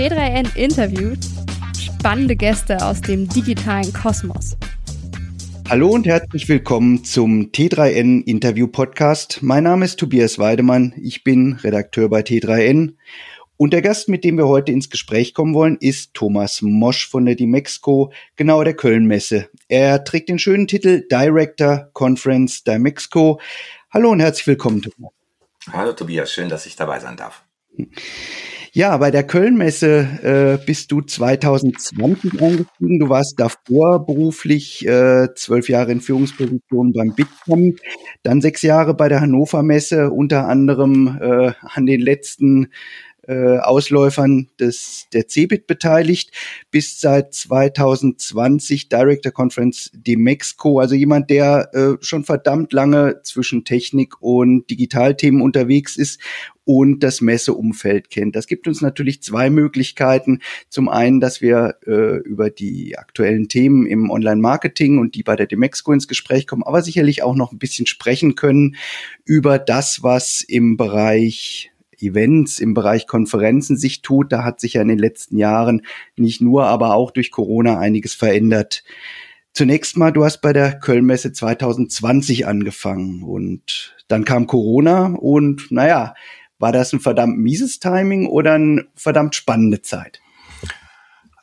T3N 0.00 0.56
interviewt 0.56 1.18
spannende 1.78 2.34
Gäste 2.34 2.82
aus 2.82 3.02
dem 3.02 3.28
digitalen 3.28 3.92
Kosmos. 3.92 4.56
Hallo 5.68 5.90
und 5.90 6.06
herzlich 6.06 6.48
willkommen 6.48 7.04
zum 7.04 7.50
T3N 7.52 8.24
Interview 8.24 8.66
Podcast. 8.66 9.42
Mein 9.42 9.64
Name 9.64 9.84
ist 9.84 9.98
Tobias 9.98 10.38
Weidemann. 10.38 10.94
Ich 10.96 11.22
bin 11.22 11.52
Redakteur 11.52 12.08
bei 12.08 12.22
T3N. 12.22 12.94
Und 13.58 13.74
der 13.74 13.82
Gast, 13.82 14.08
mit 14.08 14.24
dem 14.24 14.38
wir 14.38 14.48
heute 14.48 14.72
ins 14.72 14.88
Gespräch 14.88 15.34
kommen 15.34 15.52
wollen, 15.52 15.76
ist 15.78 16.14
Thomas 16.14 16.62
Mosch 16.62 17.06
von 17.06 17.26
der 17.26 17.34
Dimexco, 17.34 18.10
genau 18.36 18.64
der 18.64 18.76
Köln-Messe. 18.76 19.50
Er 19.68 20.02
trägt 20.02 20.30
den 20.30 20.38
schönen 20.38 20.66
Titel 20.66 21.06
Director 21.10 21.90
Conference 21.92 22.64
Dimexco. 22.64 23.38
Hallo 23.90 24.12
und 24.12 24.20
herzlich 24.20 24.46
willkommen, 24.46 24.80
Thomas. 24.80 25.12
Hallo 25.70 25.92
Tobias, 25.92 26.32
schön, 26.32 26.48
dass 26.48 26.64
ich 26.64 26.74
dabei 26.74 27.00
sein 27.00 27.18
darf. 27.18 27.44
Ja, 28.72 28.96
bei 28.98 29.10
der 29.10 29.24
Köln-Messe 29.24 30.58
äh, 30.60 30.64
bist 30.64 30.92
du 30.92 31.00
2020 31.00 32.40
eingestiegen. 32.40 33.00
Du 33.00 33.08
warst 33.08 33.34
davor 33.40 34.06
beruflich 34.06 34.86
äh, 34.86 35.26
zwölf 35.34 35.68
Jahre 35.68 35.90
in 35.90 36.00
Führungspositionen 36.00 36.92
beim 36.92 37.14
Bitkom, 37.16 37.74
dann 38.22 38.40
sechs 38.40 38.62
Jahre 38.62 38.94
bei 38.94 39.08
der 39.08 39.22
Hannover 39.22 39.64
Messe, 39.64 40.12
unter 40.12 40.46
anderem 40.46 41.18
äh, 41.20 41.52
an 41.62 41.84
den 41.84 42.00
letzten 42.00 42.68
äh, 43.26 43.58
Ausläufern 43.58 44.48
des, 44.58 45.06
der 45.12 45.26
CeBIT 45.28 45.66
beteiligt, 45.66 46.30
bis 46.70 47.00
seit 47.00 47.34
2020 47.34 48.88
Director 48.88 49.32
Conference 49.32 49.90
de 49.94 50.16
Mexico, 50.16 50.78
also 50.78 50.94
jemand, 50.94 51.28
der 51.30 51.70
äh, 51.74 52.04
schon 52.04 52.24
verdammt 52.24 52.72
lange 52.72 53.20
zwischen 53.24 53.64
Technik 53.64 54.20
und 54.20 54.70
Digitalthemen 54.70 55.42
unterwegs 55.42 55.96
ist 55.96 56.20
und 56.70 57.02
das 57.02 57.20
Messeumfeld 57.20 58.10
kennt. 58.10 58.36
Das 58.36 58.46
gibt 58.46 58.68
uns 58.68 58.80
natürlich 58.80 59.24
zwei 59.24 59.50
Möglichkeiten. 59.50 60.38
Zum 60.68 60.88
einen, 60.88 61.18
dass 61.18 61.40
wir 61.40 61.78
äh, 61.84 62.18
über 62.18 62.48
die 62.48 62.96
aktuellen 62.96 63.48
Themen 63.48 63.86
im 63.86 64.08
Online-Marketing 64.08 64.98
und 64.98 65.16
die 65.16 65.24
bei 65.24 65.34
der 65.34 65.48
Demexco 65.48 65.92
ins 65.92 66.06
Gespräch 66.06 66.46
kommen, 66.46 66.62
aber 66.62 66.82
sicherlich 66.82 67.24
auch 67.24 67.34
noch 67.34 67.50
ein 67.50 67.58
bisschen 67.58 67.86
sprechen 67.86 68.36
können 68.36 68.76
über 69.24 69.58
das, 69.58 70.04
was 70.04 70.42
im 70.42 70.76
Bereich 70.76 71.72
Events, 71.98 72.60
im 72.60 72.72
Bereich 72.72 73.08
Konferenzen 73.08 73.76
sich 73.76 74.00
tut. 74.02 74.30
Da 74.30 74.44
hat 74.44 74.60
sich 74.60 74.74
ja 74.74 74.82
in 74.82 74.88
den 74.88 75.00
letzten 75.00 75.38
Jahren 75.38 75.82
nicht 76.14 76.40
nur, 76.40 76.66
aber 76.66 76.94
auch 76.94 77.10
durch 77.10 77.32
Corona 77.32 77.80
einiges 77.80 78.14
verändert. 78.14 78.84
Zunächst 79.52 79.96
mal, 79.96 80.12
du 80.12 80.24
hast 80.24 80.40
bei 80.40 80.52
der 80.52 80.78
Kölnmesse 80.78 81.32
2020 81.32 82.46
angefangen 82.46 83.24
und 83.24 83.96
dann 84.06 84.24
kam 84.24 84.46
Corona 84.46 85.06
und 85.06 85.72
naja, 85.72 86.14
war 86.60 86.72
das 86.72 86.92
ein 86.92 87.00
verdammt 87.00 87.38
mieses 87.38 87.80
Timing 87.80 88.26
oder 88.26 88.54
eine 88.54 88.86
verdammt 88.94 89.34
spannende 89.34 89.82
Zeit? 89.82 90.20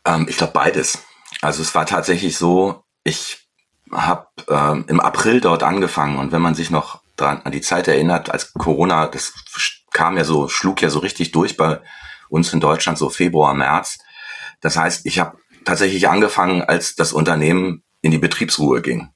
Ähm, 0.05 0.27
ich 0.29 0.37
glaube 0.37 0.53
beides. 0.53 1.03
Also 1.41 1.61
es 1.61 1.75
war 1.75 1.85
tatsächlich 1.85 2.37
so, 2.37 2.83
ich 3.03 3.49
habe 3.91 4.27
ähm, 4.47 4.85
im 4.87 4.99
April 4.99 5.41
dort 5.41 5.63
angefangen 5.63 6.17
und 6.17 6.31
wenn 6.31 6.41
man 6.41 6.55
sich 6.55 6.69
noch 6.69 7.01
dran 7.15 7.41
an 7.43 7.51
die 7.51 7.61
Zeit 7.61 7.87
erinnert, 7.87 8.29
als 8.29 8.53
Corona, 8.53 9.07
das 9.07 9.33
kam 9.91 10.17
ja 10.17 10.23
so, 10.23 10.47
schlug 10.47 10.81
ja 10.81 10.89
so 10.89 10.99
richtig 10.99 11.31
durch 11.31 11.57
bei 11.57 11.81
uns 12.29 12.53
in 12.53 12.59
Deutschland, 12.59 12.97
so 12.97 13.09
Februar, 13.09 13.53
März. 13.53 13.97
Das 14.61 14.77
heißt, 14.77 15.05
ich 15.05 15.19
habe 15.19 15.37
tatsächlich 15.65 16.07
angefangen, 16.07 16.61
als 16.61 16.95
das 16.95 17.13
Unternehmen 17.13 17.83
in 18.01 18.11
die 18.11 18.17
Betriebsruhe 18.17 18.81
ging. 18.81 19.09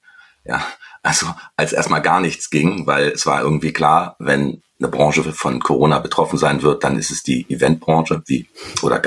Ja, 0.44 0.66
also 1.04 1.28
als 1.56 1.74
erstmal 1.74 2.02
gar 2.02 2.20
nichts 2.20 2.50
ging, 2.50 2.88
weil 2.88 3.10
es 3.10 3.26
war 3.26 3.42
irgendwie 3.42 3.74
klar, 3.74 4.16
wenn 4.20 4.62
eine 4.82 4.92
Branche 4.92 5.24
von 5.34 5.60
Corona 5.60 6.00
betroffen 6.00 6.38
sein 6.38 6.62
wird, 6.62 6.84
dann 6.84 6.98
ist 6.98 7.12
es 7.12 7.24
die 7.24 7.46
Eventbranche, 7.50 8.24
wie 8.26 8.48
oder 8.82 9.02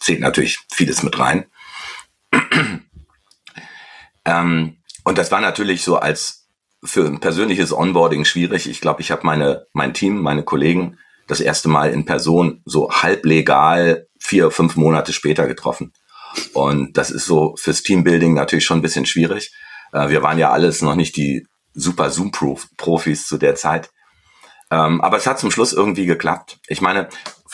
zählt 0.00 0.20
natürlich 0.20 0.58
vieles 0.70 1.02
mit 1.02 1.18
rein. 1.18 1.46
ähm, 4.24 4.76
und 5.04 5.18
das 5.18 5.30
war 5.30 5.40
natürlich 5.40 5.82
so 5.82 5.96
als 5.96 6.48
für 6.84 7.06
ein 7.06 7.20
persönliches 7.20 7.72
Onboarding 7.72 8.24
schwierig. 8.24 8.68
Ich 8.68 8.80
glaube, 8.80 9.00
ich 9.00 9.10
habe 9.10 9.22
meine, 9.24 9.66
mein 9.72 9.94
Team, 9.94 10.20
meine 10.20 10.42
Kollegen 10.42 10.98
das 11.26 11.40
erste 11.40 11.68
Mal 11.68 11.90
in 11.90 12.04
Person 12.04 12.62
so 12.64 12.90
halblegal 12.90 14.06
vier, 14.20 14.50
fünf 14.50 14.76
Monate 14.76 15.12
später 15.12 15.46
getroffen. 15.46 15.92
Und 16.52 16.96
das 16.98 17.10
ist 17.10 17.24
so 17.24 17.54
fürs 17.56 17.82
Teambuilding 17.82 18.34
natürlich 18.34 18.64
schon 18.64 18.78
ein 18.78 18.82
bisschen 18.82 19.06
schwierig. 19.06 19.52
Äh, 19.92 20.10
wir 20.10 20.22
waren 20.22 20.38
ja 20.38 20.50
alles 20.50 20.82
noch 20.82 20.94
nicht 20.94 21.16
die 21.16 21.46
super 21.74 22.10
Zoom-Profis 22.10 23.26
zu 23.26 23.38
der 23.38 23.54
Zeit. 23.54 23.90
Ähm, 24.70 25.00
aber 25.00 25.16
es 25.16 25.26
hat 25.26 25.38
zum 25.38 25.50
Schluss 25.50 25.72
irgendwie 25.72 26.06
geklappt. 26.06 26.58
Ich 26.66 26.80
meine, 26.80 27.08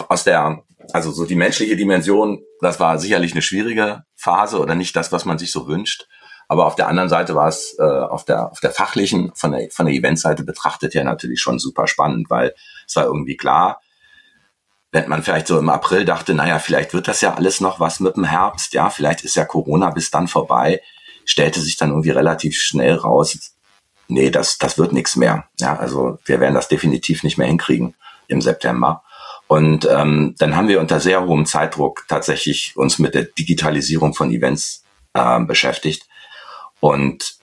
aus 0.09 0.25
der, 0.25 0.63
also 0.93 1.11
so 1.11 1.27
die 1.27 1.35
menschliche 1.35 1.77
Dimension, 1.77 2.43
das 2.61 2.81
war 2.81 2.99
sicherlich 2.99 3.33
eine 3.33 3.43
schwierige 3.43 4.05
Phase 4.17 4.59
oder 4.59 4.75
nicht 4.75 4.97
das, 4.97 5.13
was 5.13 5.25
man 5.25 5.39
sich 5.39 5.53
so 5.53 5.67
wünscht. 5.67 6.07
Aber 6.49 6.67
auf 6.67 6.75
der 6.75 6.89
anderen 6.89 7.09
Seite 7.09 7.35
war 7.35 7.49
es 7.49 7.77
äh, 7.79 7.83
auf 7.83 8.25
der 8.25 8.51
auf 8.51 8.61
der 8.61 8.73
fachlichen 8.73 9.33
von 9.35 9.53
der 9.53 9.71
von 9.71 9.87
der 9.87 9.95
Eventseite 9.95 10.45
betrachtet 10.45 10.93
ja 10.93 11.03
natürlich 11.03 11.41
schon 11.41 11.59
super 11.59 11.87
spannend, 11.87 12.29
weil 12.29 12.55
es 12.87 12.95
war 12.97 13.05
irgendwie 13.05 13.37
klar, 13.37 13.81
wenn 14.91 15.09
man 15.09 15.23
vielleicht 15.23 15.47
so 15.47 15.59
im 15.59 15.71
April 15.71 16.05
dachte, 16.05 16.35
naja, 16.35 16.59
vielleicht 16.59 16.93
wird 16.93 17.09
das 17.09 17.23
ja 17.23 17.35
alles 17.35 17.61
noch 17.61 17.81
was 17.81 18.01
mit 18.01 18.17
dem 18.17 18.25
Herbst, 18.25 18.75
ja, 18.75 18.91
vielleicht 18.91 19.25
ist 19.25 19.37
ja 19.37 19.47
Corona 19.47 19.91
bis 19.91 20.11
dann 20.11 20.29
vorbei, 20.29 20.83
stellte 21.25 21.61
sich 21.61 21.79
dann 21.79 21.89
irgendwie 21.91 22.11
relativ 22.11 22.61
schnell 22.61 22.97
raus, 22.97 23.55
nee, 24.13 24.31
das 24.31 24.59
das 24.59 24.79
wird 24.79 24.93
nichts 24.93 25.17
mehr, 25.17 25.45
ja, 25.59 25.77
also 25.77 26.19
wir 26.25 26.41
werden 26.41 26.55
das 26.55 26.69
definitiv 26.69 27.23
nicht 27.23 27.39
mehr 27.39 27.47
hinkriegen 27.49 27.95
im 28.29 28.41
September. 28.41 29.03
Und 29.49 29.87
ähm, 29.91 30.35
dann 30.39 30.57
haben 30.57 30.69
wir 30.69 30.81
unter 30.81 30.99
sehr 30.99 31.27
hohem 31.27 31.45
Zeitdruck 31.45 32.05
tatsächlich 32.09 32.73
uns 32.77 32.99
mit 32.99 33.15
der 33.15 33.25
Digitalisierung 33.25 34.15
von 34.15 34.31
Events 34.31 34.85
äh, 35.13 35.41
beschäftigt 35.41 36.07
und 36.81 37.37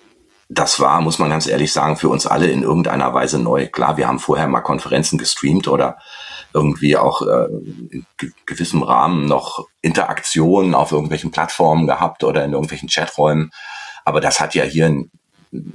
das 0.49 0.79
war, 0.79 0.99
muss 0.99 1.19
man 1.19 1.29
ganz 1.29 1.45
ehrlich 1.45 1.71
sagen, 1.71 1.95
für 1.95 2.09
uns 2.09 2.25
alle 2.25 2.47
in 2.47 2.63
irgendeiner 2.63 3.13
Weise 3.13 3.37
neu. 3.37 3.67
Klar, 3.67 3.97
wir 3.97 4.07
haben 4.07 4.17
vorher 4.17 4.47
mal 4.47 4.61
Konferenzen 4.61 5.19
gestreamt 5.19 5.67
oder 5.67 5.99
irgendwie 6.53 6.97
auch 6.97 7.21
äh, 7.21 7.45
in 7.91 8.05
gewissem 8.47 8.81
Rahmen 8.81 9.27
noch 9.27 9.67
Interaktionen 9.81 10.73
auf 10.73 10.91
irgendwelchen 10.91 11.29
Plattformen 11.29 11.85
gehabt 11.85 12.23
oder 12.23 12.43
in 12.43 12.53
irgendwelchen 12.53 12.89
Chaträumen. 12.89 13.51
Aber 14.05 14.21
das 14.21 14.39
hat 14.39 14.55
ja 14.55 14.63
hier 14.63 15.05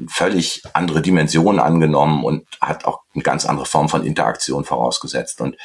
völlig 0.08 0.62
andere 0.72 1.02
Dimensionen 1.02 1.60
angenommen 1.60 2.24
und 2.24 2.46
hat 2.60 2.84
auch 2.84 3.00
eine 3.14 3.22
ganz 3.22 3.44
andere 3.44 3.66
Form 3.66 3.88
von 3.88 4.04
Interaktion 4.04 4.64
vorausgesetzt. 4.64 5.40
Und 5.40 5.56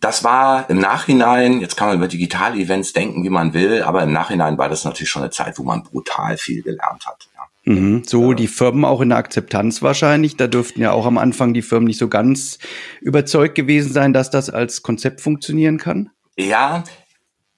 das 0.00 0.24
war 0.24 0.68
im 0.70 0.78
Nachhinein, 0.78 1.60
jetzt 1.60 1.76
kann 1.76 1.88
man 1.88 1.96
über 1.96 2.08
digitale 2.08 2.58
Events 2.58 2.92
denken, 2.92 3.24
wie 3.24 3.30
man 3.30 3.54
will, 3.54 3.82
aber 3.82 4.02
im 4.02 4.12
Nachhinein 4.12 4.58
war 4.58 4.68
das 4.68 4.84
natürlich 4.84 5.10
schon 5.10 5.22
eine 5.22 5.30
Zeit, 5.30 5.58
wo 5.58 5.62
man 5.62 5.82
brutal 5.82 6.36
viel 6.36 6.62
gelernt 6.62 7.06
hat. 7.06 7.28
Ja. 7.34 7.72
Mhm, 7.72 8.04
so 8.06 8.32
die 8.32 8.46
Firmen 8.46 8.84
auch 8.84 9.00
in 9.00 9.08
der 9.08 9.18
Akzeptanz 9.18 9.82
wahrscheinlich. 9.82 10.36
Da 10.36 10.46
dürften 10.46 10.80
ja 10.80 10.92
auch 10.92 11.06
am 11.06 11.18
Anfang 11.18 11.52
die 11.52 11.62
Firmen 11.62 11.86
nicht 11.86 11.98
so 11.98 12.08
ganz 12.08 12.58
überzeugt 13.00 13.56
gewesen 13.56 13.92
sein, 13.92 14.12
dass 14.12 14.30
das 14.30 14.50
als 14.50 14.82
Konzept 14.82 15.20
funktionieren 15.20 15.78
kann. 15.78 16.10
Ja, 16.36 16.84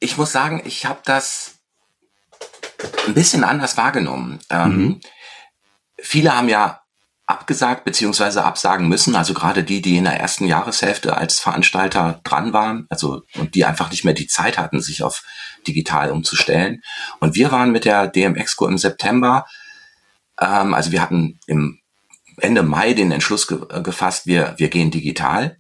ich 0.00 0.16
muss 0.16 0.32
sagen, 0.32 0.62
ich 0.65 0.87
habe 0.87 1.00
das 1.05 1.56
ein 3.06 3.15
bisschen 3.15 3.44
anders 3.44 3.76
wahrgenommen. 3.76 4.38
Ähm, 4.49 4.76
mhm. 4.76 5.00
Viele 6.00 6.36
haben 6.36 6.48
ja 6.48 6.81
abgesagt 7.28 7.84
beziehungsweise 7.84 8.44
absagen 8.44 8.88
müssen. 8.88 9.14
Also 9.14 9.34
gerade 9.34 9.62
die, 9.62 9.82
die 9.82 9.98
in 9.98 10.04
der 10.04 10.19
ersten 10.19 10.47
Jahreshälfte 10.47 11.16
als 11.16 11.41
Veranstalter 11.41 12.20
dran 12.25 12.54
waren, 12.54 12.86
also 12.88 13.22
und 13.34 13.54
die 13.54 13.66
einfach 13.66 13.91
nicht 13.91 14.04
mehr 14.04 14.14
die 14.14 14.26
Zeit 14.26 14.56
hatten, 14.56 14.81
sich 14.81 15.03
auf 15.03 15.22
digital 15.66 16.10
umzustellen. 16.10 16.81
Und 17.20 17.34
wir 17.34 17.53
waren 17.53 17.70
mit 17.70 17.84
der 17.84 18.06
DMXco 18.06 18.66
im 18.66 18.78
September, 18.78 19.44
ähm, 20.41 20.72
also 20.72 20.91
wir 20.91 21.03
hatten 21.03 21.38
im 21.47 21.81
Ende 22.38 22.62
Mai 22.62 22.94
den 22.94 23.12
Entschluss 23.12 23.47
ge 23.47 23.58
äh, 23.70 23.82
gefasst, 23.82 24.26
wir, 24.26 24.54
wir 24.56 24.69
gehen 24.69 24.91
digital. 24.91 25.58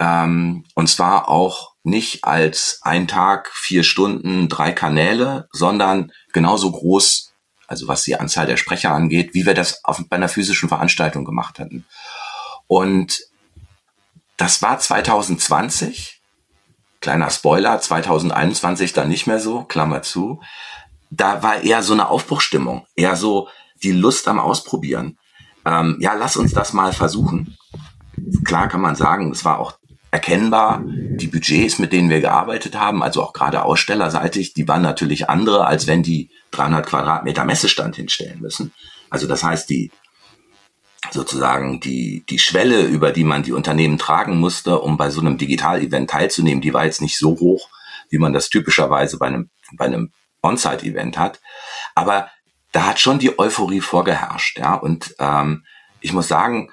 Ähm, 0.00 0.64
und 0.74 0.88
zwar 0.88 1.28
auch 1.28 1.74
nicht 1.84 2.24
als 2.24 2.80
ein 2.82 3.06
Tag, 3.06 3.50
vier 3.54 3.84
Stunden, 3.84 4.48
drei 4.48 4.72
Kanäle, 4.72 5.48
sondern 5.52 6.10
genauso 6.32 6.72
groß 6.72 7.25
also 7.66 7.88
was 7.88 8.02
die 8.02 8.16
Anzahl 8.16 8.46
der 8.46 8.56
Sprecher 8.56 8.92
angeht, 8.92 9.34
wie 9.34 9.46
wir 9.46 9.54
das 9.54 9.84
auf, 9.84 10.02
bei 10.08 10.16
einer 10.16 10.28
physischen 10.28 10.68
Veranstaltung 10.68 11.24
gemacht 11.24 11.58
hatten. 11.58 11.84
Und 12.66 13.20
das 14.36 14.62
war 14.62 14.78
2020, 14.78 16.20
kleiner 17.00 17.30
Spoiler, 17.30 17.80
2021 17.80 18.92
dann 18.92 19.08
nicht 19.08 19.26
mehr 19.26 19.40
so, 19.40 19.62
Klammer 19.62 20.02
zu. 20.02 20.40
Da 21.10 21.42
war 21.42 21.62
eher 21.62 21.82
so 21.82 21.92
eine 21.92 22.08
Aufbruchstimmung, 22.08 22.86
eher 22.96 23.16
so 23.16 23.48
die 23.82 23.92
Lust 23.92 24.28
am 24.28 24.38
Ausprobieren. 24.38 25.18
Ähm, 25.64 25.96
ja, 26.00 26.14
lass 26.14 26.36
uns 26.36 26.52
das 26.52 26.72
mal 26.72 26.92
versuchen. 26.92 27.56
Klar 28.44 28.68
kann 28.68 28.80
man 28.80 28.96
sagen, 28.96 29.30
es 29.30 29.44
war 29.44 29.58
auch 29.58 29.78
erkennbar. 30.10 30.82
Die 30.84 31.26
Budgets, 31.26 31.78
mit 31.78 31.92
denen 31.92 32.10
wir 32.10 32.20
gearbeitet 32.20 32.78
haben, 32.78 33.02
also 33.02 33.22
auch 33.22 33.32
gerade 33.32 33.62
ausstellerseitig, 33.62 34.54
die 34.54 34.68
waren 34.68 34.82
natürlich 34.82 35.28
andere, 35.28 35.66
als 35.66 35.86
wenn 35.86 36.02
die 36.02 36.30
300 36.52 36.86
Quadratmeter 36.86 37.44
Messestand 37.44 37.96
hinstellen 37.96 38.40
müssen. 38.40 38.72
Also 39.10 39.26
das 39.26 39.42
heißt, 39.42 39.68
die 39.70 39.90
sozusagen 41.12 41.80
die, 41.80 42.24
die 42.28 42.38
Schwelle, 42.38 42.82
über 42.82 43.12
die 43.12 43.24
man 43.24 43.42
die 43.42 43.52
Unternehmen 43.52 43.98
tragen 43.98 44.38
musste, 44.38 44.80
um 44.80 44.96
bei 44.96 45.10
so 45.10 45.20
einem 45.20 45.38
Digital-Event 45.38 46.10
teilzunehmen, 46.10 46.60
die 46.60 46.74
war 46.74 46.84
jetzt 46.84 47.00
nicht 47.00 47.18
so 47.18 47.38
hoch, 47.38 47.68
wie 48.08 48.18
man 48.18 48.32
das 48.32 48.50
typischerweise 48.50 49.18
bei 49.18 49.26
einem, 49.26 49.50
bei 49.76 49.86
einem 49.86 50.12
On-Site-Event 50.42 51.18
hat. 51.18 51.40
Aber 51.94 52.30
da 52.72 52.86
hat 52.86 53.00
schon 53.00 53.18
die 53.18 53.38
Euphorie 53.38 53.80
vorgeherrscht, 53.80 54.58
ja. 54.58 54.74
Und 54.74 55.14
ähm, 55.18 55.64
ich 56.00 56.12
muss 56.12 56.28
sagen, 56.28 56.72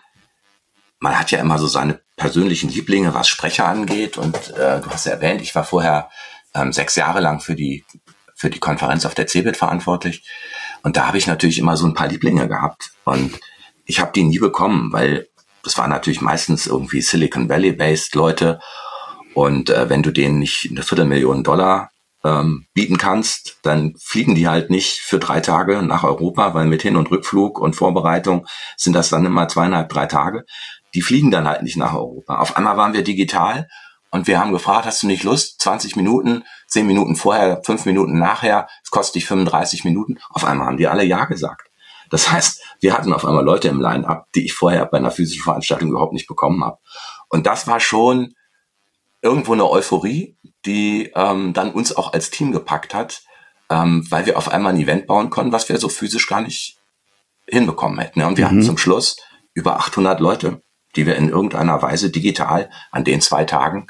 man 0.99 1.17
hat 1.17 1.31
ja 1.31 1.39
immer 1.39 1.57
so 1.57 1.67
seine 1.67 2.01
persönlichen 2.15 2.69
Lieblinge, 2.69 3.13
was 3.13 3.27
Sprecher 3.27 3.67
angeht. 3.67 4.17
Und 4.17 4.35
äh, 4.51 4.81
du 4.81 4.89
hast 4.89 5.05
ja 5.05 5.13
erwähnt, 5.13 5.41
ich 5.41 5.55
war 5.55 5.63
vorher 5.63 6.09
ähm, 6.53 6.71
sechs 6.71 6.95
Jahre 6.95 7.19
lang 7.19 7.39
für 7.39 7.55
die 7.55 7.85
für 8.35 8.49
die 8.49 8.59
Konferenz 8.59 9.05
auf 9.05 9.15
der 9.15 9.27
CeBIT 9.27 9.55
verantwortlich. 9.57 10.27
Und 10.81 10.97
da 10.97 11.07
habe 11.07 11.17
ich 11.17 11.27
natürlich 11.27 11.59
immer 11.59 11.77
so 11.77 11.85
ein 11.85 11.93
paar 11.93 12.07
Lieblinge 12.07 12.47
gehabt. 12.47 12.91
Und 13.05 13.39
ich 13.85 13.99
habe 13.99 14.11
die 14.13 14.23
nie 14.23 14.39
bekommen, 14.39 14.91
weil 14.91 15.27
das 15.63 15.77
waren 15.77 15.89
natürlich 15.89 16.19
meistens 16.19 16.67
irgendwie 16.67 17.01
Silicon 17.01 17.47
Valley-based 17.47 18.15
Leute. 18.15 18.59
Und 19.33 19.69
äh, 19.69 19.89
wenn 19.89 20.03
du 20.03 20.11
denen 20.11 20.39
nicht 20.39 20.67
eine 20.69 20.83
Viertelmillion 20.83 21.43
Dollar 21.43 21.89
ähm, 22.23 22.65
bieten 22.73 22.97
kannst, 22.97 23.59
dann 23.63 23.95
fliegen 23.97 24.35
die 24.35 24.47
halt 24.47 24.69
nicht 24.69 24.99
für 24.99 25.19
drei 25.19 25.39
Tage 25.39 25.81
nach 25.81 26.03
Europa, 26.03 26.53
weil 26.53 26.65
mit 26.65 26.81
Hin- 26.81 26.95
und 26.95 27.11
Rückflug 27.11 27.59
und 27.59 27.75
Vorbereitung 27.75 28.45
sind 28.77 28.93
das 28.93 29.09
dann 29.09 29.25
immer 29.25 29.47
zweieinhalb, 29.47 29.89
drei 29.89 30.05
Tage. 30.05 30.45
Die 30.93 31.01
fliegen 31.01 31.31
dann 31.31 31.47
halt 31.47 31.63
nicht 31.63 31.77
nach 31.77 31.93
Europa. 31.93 32.39
Auf 32.39 32.57
einmal 32.57 32.77
waren 32.77 32.93
wir 32.93 33.03
digital 33.03 33.67
und 34.11 34.27
wir 34.27 34.39
haben 34.39 34.51
gefragt, 34.51 34.85
hast 34.85 35.01
du 35.03 35.07
nicht 35.07 35.23
Lust? 35.23 35.61
20 35.61 35.95
Minuten, 35.95 36.43
10 36.67 36.85
Minuten 36.85 37.15
vorher, 37.15 37.61
5 37.63 37.85
Minuten 37.85 38.19
nachher, 38.19 38.67
es 38.83 38.91
kostet 38.91 39.15
dich 39.15 39.25
35 39.25 39.85
Minuten. 39.85 40.19
Auf 40.29 40.45
einmal 40.45 40.67
haben 40.67 40.77
die 40.77 40.87
alle 40.87 41.03
Ja 41.03 41.25
gesagt. 41.25 41.69
Das 42.11 42.31
heißt, 42.31 42.61
wir 42.79 42.93
hatten 42.93 43.11
auf 43.11 43.25
einmal 43.25 43.43
Leute 43.43 43.69
im 43.69 43.81
Line-up, 43.81 44.27
die 44.35 44.45
ich 44.45 44.53
vorher 44.53 44.85
bei 44.85 44.99
einer 44.99 45.09
physischen 45.09 45.43
Veranstaltung 45.43 45.89
überhaupt 45.89 46.13
nicht 46.13 46.27
bekommen 46.27 46.63
habe. 46.63 46.77
Und 47.27 47.47
das 47.47 47.65
war 47.65 47.79
schon 47.79 48.35
irgendwo 49.23 49.53
eine 49.53 49.67
Euphorie, 49.67 50.37
die 50.65 51.11
ähm, 51.15 51.53
dann 51.53 51.71
uns 51.71 51.95
auch 51.95 52.13
als 52.13 52.29
Team 52.29 52.51
gepackt 52.51 52.93
hat, 52.93 53.23
ähm, 53.71 54.05
weil 54.11 54.27
wir 54.27 54.37
auf 54.37 54.49
einmal 54.49 54.73
ein 54.73 54.79
Event 54.79 55.07
bauen 55.07 55.31
konnten, 55.31 55.53
was 55.53 55.69
wir 55.69 55.79
so 55.79 55.89
physisch 55.89 56.27
gar 56.27 56.41
nicht 56.41 56.77
hinbekommen 57.47 57.97
hätten. 57.97 58.21
Und 58.21 58.37
wir 58.37 58.45
mhm. 58.45 58.49
hatten 58.49 58.63
zum 58.63 58.77
Schluss 58.77 59.17
über 59.55 59.77
800 59.77 60.19
Leute, 60.19 60.61
die 60.95 61.05
wir 61.05 61.15
in 61.15 61.29
irgendeiner 61.29 61.81
Weise 61.81 62.09
digital 62.09 62.69
an 62.91 63.03
den 63.03 63.21
zwei 63.21 63.45
Tagen 63.45 63.87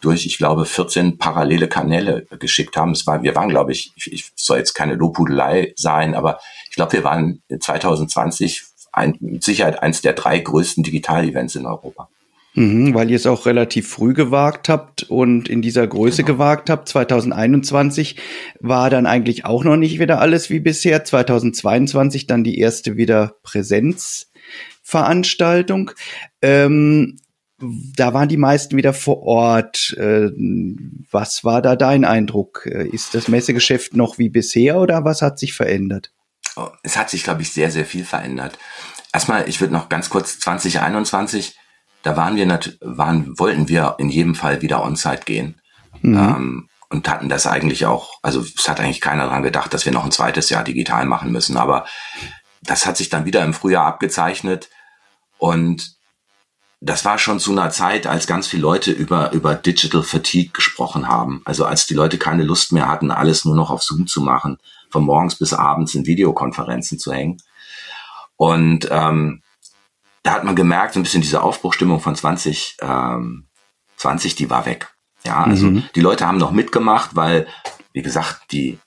durch, 0.00 0.26
ich 0.26 0.38
glaube, 0.38 0.66
14 0.66 1.18
parallele 1.18 1.68
Kanäle 1.68 2.26
geschickt 2.38 2.76
haben. 2.76 2.92
Es 2.92 3.06
war, 3.06 3.22
wir 3.22 3.34
waren, 3.34 3.48
glaube 3.48 3.72
ich, 3.72 3.92
ich, 3.96 4.12
ich 4.12 4.32
soll 4.36 4.58
jetzt 4.58 4.74
keine 4.74 4.94
Lobhudelei 4.94 5.72
sein, 5.76 6.14
aber 6.14 6.38
ich 6.68 6.76
glaube, 6.76 6.92
wir 6.92 7.04
waren 7.04 7.42
2020 7.58 8.62
ein, 8.92 9.16
mit 9.20 9.42
Sicherheit 9.42 9.82
eins 9.82 10.02
der 10.02 10.12
drei 10.12 10.38
größten 10.38 10.82
Digital-Events 10.82 11.54
in 11.56 11.66
Europa. 11.66 12.08
Mhm, 12.54 12.94
weil 12.94 13.10
ihr 13.10 13.16
es 13.16 13.26
auch 13.26 13.44
relativ 13.44 13.86
früh 13.88 14.14
gewagt 14.14 14.70
habt 14.70 15.02
und 15.04 15.46
in 15.48 15.60
dieser 15.60 15.86
Größe 15.86 16.24
genau. 16.24 16.38
gewagt 16.38 16.70
habt. 16.70 16.88
2021 16.88 18.16
war 18.60 18.88
dann 18.88 19.04
eigentlich 19.04 19.44
auch 19.44 19.62
noch 19.62 19.76
nicht 19.76 20.00
wieder 20.00 20.20
alles 20.20 20.48
wie 20.48 20.60
bisher. 20.60 21.04
2022 21.04 22.26
dann 22.26 22.44
die 22.44 22.58
erste 22.58 22.96
wieder 22.96 23.34
Präsenzveranstaltung. 24.86 25.90
Ähm, 26.42 27.18
da 27.58 28.12
waren 28.12 28.28
die 28.28 28.36
meisten 28.36 28.76
wieder 28.76 28.92
vor 28.92 29.22
Ort. 29.22 29.94
Äh, 29.96 30.30
was 31.10 31.44
war 31.44 31.62
da 31.62 31.74
dein 31.76 32.04
Eindruck? 32.04 32.66
Äh, 32.66 32.88
ist 32.88 33.14
das 33.14 33.28
Messegeschäft 33.28 33.96
noch 33.96 34.18
wie 34.18 34.28
bisher 34.28 34.76
oder 34.76 35.04
was 35.04 35.22
hat 35.22 35.38
sich 35.38 35.54
verändert? 35.54 36.12
Oh, 36.56 36.68
es 36.82 36.96
hat 36.96 37.10
sich, 37.10 37.24
glaube 37.24 37.42
ich, 37.42 37.52
sehr, 37.52 37.70
sehr 37.70 37.84
viel 37.84 38.04
verändert. 38.04 38.58
Erstmal, 39.12 39.48
ich 39.48 39.60
würde 39.60 39.72
noch 39.72 39.88
ganz 39.88 40.10
kurz 40.10 40.38
2021 40.38 41.56
da 42.02 42.16
waren 42.16 42.36
wir 42.36 42.46
waren, 42.82 43.36
wollten 43.36 43.68
wir 43.68 43.96
in 43.98 44.10
jedem 44.10 44.36
Fall 44.36 44.62
wieder 44.62 44.84
on-site 44.84 45.24
gehen. 45.24 45.60
Mhm. 46.02 46.16
Ähm, 46.16 46.68
und 46.88 47.08
hatten 47.08 47.28
das 47.28 47.48
eigentlich 47.48 47.84
auch, 47.84 48.20
also 48.22 48.42
es 48.42 48.68
hat 48.68 48.78
eigentlich 48.78 49.00
keiner 49.00 49.24
daran 49.24 49.42
gedacht, 49.42 49.74
dass 49.74 49.84
wir 49.84 49.92
noch 49.92 50.04
ein 50.04 50.12
zweites 50.12 50.48
Jahr 50.48 50.62
digital 50.62 51.04
machen 51.04 51.32
müssen. 51.32 51.56
Aber 51.56 51.84
das 52.62 52.86
hat 52.86 52.96
sich 52.96 53.08
dann 53.08 53.24
wieder 53.24 53.42
im 53.42 53.54
Frühjahr 53.54 53.86
abgezeichnet. 53.86 54.70
Und 55.38 55.96
das 56.80 57.04
war 57.04 57.18
schon 57.18 57.40
zu 57.40 57.52
einer 57.52 57.70
Zeit, 57.70 58.06
als 58.06 58.26
ganz 58.26 58.46
viele 58.46 58.62
Leute 58.62 58.92
über, 58.92 59.32
über 59.32 59.54
Digital 59.54 60.02
Fatigue 60.02 60.52
gesprochen 60.52 61.08
haben. 61.08 61.42
Also 61.44 61.64
als 61.64 61.86
die 61.86 61.94
Leute 61.94 62.18
keine 62.18 62.42
Lust 62.42 62.72
mehr 62.72 62.88
hatten, 62.88 63.10
alles 63.10 63.44
nur 63.44 63.56
noch 63.56 63.70
auf 63.70 63.82
Zoom 63.82 64.06
zu 64.06 64.20
machen, 64.20 64.58
von 64.90 65.04
morgens 65.04 65.36
bis 65.36 65.52
abends 65.52 65.94
in 65.94 66.06
Videokonferenzen 66.06 66.98
zu 66.98 67.12
hängen. 67.12 67.38
Und 68.36 68.88
ähm, 68.90 69.42
da 70.22 70.32
hat 70.32 70.44
man 70.44 70.56
gemerkt, 70.56 70.94
so 70.94 71.00
ein 71.00 71.02
bisschen 71.02 71.22
diese 71.22 71.42
Aufbruchstimmung 71.42 72.00
von 72.00 72.14
20, 72.14 72.76
ähm, 72.82 73.46
20, 73.96 74.34
die 74.34 74.50
war 74.50 74.66
weg. 74.66 74.92
Ja, 75.24 75.44
also 75.44 75.66
mhm. 75.66 75.84
die 75.94 76.00
Leute 76.00 76.26
haben 76.26 76.38
noch 76.38 76.52
mitgemacht, 76.52 77.16
weil, 77.16 77.48
wie 77.92 78.02
gesagt, 78.02 78.52
die, 78.52 78.78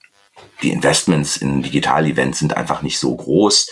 die 0.62 0.72
Investments 0.72 1.38
in 1.38 1.64
Digital-Events 1.64 2.40
sind 2.40 2.56
einfach 2.56 2.82
nicht 2.82 3.00
so 3.00 3.16
groß. 3.16 3.70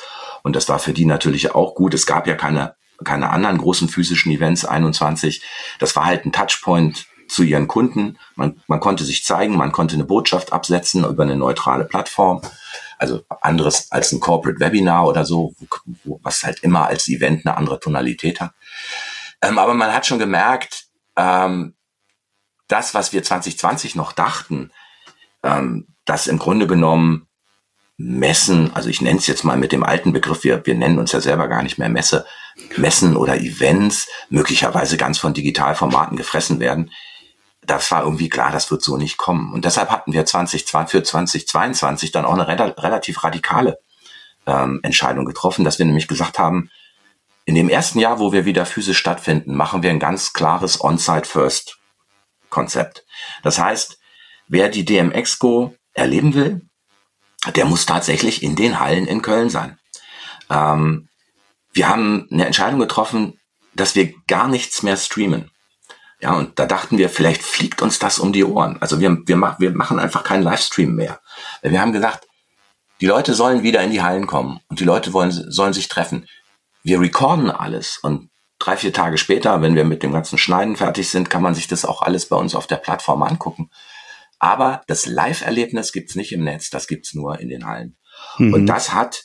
Und 0.47 0.55
das 0.55 0.67
war 0.69 0.79
für 0.79 0.93
die 0.93 1.05
natürlich 1.05 1.53
auch 1.53 1.75
gut. 1.75 1.93
Es 1.93 2.05
gab 2.05 2.25
ja 2.25 2.33
keine, 2.33 2.75
keine 3.03 3.29
anderen 3.29 3.59
großen 3.59 3.89
physischen 3.89 4.31
Events 4.31 4.65
21. 4.65 5.43
Das 5.77 5.95
war 5.95 6.05
halt 6.05 6.25
ein 6.25 6.31
Touchpoint 6.31 7.05
zu 7.27 7.43
ihren 7.43 7.67
Kunden. 7.67 8.17
Man, 8.35 8.61
man 8.67 8.79
konnte 8.79 9.03
sich 9.03 9.23
zeigen, 9.25 9.57
man 9.57 9.71
konnte 9.71 9.95
eine 9.95 10.05
Botschaft 10.05 10.53
absetzen 10.53 11.03
über 11.03 11.23
eine 11.23 11.35
neutrale 11.35 11.83
Plattform 11.83 12.41
also 12.97 13.21
anderes 13.41 13.91
als 13.91 14.11
ein 14.11 14.19
Corporate 14.19 14.59
Webinar 14.59 15.05
oder 15.05 15.25
so, 15.25 15.53
wo, 16.03 16.19
was 16.23 16.43
halt 16.43 16.63
immer 16.63 16.87
als 16.87 17.07
Event 17.07 17.45
eine 17.45 17.55
andere 17.55 17.79
Tonalität 17.79 18.41
hat. 18.41 18.53
Ähm, 19.41 19.59
aber 19.59 19.73
man 19.73 19.93
hat 19.93 20.05
schon 20.05 20.19
gemerkt, 20.19 20.85
ähm, 21.15 21.75
das, 22.67 22.93
was 22.93 23.13
wir 23.13 23.23
2020 23.23 23.95
noch 23.95 24.13
dachten, 24.13 24.71
ähm, 25.43 25.87
dass 26.05 26.27
im 26.27 26.39
Grunde 26.39 26.67
genommen 26.67 27.26
Messen, 27.97 28.75
also 28.75 28.89
ich 28.89 29.01
nenne 29.01 29.17
es 29.17 29.27
jetzt 29.27 29.43
mal 29.43 29.57
mit 29.57 29.71
dem 29.71 29.83
alten 29.83 30.13
Begriff, 30.13 30.43
wir, 30.43 30.65
wir 30.65 30.75
nennen 30.75 30.99
uns 30.99 31.11
ja 31.11 31.19
selber 31.19 31.47
gar 31.47 31.63
nicht 31.63 31.79
mehr 31.79 31.89
Messe, 31.89 32.25
Messen 32.75 33.17
oder 33.17 33.37
Events 33.37 34.07
möglicherweise 34.29 34.97
ganz 34.97 35.17
von 35.17 35.33
Digitalformaten 35.33 36.15
gefressen 36.15 36.59
werden 36.59 36.91
das 37.67 37.91
war 37.91 38.01
irgendwie 38.03 38.29
klar, 38.29 38.51
das 38.51 38.71
wird 38.71 38.81
so 38.81 38.97
nicht 38.97 39.17
kommen. 39.17 39.53
Und 39.53 39.65
deshalb 39.65 39.91
hatten 39.91 40.13
wir 40.13 40.25
20, 40.25 40.65
für 40.87 41.03
2022 41.03 42.13
dann 42.13 42.25
auch 42.25 42.33
eine 42.33 42.47
relativ 42.47 43.23
radikale 43.23 43.77
ähm, 44.47 44.79
Entscheidung 44.83 45.25
getroffen, 45.25 45.65
dass 45.65 45.77
wir 45.77 45.85
nämlich 45.85 46.07
gesagt 46.07 46.39
haben, 46.39 46.71
in 47.43 47.53
dem 47.55 47.67
ersten 47.69 47.99
Jahr, 47.99 48.19
wo 48.19 48.31
wir 48.31 48.45
wieder 48.45 48.65
physisch 48.65 48.97
stattfinden, 48.97 49.53
machen 49.55 49.83
wir 49.83 49.89
ein 49.89 49.99
ganz 49.99 50.31
klares 50.33 50.81
On-Site-First-Konzept. 50.83 53.05
Das 53.43 53.59
heißt, 53.59 53.99
wer 54.47 54.69
die 54.69 54.85
DMX-Go 54.85 55.75
erleben 55.93 56.33
will, 56.33 56.66
der 57.51 57.65
muss 57.65 57.85
tatsächlich 57.85 58.43
in 58.43 58.55
den 58.55 58.79
Hallen 58.79 59.07
in 59.07 59.21
Köln 59.21 59.49
sein. 59.49 59.77
Ähm, 60.49 61.09
wir 61.73 61.89
haben 61.89 62.27
eine 62.31 62.45
Entscheidung 62.45 62.79
getroffen, 62.79 63.39
dass 63.75 63.95
wir 63.95 64.13
gar 64.27 64.47
nichts 64.47 64.83
mehr 64.83 64.97
streamen. 64.97 65.51
Ja, 66.19 66.33
und 66.33 66.57
da 66.57 66.65
dachten 66.65 66.97
wir, 66.97 67.09
vielleicht 67.09 67.43
fliegt 67.43 67.81
uns 67.83 67.99
das 67.99 68.17
um 68.17 68.33
die 68.33 68.43
Ohren. 68.43 68.81
Also 68.81 68.99
wir, 68.99 69.15
wir, 69.27 69.55
wir 69.59 69.71
machen 69.71 69.99
einfach 69.99 70.23
keinen 70.23 70.41
Livestream 70.41 70.95
mehr. 70.95 71.19
Wir 71.61 71.79
haben 71.79 71.93
gesagt, 71.93 72.27
die 73.01 73.05
Leute 73.05 73.35
sollen 73.35 73.61
wieder 73.61 73.83
in 73.83 73.91
die 73.91 74.01
Hallen 74.01 74.25
kommen 74.25 74.59
und 74.69 74.79
die 74.79 74.83
Leute 74.83 75.13
wollen, 75.13 75.31
sollen 75.31 75.73
sich 75.73 75.87
treffen. 75.87 76.27
Wir 76.81 76.99
recorden 76.99 77.51
alles 77.51 77.99
und 78.01 78.31
drei, 78.57 78.75
vier 78.77 78.93
Tage 78.93 79.19
später, 79.19 79.61
wenn 79.61 79.75
wir 79.75 79.85
mit 79.85 80.01
dem 80.01 80.11
ganzen 80.11 80.39
Schneiden 80.39 80.75
fertig 80.75 81.09
sind, 81.09 81.29
kann 81.29 81.43
man 81.43 81.53
sich 81.53 81.67
das 81.67 81.85
auch 81.85 82.01
alles 82.01 82.27
bei 82.27 82.35
uns 82.35 82.55
auf 82.55 82.65
der 82.65 82.77
Plattform 82.77 83.21
angucken. 83.21 83.69
Aber 84.39 84.81
das 84.87 85.05
Live-Erlebnis 85.05 85.91
gibt's 85.91 86.15
nicht 86.15 86.31
im 86.31 86.43
Netz, 86.43 86.69
das 86.69 86.87
gibt's 86.87 87.13
nur 87.13 87.39
in 87.39 87.49
den 87.49 87.65
Hallen. 87.65 87.97
Mhm. 88.37 88.53
Und 88.53 88.65
das 88.67 88.93
hat, 88.93 89.23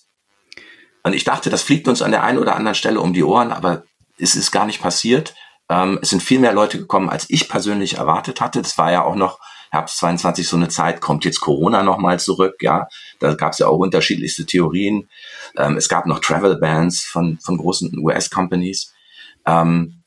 und 1.02 1.14
ich 1.14 1.24
dachte, 1.24 1.50
das 1.50 1.62
fliegt 1.62 1.88
uns 1.88 2.02
an 2.02 2.12
der 2.12 2.24
einen 2.24 2.38
oder 2.38 2.56
anderen 2.56 2.74
Stelle 2.74 3.00
um 3.00 3.12
die 3.12 3.24
Ohren, 3.24 3.52
aber 3.52 3.84
es 4.18 4.34
ist 4.34 4.52
gar 4.52 4.66
nicht 4.66 4.80
passiert. 4.80 5.34
Ähm, 5.68 5.98
es 6.02 6.10
sind 6.10 6.22
viel 6.22 6.38
mehr 6.38 6.52
Leute 6.52 6.78
gekommen, 6.78 7.08
als 7.08 7.28
ich 7.28 7.48
persönlich 7.48 7.94
erwartet 7.94 8.40
hatte. 8.40 8.62
Das 8.62 8.78
war 8.78 8.92
ja 8.92 9.04
auch 9.04 9.16
noch 9.16 9.38
Herbst 9.70 9.98
22 9.98 10.46
so 10.46 10.56
eine 10.56 10.68
Zeit, 10.68 11.00
kommt 11.00 11.24
jetzt 11.24 11.40
Corona 11.40 11.82
nochmal 11.82 12.20
zurück, 12.20 12.56
ja. 12.60 12.88
Da 13.20 13.34
gab 13.34 13.52
es 13.52 13.58
ja 13.58 13.68
auch 13.68 13.78
unterschiedlichste 13.78 14.44
Theorien. 14.44 15.08
Ähm, 15.56 15.76
es 15.76 15.88
gab 15.88 16.06
noch 16.06 16.20
Travel 16.20 16.56
Bans 16.58 17.02
von, 17.02 17.38
von 17.38 17.56
großen 17.56 17.98
US-Companies. 17.98 18.92
Ähm, 19.46 20.02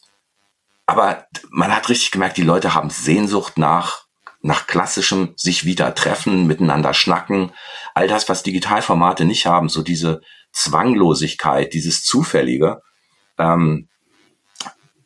aber 0.85 1.25
man 1.49 1.75
hat 1.75 1.89
richtig 1.89 2.11
gemerkt, 2.11 2.37
die 2.37 2.43
Leute 2.43 2.75
haben 2.75 2.91
Sehnsucht 2.91 3.57
nach, 3.57 4.04
nach 4.45 4.67
klassischem 4.67 5.33
sich 5.37 5.65
wieder 5.65 5.95
treffen, 5.95 6.45
miteinander 6.45 6.93
schnacken. 6.93 7.51
All 7.95 8.07
das, 8.07 8.29
was 8.29 8.43
Digitalformate 8.43 9.25
nicht 9.25 9.47
haben, 9.47 9.69
so 9.69 9.81
diese 9.81 10.21
Zwanglosigkeit, 10.51 11.73
dieses 11.73 12.03
Zufällige. 12.03 12.81
Ähm, 13.39 13.87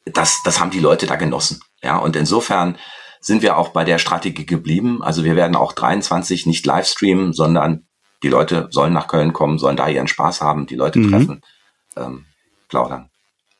das, 0.06 0.42
das 0.44 0.60
haben 0.60 0.72
die 0.72 0.82
Leute 0.82 1.08
da 1.08 1.16
genossen. 1.16 1.62
Ja, 1.82 1.98
und 1.98 2.18
insofern 2.18 2.78
sind 3.22 3.42
wir 3.42 3.58
auch 3.58 3.70
bei 3.70 3.86
der 3.86 3.98
Strategie 3.98 4.46
geblieben. 4.46 5.02
Also 5.02 5.24
wir 5.24 5.38
werden 5.38 5.56
auch 5.56 5.72
23 5.72 6.46
nicht 6.46 6.66
live 6.66 6.88
streamen, 6.88 7.32
sondern 7.32 7.88
die 8.24 8.30
Leute 8.30 8.68
sollen 8.72 8.92
nach 8.92 9.08
Köln 9.08 9.32
kommen, 9.32 9.58
sollen 9.58 9.78
da 9.78 9.88
ihren 9.88 10.08
Spaß 10.08 10.42
haben, 10.42 10.68
die 10.68 10.76
Leute 10.76 11.00
mhm. 11.00 11.12
treffen, 11.12 11.42
ähm, 11.96 12.26
plaudern. 12.68 13.10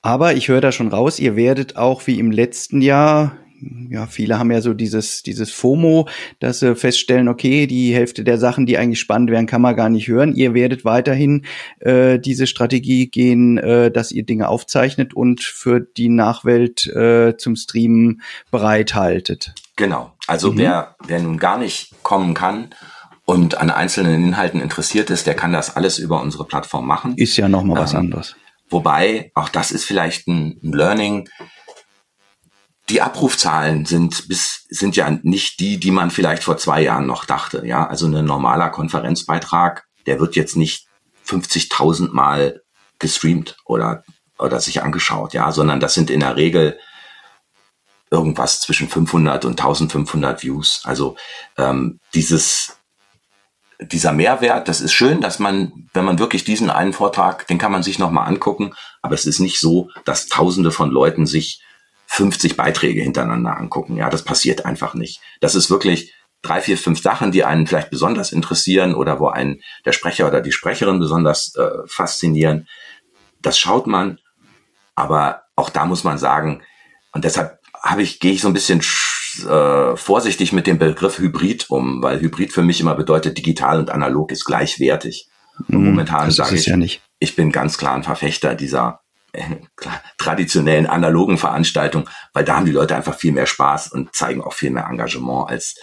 Aber 0.02 0.34
ich 0.34 0.50
höre 0.50 0.62
da 0.62 0.74
schon 0.74 0.90
raus, 0.90 1.20
ihr 1.20 1.38
werdet 1.38 1.78
auch 1.78 2.06
wie 2.06 2.20
im 2.20 2.32
letzten 2.32 2.82
Jahr 2.82 3.38
ja, 3.90 4.06
viele 4.08 4.40
haben 4.40 4.52
ja 4.52 4.62
so 4.62 4.74
dieses, 4.74 5.24
dieses 5.24 5.52
FOMO, 5.52 6.08
dass 6.40 6.60
sie 6.60 6.76
feststellen, 6.76 7.28
okay, 7.28 7.68
die 7.68 7.94
Hälfte 7.94 8.24
der 8.24 8.38
Sachen, 8.38 8.66
die 8.66 8.78
eigentlich 8.78 9.00
spannend 9.00 9.32
wären, 9.32 9.46
kann 9.46 9.62
man 9.62 9.76
gar 9.76 9.90
nicht 9.90 10.08
hören. 10.08 10.36
Ihr 10.36 10.54
werdet 10.54 10.86
weiterhin 10.86 11.46
äh, 11.80 12.20
diese 12.20 12.48
Strategie 12.48 13.08
gehen, 13.08 13.58
äh, 13.58 13.92
dass 13.92 14.12
ihr 14.12 14.24
Dinge 14.24 14.48
aufzeichnet 14.48 15.14
und 15.14 15.44
für 15.44 15.80
die 15.80 16.10
Nachwelt 16.10 16.88
äh, 16.88 17.36
zum 17.38 17.56
Streamen 17.56 18.22
bereithaltet. 18.52 19.54
Genau. 19.76 20.14
Also 20.28 20.52
mhm. 20.52 20.58
wer, 20.58 20.96
wer 21.08 21.20
nun 21.20 21.38
gar 21.38 21.58
nicht 21.58 21.92
kommen 22.04 22.34
kann 22.34 22.70
und 23.26 23.58
an 23.58 23.70
einzelnen 23.70 24.24
Inhalten 24.24 24.62
interessiert 24.62 25.10
ist, 25.10 25.28
der 25.28 25.36
kann 25.36 25.54
das 25.54 25.76
alles 25.76 26.00
über 26.00 26.22
unsere 26.22 26.46
Plattform 26.46 26.88
machen. 26.88 27.14
Ist 27.16 27.38
ja 27.38 27.48
nochmal 27.48 27.78
ähm, 27.78 27.84
was 27.84 27.96
anderes. 27.96 28.36
Wobei, 28.70 29.32
auch 29.34 29.50
das 29.50 29.72
ist 29.72 29.86
vielleicht 29.86 30.28
ein 30.28 30.60
Learning, 30.62 31.28
die 32.90 33.02
Abrufzahlen 33.02 33.86
sind 33.86 34.28
bis, 34.28 34.66
sind 34.70 34.96
ja 34.96 35.10
nicht 35.22 35.60
die, 35.60 35.80
die 35.80 35.92
man 35.92 36.12
vielleicht 36.12 36.44
vor 36.44 36.58
zwei 36.58 36.82
Jahren 36.82 37.06
noch 37.06 37.26
dachte. 37.26 37.66
Ja, 37.66 37.88
also 37.88 38.08
ein 38.08 38.26
normaler 38.26 38.70
Konferenzbeitrag, 38.70 39.86
der 40.06 40.20
wird 40.20 40.36
jetzt 40.36 40.56
nicht 40.56 40.88
50.000 41.28 42.12
Mal 42.12 42.62
gestreamt 42.98 43.58
oder, 43.66 44.04
oder 44.38 44.60
sich 44.60 44.82
angeschaut, 44.82 45.34
ja, 45.34 45.52
sondern 45.52 45.80
das 45.80 45.94
sind 45.94 46.10
in 46.10 46.22
der 46.22 46.36
Regel 46.36 46.80
irgendwas 48.12 48.60
zwischen 48.60 48.90
500 48.90 49.46
und 49.46 49.60
1500 49.60 50.42
Views. 50.42 50.82
Also 50.84 51.16
ähm, 51.58 52.00
dieses 52.14 52.76
dieser 53.82 54.12
Mehrwert, 54.12 54.68
das 54.68 54.82
ist 54.82 54.92
schön, 54.92 55.22
dass 55.22 55.40
man, 55.40 55.88
wenn 55.94 56.04
man 56.04 56.20
wirklich 56.20 56.44
diesen 56.44 56.70
einen 56.70 56.92
Vortrag, 56.92 57.48
den 57.48 57.58
kann 57.58 57.72
man 57.72 57.82
sich 57.82 57.98
nochmal 57.98 58.28
angucken, 58.28 58.74
aber 59.02 59.16
es 59.16 59.26
ist 59.26 59.40
nicht 59.40 59.60
so, 59.60 59.90
dass 60.04 60.28
Tausende 60.28 60.72
von 60.72 60.92
Leuten 60.92 61.26
sich 61.26 61.62
50 62.12 62.58
Beiträge 62.58 63.02
hintereinander 63.02 63.56
angucken. 63.56 63.96
Ja, 63.96 64.10
das 64.10 64.24
passiert 64.24 64.66
einfach 64.66 64.96
nicht. 64.96 65.22
Das 65.42 65.54
ist 65.54 65.70
wirklich 65.70 66.14
drei, 66.42 66.60
vier, 66.60 66.78
fünf 66.78 67.02
Sachen, 67.02 67.32
die 67.32 67.44
einen 67.44 67.68
vielleicht 67.68 67.92
besonders 67.92 68.32
interessieren 68.32 68.96
oder 68.96 69.20
wo 69.20 69.28
einen 69.28 69.62
der 69.86 69.92
Sprecher 69.92 70.28
oder 70.28 70.42
die 70.42 70.52
Sprecherin 70.52 71.00
besonders 71.00 71.56
äh, 71.56 71.70
faszinieren. 71.86 72.68
Das 73.42 73.60
schaut 73.60 73.86
man, 73.86 74.20
aber 74.96 75.44
auch 75.56 75.70
da 75.70 75.86
muss 75.86 76.04
man 76.04 76.18
sagen, 76.18 76.64
und 77.14 77.26
deshalb 77.26 77.60
habe 77.80 78.02
ich, 78.02 78.20
gehe 78.20 78.34
ich 78.34 78.42
so 78.42 78.48
ein 78.48 78.54
bisschen 78.54 78.82
äh, 79.48 79.96
vorsichtig 79.96 80.52
mit 80.52 80.66
dem 80.66 80.80
Begriff 80.80 81.20
Hybrid 81.20 81.70
um, 81.70 82.02
weil 82.02 82.20
Hybrid 82.20 82.52
für 82.52 82.64
mich 82.64 82.82
immer 82.82 82.96
bedeutet, 82.96 83.38
digital 83.38 83.80
und 83.80 83.92
analog 83.92 84.32
ist 84.32 84.46
gleichwertig. 84.46 85.30
Und 85.60 85.78
mhm, 85.78 85.86
momentan 85.86 86.32
sage 86.32 86.56
ich, 86.56 86.66
ja 86.66 86.78
ich 87.20 87.36
bin 87.36 87.52
ganz 87.52 87.78
klar 87.78 87.96
ein 87.96 88.04
Verfechter 88.04 88.56
dieser 88.56 89.02
traditionellen 90.18 90.88
analogen 90.88 91.38
Veranstaltung, 91.38 92.10
weil 92.34 92.44
da 92.44 92.56
haben 92.56 92.66
die 92.66 92.72
Leute 92.72 92.96
einfach 92.96 93.16
viel 93.16 93.32
mehr 93.32 93.46
Spaß 93.46 93.92
und 93.92 94.16
zeigen 94.16 94.42
auch 94.42 94.54
viel 94.54 94.72
mehr 94.72 94.88
Engagement 94.90 95.50
als, 95.50 95.76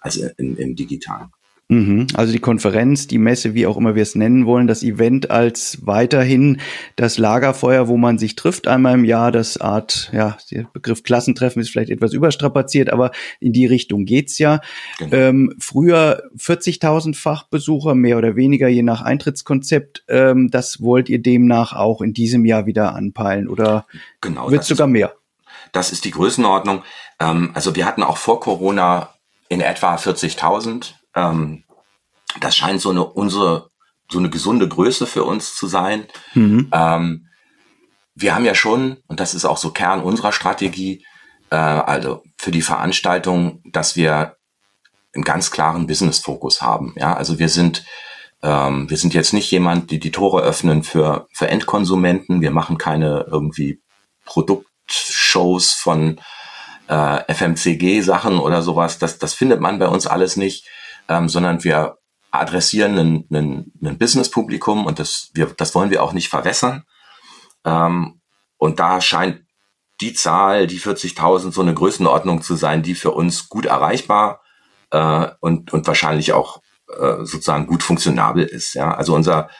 als 0.00 0.16
im, 0.16 0.56
im 0.56 0.76
digitalen. 0.76 1.30
Mhm. 1.68 2.06
Also 2.14 2.32
die 2.32 2.38
Konferenz, 2.38 3.06
die 3.06 3.16
Messe, 3.16 3.54
wie 3.54 3.66
auch 3.66 3.78
immer 3.78 3.94
wir 3.94 4.02
es 4.02 4.14
nennen 4.14 4.44
wollen, 4.44 4.66
das 4.66 4.82
Event 4.82 5.30
als 5.30 5.78
weiterhin 5.82 6.60
das 6.96 7.16
Lagerfeuer, 7.16 7.88
wo 7.88 7.96
man 7.96 8.18
sich 8.18 8.36
trifft 8.36 8.68
einmal 8.68 8.94
im 8.94 9.04
Jahr, 9.04 9.32
das 9.32 9.56
Art, 9.58 10.10
ja, 10.12 10.36
der 10.50 10.66
Begriff 10.72 11.02
Klassentreffen 11.02 11.62
ist 11.62 11.70
vielleicht 11.70 11.90
etwas 11.90 12.12
überstrapaziert, 12.12 12.90
aber 12.90 13.10
in 13.40 13.54
die 13.54 13.64
Richtung 13.64 14.04
geht's 14.04 14.38
ja. 14.38 14.60
Genau. 14.98 15.16
Ähm, 15.16 15.54
früher 15.58 16.24
40.000 16.36 17.16
Fachbesucher, 17.16 17.94
mehr 17.94 18.18
oder 18.18 18.36
weniger, 18.36 18.68
je 18.68 18.82
nach 18.82 19.00
Eintrittskonzept. 19.00 20.04
Ähm, 20.08 20.50
das 20.50 20.82
wollt 20.82 21.08
ihr 21.08 21.22
demnach 21.22 21.72
auch 21.72 22.02
in 22.02 22.12
diesem 22.12 22.44
Jahr 22.44 22.66
wieder 22.66 22.94
anpeilen 22.94 23.48
oder 23.48 23.86
genau, 24.20 24.50
wird 24.50 24.64
sogar 24.64 24.88
ist, 24.88 24.92
mehr? 24.92 25.14
Das 25.72 25.90
ist 25.90 26.04
die 26.04 26.10
Größenordnung. 26.10 26.82
Ähm, 27.18 27.50
also 27.54 27.74
wir 27.74 27.86
hatten 27.86 28.02
auch 28.02 28.18
vor 28.18 28.40
Corona 28.40 29.08
in 29.48 29.62
etwa 29.62 29.94
40.000 29.96 30.94
ähm, 31.14 31.64
das 32.40 32.56
scheint 32.56 32.80
so 32.80 32.90
eine 32.90 33.04
unsere 33.04 33.70
so 34.10 34.18
eine 34.18 34.30
gesunde 34.30 34.68
Größe 34.68 35.06
für 35.06 35.24
uns 35.24 35.54
zu 35.54 35.66
sein. 35.66 36.06
Mhm. 36.34 36.68
Ähm, 36.72 37.28
wir 38.14 38.34
haben 38.34 38.44
ja 38.44 38.54
schon, 38.54 38.98
und 39.06 39.20
das 39.20 39.34
ist 39.34 39.46
auch 39.46 39.56
so 39.56 39.70
Kern 39.70 40.02
unserer 40.02 40.32
Strategie, 40.32 41.04
äh, 41.50 41.56
also 41.56 42.22
für 42.36 42.50
die 42.50 42.62
Veranstaltung, 42.62 43.62
dass 43.64 43.96
wir 43.96 44.36
einen 45.14 45.24
ganz 45.24 45.50
klaren 45.50 45.86
Business-Fokus 45.86 46.62
haben. 46.62 46.94
Ja, 46.96 47.14
also 47.14 47.38
wir 47.38 47.48
sind 47.48 47.84
ähm, 48.42 48.90
wir 48.90 48.96
sind 48.96 49.14
jetzt 49.14 49.32
nicht 49.32 49.50
jemand, 49.50 49.90
die 49.90 50.00
die 50.00 50.10
Tore 50.10 50.42
öffnen 50.42 50.82
für 50.82 51.28
für 51.32 51.48
Endkonsumenten. 51.48 52.40
Wir 52.40 52.50
machen 52.50 52.76
keine 52.76 53.26
irgendwie 53.30 53.80
Produktshows 54.24 55.72
von 55.72 56.20
äh, 56.88 57.32
FMCG-Sachen 57.32 58.38
oder 58.38 58.62
sowas. 58.62 58.98
Das 58.98 59.18
das 59.18 59.34
findet 59.34 59.60
man 59.60 59.78
bei 59.78 59.88
uns 59.88 60.06
alles 60.06 60.36
nicht 60.36 60.66
ähm, 61.08 61.28
sondern 61.28 61.64
wir 61.64 61.98
adressieren 62.30 63.26
ein, 63.30 63.98
Business-Publikum 63.98 64.86
und 64.86 64.98
das, 64.98 65.30
wir, 65.34 65.46
das 65.46 65.74
wollen 65.74 65.90
wir 65.90 66.02
auch 66.02 66.12
nicht 66.12 66.28
verwässern. 66.28 66.84
Ähm, 67.64 68.20
und 68.56 68.80
da 68.80 69.00
scheint 69.00 69.42
die 70.00 70.14
Zahl, 70.14 70.66
die 70.66 70.80
40.000, 70.80 71.52
so 71.52 71.60
eine 71.60 71.74
Größenordnung 71.74 72.42
zu 72.42 72.56
sein, 72.56 72.82
die 72.82 72.94
für 72.94 73.12
uns 73.12 73.48
gut 73.48 73.66
erreichbar 73.66 74.40
äh, 74.90 75.28
und, 75.40 75.72
und 75.72 75.86
wahrscheinlich 75.86 76.32
auch 76.32 76.62
äh, 76.88 77.24
sozusagen 77.24 77.66
gut 77.66 77.82
funktionabel 77.82 78.44
ist. 78.44 78.74
Ja? 78.74 78.94
Also 78.94 79.14
unser, 79.14 79.50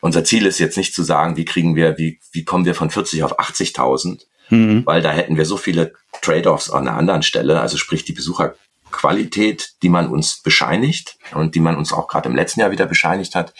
unser 0.00 0.24
Ziel 0.24 0.46
ist 0.46 0.58
jetzt 0.58 0.76
nicht 0.76 0.94
zu 0.94 1.02
sagen, 1.02 1.36
wie 1.36 1.44
kriegen 1.44 1.76
wir, 1.76 1.98
wie, 1.98 2.20
wie 2.32 2.44
kommen 2.44 2.64
wir 2.64 2.74
von 2.74 2.90
40 2.90 3.22
auf 3.22 3.38
80.000, 3.38 4.24
mhm. 4.48 4.86
weil 4.86 5.02
da 5.02 5.10
hätten 5.10 5.36
wir 5.36 5.44
so 5.44 5.56
viele 5.56 5.92
Trade-offs 6.22 6.70
an 6.70 6.88
einer 6.88 6.96
anderen 6.96 7.22
Stelle, 7.22 7.60
also 7.60 7.76
sprich 7.76 8.04
die 8.04 8.12
Besucher 8.12 8.54
Qualität, 8.90 9.74
die 9.82 9.88
man 9.88 10.08
uns 10.08 10.42
bescheinigt 10.42 11.18
und 11.32 11.54
die 11.54 11.60
man 11.60 11.76
uns 11.76 11.92
auch 11.92 12.08
gerade 12.08 12.28
im 12.28 12.36
letzten 12.36 12.60
Jahr 12.60 12.70
wieder 12.70 12.86
bescheinigt 12.86 13.34
hat, 13.34 13.54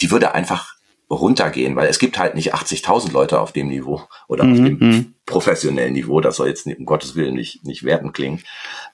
die 0.00 0.10
würde 0.10 0.34
einfach 0.34 0.74
runtergehen, 1.12 1.76
weil 1.76 1.88
es 1.88 1.98
gibt 1.98 2.18
halt 2.18 2.34
nicht 2.34 2.54
80.000 2.54 3.12
Leute 3.12 3.40
auf 3.40 3.52
dem 3.52 3.68
Niveau 3.68 4.02
oder 4.28 4.44
mhm. 4.44 4.52
auf 4.52 4.58
dem 4.58 4.78
mhm. 4.78 5.14
professionellen 5.26 5.92
Niveau. 5.92 6.20
Das 6.20 6.36
soll 6.36 6.48
jetzt 6.48 6.66
um 6.66 6.84
Gottes 6.84 7.14
Willen 7.14 7.34
nicht, 7.34 7.64
nicht 7.64 7.84
werten 7.84 8.12
klingen. 8.12 8.40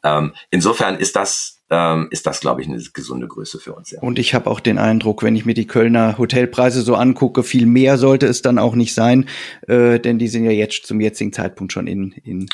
Ähm, 0.02 0.34
insofern 0.50 0.96
ist 0.96 1.16
das, 1.16 1.60
ähm, 1.70 2.08
ist 2.10 2.26
das, 2.26 2.40
glaube 2.40 2.60
ich, 2.60 2.68
eine 2.68 2.82
gesunde 2.92 3.28
Größe 3.28 3.58
für 3.58 3.72
uns. 3.74 3.92
Ja. 3.92 4.00
Und 4.00 4.18
ich 4.18 4.34
habe 4.34 4.50
auch 4.50 4.60
den 4.60 4.78
Eindruck, 4.78 5.22
wenn 5.22 5.36
ich 5.36 5.44
mir 5.44 5.54
die 5.54 5.66
Kölner 5.66 6.18
Hotelpreise 6.18 6.82
so 6.82 6.96
angucke, 6.96 7.42
viel 7.42 7.66
mehr 7.66 7.98
sollte 7.98 8.26
es 8.26 8.42
dann 8.42 8.58
auch 8.58 8.74
nicht 8.74 8.94
sein, 8.94 9.28
äh, 9.68 10.00
denn 10.00 10.18
die 10.18 10.28
sind 10.28 10.44
ja 10.44 10.50
jetzt 10.50 10.86
zum 10.86 11.00
jetzigen 11.00 11.32
Zeitpunkt 11.32 11.72
schon 11.72 11.86
in, 11.86 12.12
in 12.24 12.48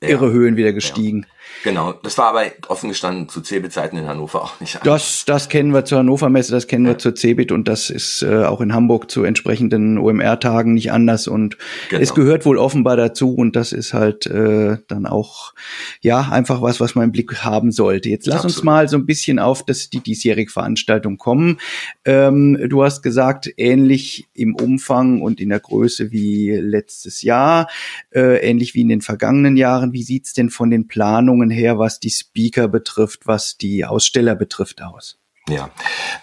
irre 0.00 0.30
Höhen 0.30 0.56
wieder 0.56 0.72
gestiegen. 0.72 1.22
Ja. 1.26 1.35
Genau, 1.66 1.92
das 1.92 2.16
war 2.16 2.26
aber 2.26 2.44
offen 2.68 2.90
gestanden 2.90 3.28
zu 3.28 3.40
Cebit-Zeiten 3.40 3.96
in 3.96 4.06
Hannover 4.06 4.42
auch 4.42 4.60
nicht. 4.60 4.78
Das, 4.84 5.24
das 5.24 5.48
kennen 5.48 5.72
wir 5.72 5.84
zur 5.84 5.98
Hannover 5.98 6.28
Messe, 6.28 6.52
das 6.52 6.66
kennen 6.66 6.84
ja. 6.84 6.92
wir 6.92 6.98
zur 6.98 7.16
Cebit 7.16 7.50
und 7.50 7.66
das 7.66 7.90
ist 7.90 8.22
äh, 8.22 8.44
auch 8.44 8.60
in 8.60 8.72
Hamburg 8.72 9.10
zu 9.10 9.24
entsprechenden 9.24 9.98
OMR-Tagen 9.98 10.74
nicht 10.74 10.92
anders 10.92 11.26
und 11.26 11.56
genau. 11.88 12.02
es 12.02 12.14
gehört 12.14 12.46
wohl 12.46 12.58
offenbar 12.58 12.96
dazu 12.96 13.34
und 13.34 13.56
das 13.56 13.72
ist 13.72 13.94
halt 13.94 14.26
äh, 14.26 14.76
dann 14.86 15.06
auch 15.06 15.54
ja 16.00 16.28
einfach 16.30 16.62
was, 16.62 16.78
was 16.78 16.94
man 16.94 17.06
im 17.06 17.12
Blick 17.12 17.26
haben 17.42 17.72
sollte. 17.72 18.10
Jetzt 18.10 18.26
lass 18.26 18.44
Absolut. 18.44 18.56
uns 18.56 18.64
mal 18.64 18.88
so 18.88 18.96
ein 18.96 19.06
bisschen 19.06 19.38
auf 19.38 19.64
das 19.64 19.90
die 19.90 20.00
diesjährige 20.00 20.50
Veranstaltung 20.50 21.18
kommen. 21.18 21.58
Ähm, 22.04 22.58
du 22.68 22.84
hast 22.84 23.02
gesagt, 23.02 23.50
ähnlich 23.56 24.28
im 24.34 24.54
Umfang 24.54 25.20
und 25.20 25.40
in 25.40 25.48
der 25.48 25.60
Größe 25.60 26.12
wie 26.12 26.50
letztes 26.50 27.22
Jahr, 27.22 27.68
äh, 28.14 28.38
ähnlich 28.48 28.74
wie 28.74 28.82
in 28.82 28.88
den 28.88 29.00
vergangenen 29.00 29.56
Jahren. 29.56 29.92
Wie 29.92 30.02
sieht's 30.02 30.32
denn 30.32 30.50
von 30.50 30.70
den 30.70 30.86
Planungen 30.86 31.35
Erfahrungen 31.36 31.50
her, 31.50 31.78
was 31.78 32.00
die 32.00 32.10
Speaker 32.10 32.68
betrifft, 32.68 33.26
was 33.26 33.56
die 33.56 33.84
Aussteller 33.84 34.34
betrifft, 34.34 34.82
aus? 34.82 35.18
Ja, 35.48 35.70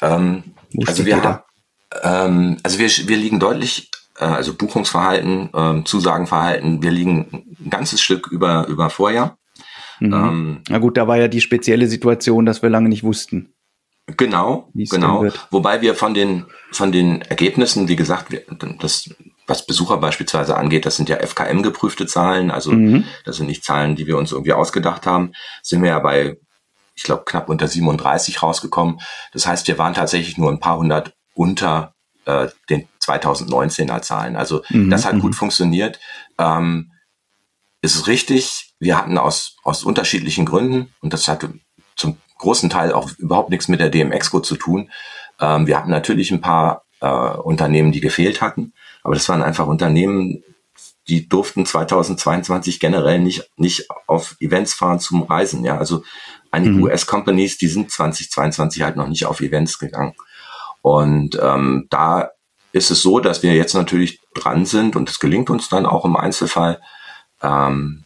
ähm, 0.01 0.43
also 0.85 1.05
wir 1.05 1.21
haben, 1.21 1.39
ähm, 2.01 2.57
also 2.63 2.79
wir, 2.79 2.89
wir 2.89 3.17
liegen 3.17 3.39
deutlich, 3.39 3.89
äh, 4.19 4.25
also 4.25 4.53
Buchungsverhalten, 4.53 5.49
äh, 5.53 5.83
Zusagenverhalten, 5.85 6.81
wir 6.81 6.91
liegen 6.91 7.45
ein 7.63 7.69
ganzes 7.69 8.01
Stück 8.01 8.27
über, 8.27 8.67
über 8.67 8.89
Vorjahr. 8.89 9.37
Mhm. 9.99 10.13
Ähm, 10.13 10.61
Na 10.67 10.79
gut, 10.79 10.97
da 10.97 11.07
war 11.07 11.17
ja 11.17 11.27
die 11.27 11.41
spezielle 11.41 11.87
Situation, 11.87 12.45
dass 12.45 12.61
wir 12.61 12.69
lange 12.69 12.89
nicht 12.89 13.03
wussten. 13.03 13.53
Genau, 14.17 14.69
genau. 14.73 15.25
Wobei 15.49 15.81
wir 15.81 15.95
von 15.95 16.13
den, 16.13 16.45
von 16.71 16.91
den 16.91 17.21
Ergebnissen, 17.21 17.87
wie 17.87 17.95
gesagt, 17.95 18.31
wir, 18.31 18.41
das 18.81 19.09
was 19.47 19.65
Besucher 19.65 19.97
beispielsweise 19.97 20.57
angeht, 20.57 20.85
das 20.85 20.95
sind 20.95 21.09
ja 21.09 21.17
FKM-geprüfte 21.17 22.05
Zahlen, 22.07 22.51
also 22.51 22.71
mhm. 22.71 23.05
das 23.25 23.37
sind 23.37 23.47
nicht 23.47 23.63
Zahlen, 23.63 23.95
die 23.95 24.07
wir 24.07 24.17
uns 24.17 24.31
irgendwie 24.31 24.53
ausgedacht 24.53 25.05
haben, 25.05 25.33
sind 25.61 25.81
wir 25.81 25.89
ja 25.89 25.99
bei, 25.99 26.37
ich 26.95 27.03
glaube, 27.03 27.23
knapp 27.25 27.49
unter 27.49 27.67
37 27.67 28.41
rausgekommen. 28.41 28.99
Das 29.33 29.45
heißt, 29.45 29.67
wir 29.67 29.77
waren 29.77 29.93
tatsächlich 29.93 30.37
nur 30.37 30.51
ein 30.51 30.59
paar 30.59 30.77
hundert 30.77 31.13
unter 31.33 31.93
äh, 32.25 32.47
den 32.69 32.87
2019er 33.01 34.01
Zahlen. 34.01 34.35
Also 34.35 34.63
mhm. 34.69 34.89
das 34.89 35.05
hat 35.05 35.19
gut 35.19 35.31
mhm. 35.31 35.37
funktioniert. 35.37 35.99
Ähm, 36.37 36.91
ist 37.81 38.07
richtig, 38.07 38.73
wir 38.79 38.97
hatten 38.97 39.17
aus, 39.17 39.57
aus 39.63 39.83
unterschiedlichen 39.83 40.45
Gründen, 40.45 40.93
und 41.01 41.11
das 41.11 41.27
hatte 41.27 41.53
zum 41.97 42.17
großen 42.37 42.69
Teil 42.69 42.93
auch 42.93 43.11
überhaupt 43.17 43.49
nichts 43.49 43.67
mit 43.67 43.81
der 43.81 43.89
DMX-Co 43.89 44.39
zu 44.39 44.55
tun, 44.55 44.89
ähm, 45.39 45.67
wir 45.67 45.77
hatten 45.77 45.89
natürlich 45.89 46.31
ein 46.31 46.41
paar 46.41 46.83
äh, 47.01 47.07
Unternehmen, 47.07 47.91
die 47.91 47.99
gefehlt 47.99 48.41
hatten. 48.41 48.73
Aber 49.03 49.13
das 49.13 49.27
waren 49.29 49.43
einfach 49.43 49.67
Unternehmen, 49.67 50.43
die 51.07 51.27
durften 51.27 51.65
2022 51.65 52.79
generell 52.79 53.19
nicht, 53.19 53.49
nicht 53.57 53.89
auf 54.07 54.35
Events 54.39 54.73
fahren 54.73 54.99
zum 54.99 55.23
Reisen. 55.23 55.65
Ja, 55.65 55.77
also 55.77 56.03
einige 56.51 56.73
mhm. 56.73 56.83
US-Companies, 56.83 57.57
die 57.57 57.67
sind 57.67 57.91
2022 57.91 58.81
halt 58.81 58.95
noch 58.95 59.07
nicht 59.07 59.25
auf 59.25 59.41
Events 59.41 59.79
gegangen. 59.79 60.13
Und 60.81 61.37
ähm, 61.41 61.87
da 61.89 62.31
ist 62.71 62.89
es 62.89 63.01
so, 63.01 63.19
dass 63.19 63.43
wir 63.43 63.53
jetzt 63.53 63.73
natürlich 63.73 64.19
dran 64.33 64.65
sind 64.65 64.95
und 64.95 65.09
es 65.09 65.19
gelingt 65.19 65.49
uns 65.49 65.69
dann 65.69 65.85
auch 65.85 66.05
im 66.05 66.15
Einzelfall, 66.15 66.81
ähm, 67.41 68.03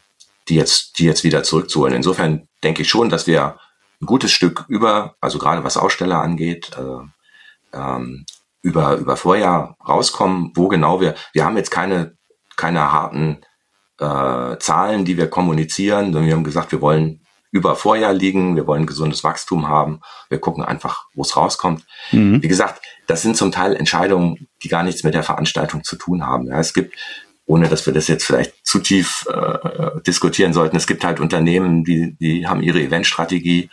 die 0.50 0.56
jetzt, 0.56 1.00
die 1.00 1.06
jetzt 1.06 1.24
wieder 1.24 1.44
zurückzuholen. 1.44 1.96
Insofern 1.96 2.48
denke 2.64 2.82
ich 2.82 2.90
schon, 2.90 3.10
dass 3.10 3.28
wir 3.28 3.58
ein 4.02 4.06
gutes 4.06 4.32
Stück 4.32 4.66
über, 4.68 5.16
also 5.22 5.40
gerade 5.40 5.64
was 5.64 5.78
Aussteller 5.78 6.22
angeht, 6.22 6.72
äh, 6.78 7.78
ähm, 7.78 8.26
über, 8.68 8.98
über 8.98 9.16
Vorjahr 9.16 9.78
rauskommen, 9.88 10.52
wo 10.56 10.68
genau 10.68 11.00
wir, 11.00 11.16
wir 11.32 11.46
haben 11.46 11.56
jetzt 11.56 11.72
keine, 11.72 12.18
keine 12.58 12.92
harten 12.92 13.38
äh, 13.98 14.58
Zahlen, 14.60 15.06
die 15.06 15.16
wir 15.16 15.30
kommunizieren, 15.30 16.12
sondern 16.12 16.26
wir 16.26 16.34
haben 16.34 16.44
gesagt, 16.44 16.74
wir 16.74 16.82
wollen 16.82 17.22
über 17.50 17.78
Vorjahr 17.78 18.12
liegen, 18.12 18.58
wir 18.58 18.68
wollen 18.68 18.86
gesundes 18.86 19.24
Wachstum 19.24 19.70
haben, 19.70 20.02
wir 20.28 20.40
gucken 20.40 20.66
einfach, 20.66 21.06
wo 21.16 21.22
es 21.22 21.38
rauskommt. 21.38 21.86
Mhm. 22.12 22.44
Wie 22.44 22.48
gesagt, 22.50 22.82
das 23.08 23.22
sind 23.22 23.38
zum 23.38 23.54
Teil 23.54 23.74
Entscheidungen, 23.74 24.50
die 24.62 24.68
gar 24.68 24.84
nichts 24.84 25.04
mit 25.04 25.14
der 25.14 25.24
Veranstaltung 25.24 25.86
zu 25.86 25.96
tun 25.96 26.26
haben. 26.26 26.48
Ja, 26.48 26.60
es 26.60 26.74
gibt, 26.74 26.94
ohne 27.46 27.70
dass 27.70 27.86
wir 27.86 27.94
das 27.94 28.10
jetzt 28.10 28.26
vielleicht 28.26 28.54
zu 28.66 28.80
tief 28.80 29.26
äh, 29.30 30.02
diskutieren 30.06 30.52
sollten, 30.52 30.76
es 30.76 30.88
gibt 30.88 31.06
halt 31.06 31.22
Unternehmen, 31.22 31.86
die, 31.86 32.18
die 32.20 32.48
haben 32.48 32.62
ihre 32.62 32.82
Eventstrategie 32.82 33.70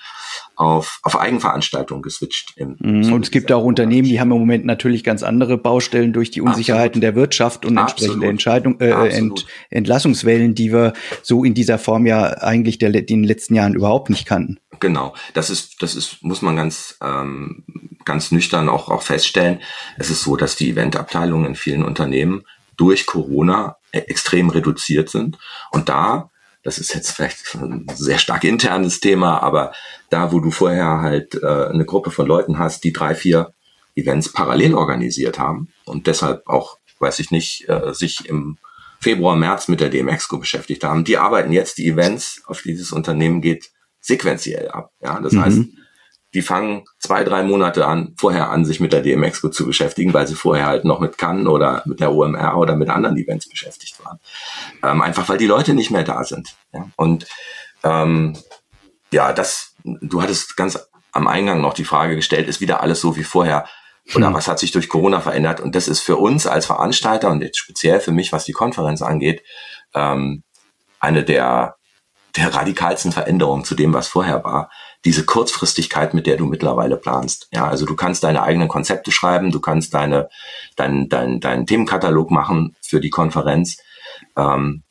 auf, 0.56 1.00
auf 1.02 1.18
Eigenveranstaltungen 1.18 2.02
geswitcht. 2.02 2.52
Im, 2.56 2.76
mhm. 2.78 3.12
und 3.12 3.24
es 3.24 3.30
gibt 3.30 3.50
auch 3.52 3.64
Unternehmen, 3.64 4.08
die 4.08 4.20
haben 4.20 4.32
im 4.32 4.38
Moment 4.38 4.64
natürlich 4.64 5.04
ganz 5.04 5.22
andere 5.22 5.58
Baustellen 5.58 6.12
durch 6.12 6.30
die 6.30 6.40
Unsicherheiten 6.40 6.98
Absolut. 6.98 7.02
der 7.02 7.14
Wirtschaft 7.14 7.66
und 7.66 7.78
Absolut. 7.78 8.00
entsprechende 8.00 8.28
Entscheidung, 8.28 8.80
äh, 8.80 9.08
Ent, 9.08 9.46
Entlassungswellen, 9.70 10.54
die 10.54 10.72
wir 10.72 10.92
so 11.22 11.44
in 11.44 11.54
dieser 11.54 11.78
Form 11.78 12.06
ja 12.06 12.24
eigentlich 12.24 12.78
der, 12.78 12.94
in 12.94 13.06
den 13.06 13.24
letzten 13.24 13.54
Jahren 13.54 13.74
überhaupt 13.74 14.10
nicht 14.10 14.26
kannten. 14.26 14.58
Genau, 14.80 15.14
das 15.34 15.50
ist, 15.50 15.82
das 15.82 15.94
ist, 15.94 16.22
muss 16.22 16.42
man 16.42 16.56
ganz, 16.56 16.96
ähm, 17.02 17.64
ganz 18.04 18.32
nüchtern 18.32 18.68
auch, 18.68 18.88
auch 18.88 19.02
feststellen. 19.02 19.60
Es 19.96 20.10
ist 20.10 20.22
so, 20.22 20.36
dass 20.36 20.56
die 20.56 20.70
Eventabteilungen 20.70 21.46
in 21.46 21.54
vielen 21.54 21.84
Unternehmen 21.84 22.44
durch 22.76 23.06
Corona 23.06 23.76
e-, 23.92 23.98
extrem 23.98 24.50
reduziert 24.50 25.08
sind. 25.08 25.38
Und 25.70 25.88
da 25.88 26.30
das 26.64 26.78
ist 26.78 26.94
jetzt 26.94 27.10
vielleicht 27.10 27.54
ein 27.54 27.86
sehr 27.94 28.18
stark 28.18 28.42
internes 28.42 28.98
Thema, 28.98 29.42
aber 29.42 29.72
da, 30.10 30.32
wo 30.32 30.40
du 30.40 30.50
vorher 30.50 31.02
halt 31.02 31.34
äh, 31.34 31.66
eine 31.66 31.84
Gruppe 31.84 32.10
von 32.10 32.26
Leuten 32.26 32.58
hast, 32.58 32.84
die 32.84 32.92
drei, 32.92 33.14
vier 33.14 33.52
Events 33.94 34.32
parallel 34.32 34.74
organisiert 34.74 35.38
haben 35.38 35.68
und 35.84 36.06
deshalb 36.06 36.46
auch, 36.48 36.78
weiß 36.98 37.20
ich 37.20 37.30
nicht, 37.30 37.68
äh, 37.68 37.92
sich 37.92 38.28
im 38.28 38.58
Februar, 39.00 39.36
März 39.36 39.68
mit 39.68 39.80
der 39.80 39.90
DMEXCO 39.90 40.38
beschäftigt 40.38 40.82
haben, 40.82 41.04
die 41.04 41.18
arbeiten 41.18 41.52
jetzt 41.52 41.76
die 41.76 41.86
Events, 41.86 42.42
auf 42.46 42.62
dieses 42.62 42.90
Unternehmen 42.90 43.42
geht, 43.42 43.70
sequenziell 44.00 44.68
ab. 44.68 44.90
Ja, 45.02 45.20
das 45.20 45.34
mhm. 45.34 45.44
heißt, 45.44 45.58
die 46.34 46.42
fangen 46.42 46.84
zwei, 46.98 47.22
drei 47.22 47.44
Monate 47.44 47.86
an, 47.86 48.14
vorher 48.18 48.50
an, 48.50 48.64
sich 48.64 48.80
mit 48.80 48.92
der 48.92 49.02
DMX 49.02 49.40
zu 49.52 49.66
beschäftigen, 49.66 50.12
weil 50.12 50.26
sie 50.26 50.34
vorher 50.34 50.66
halt 50.66 50.84
noch 50.84 50.98
mit 50.98 51.16
Cannes 51.16 51.46
oder 51.46 51.82
mit 51.86 52.00
der 52.00 52.12
OMR 52.12 52.56
oder 52.56 52.74
mit 52.74 52.90
anderen 52.90 53.16
Events 53.16 53.48
beschäftigt 53.48 54.04
waren. 54.04 54.18
Ähm, 54.82 55.00
einfach 55.00 55.28
weil 55.28 55.38
die 55.38 55.46
Leute 55.46 55.74
nicht 55.74 55.92
mehr 55.92 56.02
da 56.02 56.24
sind. 56.24 56.56
Ja? 56.72 56.88
Und 56.96 57.26
ähm, 57.84 58.36
ja, 59.12 59.32
das, 59.32 59.74
du 59.84 60.20
hattest 60.20 60.56
ganz 60.56 60.88
am 61.12 61.28
Eingang 61.28 61.60
noch 61.60 61.74
die 61.74 61.84
Frage 61.84 62.16
gestellt, 62.16 62.48
ist 62.48 62.60
wieder 62.60 62.82
alles 62.82 63.00
so 63.00 63.16
wie 63.16 63.22
vorher? 63.24 63.66
Oder 64.16 64.26
hm. 64.26 64.34
was 64.34 64.48
hat 64.48 64.58
sich 64.58 64.72
durch 64.72 64.88
Corona 64.88 65.20
verändert? 65.20 65.60
Und 65.60 65.76
das 65.76 65.86
ist 65.86 66.00
für 66.00 66.16
uns 66.16 66.48
als 66.48 66.66
Veranstalter 66.66 67.30
und 67.30 67.42
jetzt 67.42 67.58
speziell 67.58 68.00
für 68.00 68.12
mich, 68.12 68.32
was 68.32 68.44
die 68.44 68.52
Konferenz 68.52 69.02
angeht, 69.02 69.44
ähm, 69.94 70.42
eine 70.98 71.22
der, 71.22 71.76
der 72.36 72.52
radikalsten 72.52 73.12
Veränderungen 73.12 73.64
zu 73.64 73.76
dem, 73.76 73.94
was 73.94 74.08
vorher 74.08 74.42
war 74.42 74.68
diese 75.04 75.24
Kurzfristigkeit, 75.24 76.14
mit 76.14 76.26
der 76.26 76.36
du 76.36 76.46
mittlerweile 76.46 76.96
planst. 76.96 77.48
Ja, 77.52 77.66
also 77.66 77.84
du 77.84 77.94
kannst 77.94 78.24
deine 78.24 78.42
eigenen 78.42 78.68
Konzepte 78.68 79.12
schreiben, 79.12 79.50
du 79.50 79.60
kannst 79.60 79.92
deine, 79.94 80.28
dein, 80.76 81.08
dein, 81.08 81.40
deinen 81.40 81.66
Themenkatalog 81.66 82.30
machen 82.30 82.74
für 82.80 83.00
die 83.00 83.10
Konferenz. 83.10 83.76
Ähm, 84.36 84.82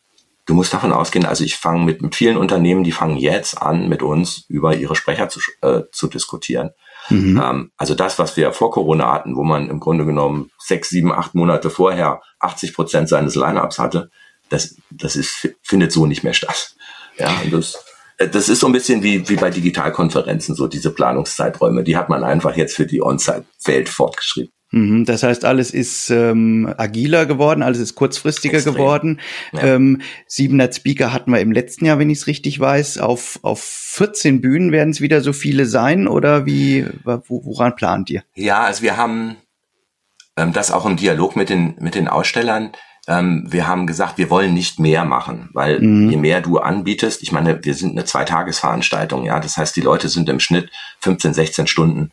du 0.46 0.54
musst 0.54 0.74
davon 0.74 0.94
ausgehen, 0.94 1.26
also 1.26 1.44
ich 1.44 1.56
fange 1.56 1.84
mit, 1.84 2.02
mit 2.02 2.16
vielen 2.16 2.38
Unternehmen, 2.38 2.84
die 2.84 2.92
fangen 2.92 3.18
jetzt 3.18 3.60
an, 3.62 3.90
mit 3.90 4.04
uns 4.04 4.46
über 4.48 4.76
ihre 4.76 4.96
Sprecher 4.96 5.30
zu, 5.30 5.40
äh, 5.62 5.82
zu 5.92 6.08
diskutieren. 6.08 6.72
Mhm. 7.10 7.42
Ähm, 7.44 7.72
also 7.78 7.96
das, 7.96 8.20
was 8.20 8.38
wir 8.38 8.54
vor 8.54 8.72
Corona 8.72 9.12
hatten, 9.12 9.36
wo 9.36 9.44
man 9.44 9.70
im 9.70 9.80
Grunde 9.80 10.06
genommen 10.06 10.52
sechs, 10.60 10.90
sieben, 10.90 11.12
acht 11.12 11.34
Monate 11.34 11.70
vorher 11.70 12.22
80 12.40 12.74
Prozent 12.76 13.10
seines 13.10 13.36
Lineups 13.36 13.80
hatte, 13.80 14.12
das, 14.50 14.76
das 14.92 15.16
ist, 15.16 15.50
findet 15.64 15.92
so 15.92 16.06
nicht 16.06 16.24
mehr 16.24 16.34
statt. 16.34 16.76
Ja, 17.18 17.36
und 17.44 17.54
das, 17.54 17.84
das 18.28 18.50
ist 18.50 18.60
so 18.60 18.68
ein 18.68 18.74
bisschen 18.74 19.04
wie, 19.04 19.28
wie 19.30 19.36
bei 19.36 19.50
Digitalkonferenzen, 19.50 20.56
so 20.56 20.68
diese 20.68 20.92
Planungszeiträume. 20.92 21.84
Die 21.84 21.98
hat 21.98 22.10
man 22.10 22.24
einfach 22.24 22.56
jetzt 22.56 22.76
für 22.76 22.86
die 22.86 23.02
On-Site-Welt 23.02 23.90
fortgeschrieben. 23.90 24.52
Mhm, 24.74 25.06
das 25.06 25.22
heißt, 25.22 25.46
alles 25.46 25.70
ist 25.70 26.10
ähm, 26.10 26.74
agiler 26.78 27.28
geworden, 27.28 27.62
alles 27.62 27.78
ist 27.78 27.94
kurzfristiger 27.94 28.56
Extrem. 28.56 28.74
geworden. 28.74 29.20
Ja. 29.52 29.76
Ähm, 29.76 30.02
700 30.28 30.74
Speaker 30.74 31.14
hatten 31.14 31.32
wir 31.32 31.40
im 31.42 31.52
letzten 31.52 31.86
Jahr, 31.86 32.00
wenn 32.00 32.10
ich 32.10 32.20
es 32.20 32.28
richtig 32.28 32.60
weiß. 32.60 32.98
Auf, 32.98 33.40
auf 33.44 33.62
14 33.62 34.42
Bühnen 34.42 34.72
werden 34.72 34.90
es 34.90 35.00
wieder 35.00 35.22
so 35.22 35.32
viele 35.32 35.68
sein 35.68 36.08
oder 36.08 36.48
wie, 36.48 36.88
woran 37.04 37.76
plant 37.76 38.10
ihr? 38.10 38.24
Ja, 38.34 38.64
also 38.64 38.82
wir 38.82 38.98
haben 38.98 39.38
ähm, 40.38 40.54
das 40.54 40.72
auch 40.72 40.88
im 40.88 40.98
Dialog 40.98 41.36
mit 41.36 41.50
den, 41.50 41.76
mit 41.80 41.94
den 41.94 42.08
Ausstellern 42.08 42.72
ähm, 43.08 43.46
wir 43.48 43.68
haben 43.68 43.86
gesagt, 43.86 44.18
wir 44.18 44.30
wollen 44.30 44.54
nicht 44.54 44.80
mehr 44.80 45.04
machen, 45.04 45.50
weil 45.54 45.80
mhm. 45.82 46.10
je 46.10 46.18
mehr 46.18 46.42
du 46.42 46.60
anbietest, 46.60 47.22
ich 47.22 47.32
meine, 47.32 47.64
wir 47.64 47.74
sind 47.74 47.92
eine 47.92 48.06
Zweitagesveranstaltung, 48.06 49.26
ja, 49.26 49.40
das 49.40 49.58
heißt, 49.58 49.76
die 49.76 49.82
Leute 49.82 50.10
sind 50.10 50.30
im 50.30 50.40
Schnitt 50.40 50.70
15, 51.02 51.34
16 51.34 51.68
Stunden. 51.68 52.12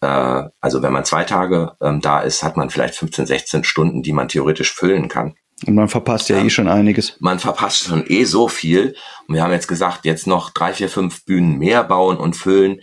Äh, 0.00 0.44
also 0.60 0.82
wenn 0.82 0.92
man 0.92 1.04
zwei 1.04 1.24
Tage 1.24 1.72
ähm, 1.80 2.00
da 2.00 2.20
ist, 2.20 2.42
hat 2.42 2.56
man 2.56 2.70
vielleicht 2.70 2.96
15, 2.96 3.26
16 3.26 3.64
Stunden, 3.64 4.02
die 4.02 4.12
man 4.12 4.28
theoretisch 4.28 4.72
füllen 4.72 5.08
kann. 5.08 5.34
Und 5.66 5.74
man 5.74 5.88
verpasst 5.88 6.28
ja, 6.28 6.38
ja 6.38 6.44
eh 6.44 6.50
schon 6.50 6.68
einiges. 6.68 7.16
Man 7.20 7.38
verpasst 7.38 7.84
schon 7.84 8.04
eh 8.08 8.24
so 8.24 8.48
viel. 8.48 8.96
Und 9.28 9.36
wir 9.36 9.42
haben 9.42 9.52
jetzt 9.52 9.68
gesagt, 9.68 10.04
jetzt 10.04 10.26
noch 10.26 10.50
drei, 10.50 10.72
vier, 10.72 10.88
fünf 10.88 11.24
Bühnen 11.24 11.58
mehr 11.58 11.84
bauen 11.84 12.16
und 12.16 12.34
füllen. 12.34 12.80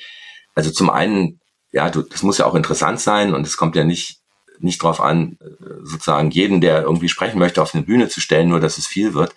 Also 0.55 0.71
zum 0.71 0.89
einen, 0.89 1.41
ja, 1.73 1.89
du, 1.89 2.01
das 2.01 2.23
muss 2.23 2.37
ja 2.37 2.45
auch 2.45 2.55
interessant 2.55 3.01
sein 3.01 3.33
und 3.33 3.45
es 3.45 3.57
kommt 3.57 3.75
ja 3.75 3.83
nicht 3.83 4.20
nicht 4.63 4.82
darauf 4.82 5.02
an, 5.02 5.38
sozusagen 5.84 6.32
jeden, 6.32 6.62
der 6.62 6.82
irgendwie 6.82 7.10
sprechen 7.10 7.39
möchte, 7.39 7.62
auf 7.62 7.74
eine 7.74 7.84
Bühne 7.84 8.10
zu 8.10 8.21
stellen, 8.21 8.50
nur 8.50 8.60
dass 8.60 8.78
es 8.78 8.88
viel 8.88 9.13
wird. 9.13 9.34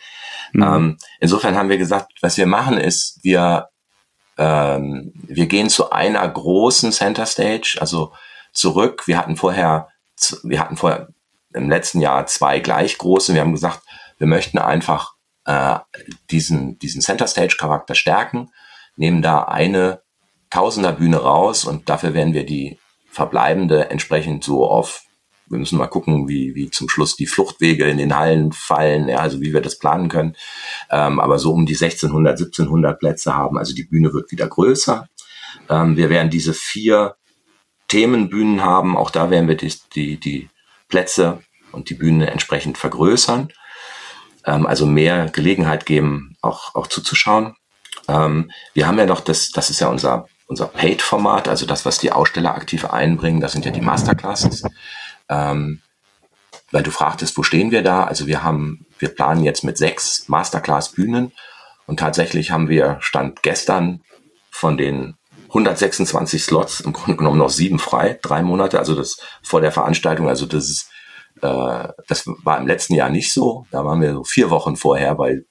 Mhm. 0.52 0.62
Ähm, 0.62 0.98
insofern 1.20 1.56
haben 1.56 1.68
wir 1.68 1.78
gesagt, 1.78 2.12
was 2.20 2.36
wir 2.36 2.46
machen 2.46 2.78
ist, 2.78 3.18
wir, 3.22 3.68
ähm, 4.38 5.12
wir 5.14 5.46
gehen 5.46 5.68
zu 5.68 5.90
einer 5.90 6.26
großen 6.28 6.92
Center 6.92 7.26
Stage, 7.26 7.76
also 7.80 8.12
zurück. 8.52 9.06
Wir 9.06 9.18
hatten 9.18 9.36
vorher, 9.36 9.88
wir 10.42 10.60
hatten 10.60 10.76
vorher 10.76 11.08
im 11.52 11.68
letzten 11.68 12.00
Jahr 12.00 12.26
zwei 12.26 12.60
gleich 12.60 12.98
große. 12.98 13.34
Wir 13.34 13.40
haben 13.40 13.52
gesagt, 13.52 13.82
wir 14.18 14.26
möchten 14.26 14.58
einfach 14.58 15.14
äh, 15.44 15.78
diesen, 16.30 16.78
diesen 16.78 17.00
Center 17.00 17.26
Stage 17.26 17.56
Charakter 17.58 17.94
stärken, 17.94 18.50
nehmen 18.96 19.22
da 19.22 19.42
eine 19.44 20.02
Tausenderbühne 20.50 21.16
raus 21.16 21.64
und 21.64 21.88
dafür 21.88 22.14
werden 22.14 22.32
wir 22.32 22.46
die 22.46 22.78
verbleibende 23.10 23.90
entsprechend 23.90 24.44
so 24.44 24.66
auf 24.68 25.02
wir 25.46 25.58
müssen 25.58 25.78
mal 25.78 25.88
gucken, 25.88 26.28
wie, 26.28 26.54
wie 26.54 26.70
zum 26.70 26.88
Schluss 26.88 27.16
die 27.16 27.26
Fluchtwege 27.26 27.84
in 27.84 27.98
den 27.98 28.16
Hallen 28.16 28.52
fallen, 28.52 29.08
ja, 29.08 29.18
also 29.18 29.40
wie 29.40 29.52
wir 29.52 29.60
das 29.60 29.78
planen 29.78 30.08
können. 30.08 30.36
Ähm, 30.90 31.20
aber 31.20 31.38
so 31.38 31.52
um 31.52 31.66
die 31.66 31.74
1600, 31.74 32.38
1700 32.38 32.98
Plätze 32.98 33.36
haben. 33.36 33.58
Also 33.58 33.74
die 33.74 33.84
Bühne 33.84 34.12
wird 34.12 34.30
wieder 34.30 34.48
größer. 34.48 35.08
Ähm, 35.68 35.96
wir 35.96 36.10
werden 36.10 36.30
diese 36.30 36.54
vier 36.54 37.16
Themenbühnen 37.88 38.62
haben. 38.62 38.96
Auch 38.96 39.10
da 39.10 39.30
werden 39.30 39.48
wir 39.48 39.56
die, 39.56 39.72
die, 39.94 40.18
die 40.18 40.48
Plätze 40.88 41.42
und 41.72 41.90
die 41.90 41.94
Bühne 41.94 42.30
entsprechend 42.30 42.78
vergrößern. 42.78 43.48
Ähm, 44.46 44.66
also 44.66 44.86
mehr 44.86 45.28
Gelegenheit 45.28 45.84
geben, 45.84 46.36
auch, 46.40 46.74
auch 46.74 46.86
zuzuschauen. 46.86 47.54
Ähm, 48.08 48.50
wir 48.72 48.86
haben 48.86 48.98
ja 48.98 49.06
noch 49.06 49.20
das, 49.20 49.50
das 49.50 49.70
ist 49.70 49.80
ja 49.80 49.88
unser 49.88 50.26
unser 50.46 50.66
Paid-Format, 50.66 51.48
also 51.48 51.66
das, 51.66 51.86
was 51.86 51.98
die 51.98 52.12
Aussteller 52.12 52.54
aktiv 52.54 52.84
einbringen, 52.84 53.40
das 53.40 53.52
sind 53.52 53.64
ja 53.64 53.70
die 53.70 53.80
Masterclasses. 53.80 54.62
Ähm, 55.34 55.80
weil 56.70 56.82
du 56.82 56.90
fragtest, 56.90 57.36
wo 57.36 57.42
stehen 57.42 57.70
wir 57.70 57.82
da? 57.82 58.04
Also 58.04 58.26
wir 58.26 58.42
haben, 58.42 58.86
wir 58.98 59.08
planen 59.08 59.44
jetzt 59.44 59.64
mit 59.64 59.78
sechs 59.78 60.28
Masterclass-Bühnen 60.28 61.32
und 61.86 62.00
tatsächlich 62.00 62.50
haben 62.50 62.68
wir 62.68 62.96
Stand 63.00 63.42
gestern 63.42 64.02
von 64.50 64.76
den 64.76 65.16
126 65.48 66.42
Slots 66.42 66.80
im 66.80 66.92
Grunde 66.92 67.16
genommen 67.16 67.38
noch 67.38 67.50
sieben 67.50 67.78
frei, 67.78 68.18
drei 68.22 68.42
Monate, 68.42 68.78
also 68.78 68.94
das 68.96 69.18
vor 69.42 69.60
der 69.60 69.70
Veranstaltung, 69.70 70.28
also 70.28 70.46
das 70.46 70.68
ist, 70.68 70.90
äh, 71.42 71.88
das 72.08 72.24
war 72.26 72.58
im 72.58 72.66
letzten 72.66 72.94
Jahr 72.94 73.08
nicht 73.08 73.32
so. 73.32 73.66
Da 73.70 73.84
waren 73.84 74.00
wir 74.00 74.12
so 74.12 74.24
vier 74.24 74.50
Wochen 74.50 74.76
vorher 74.76 75.14
bei 75.14 75.42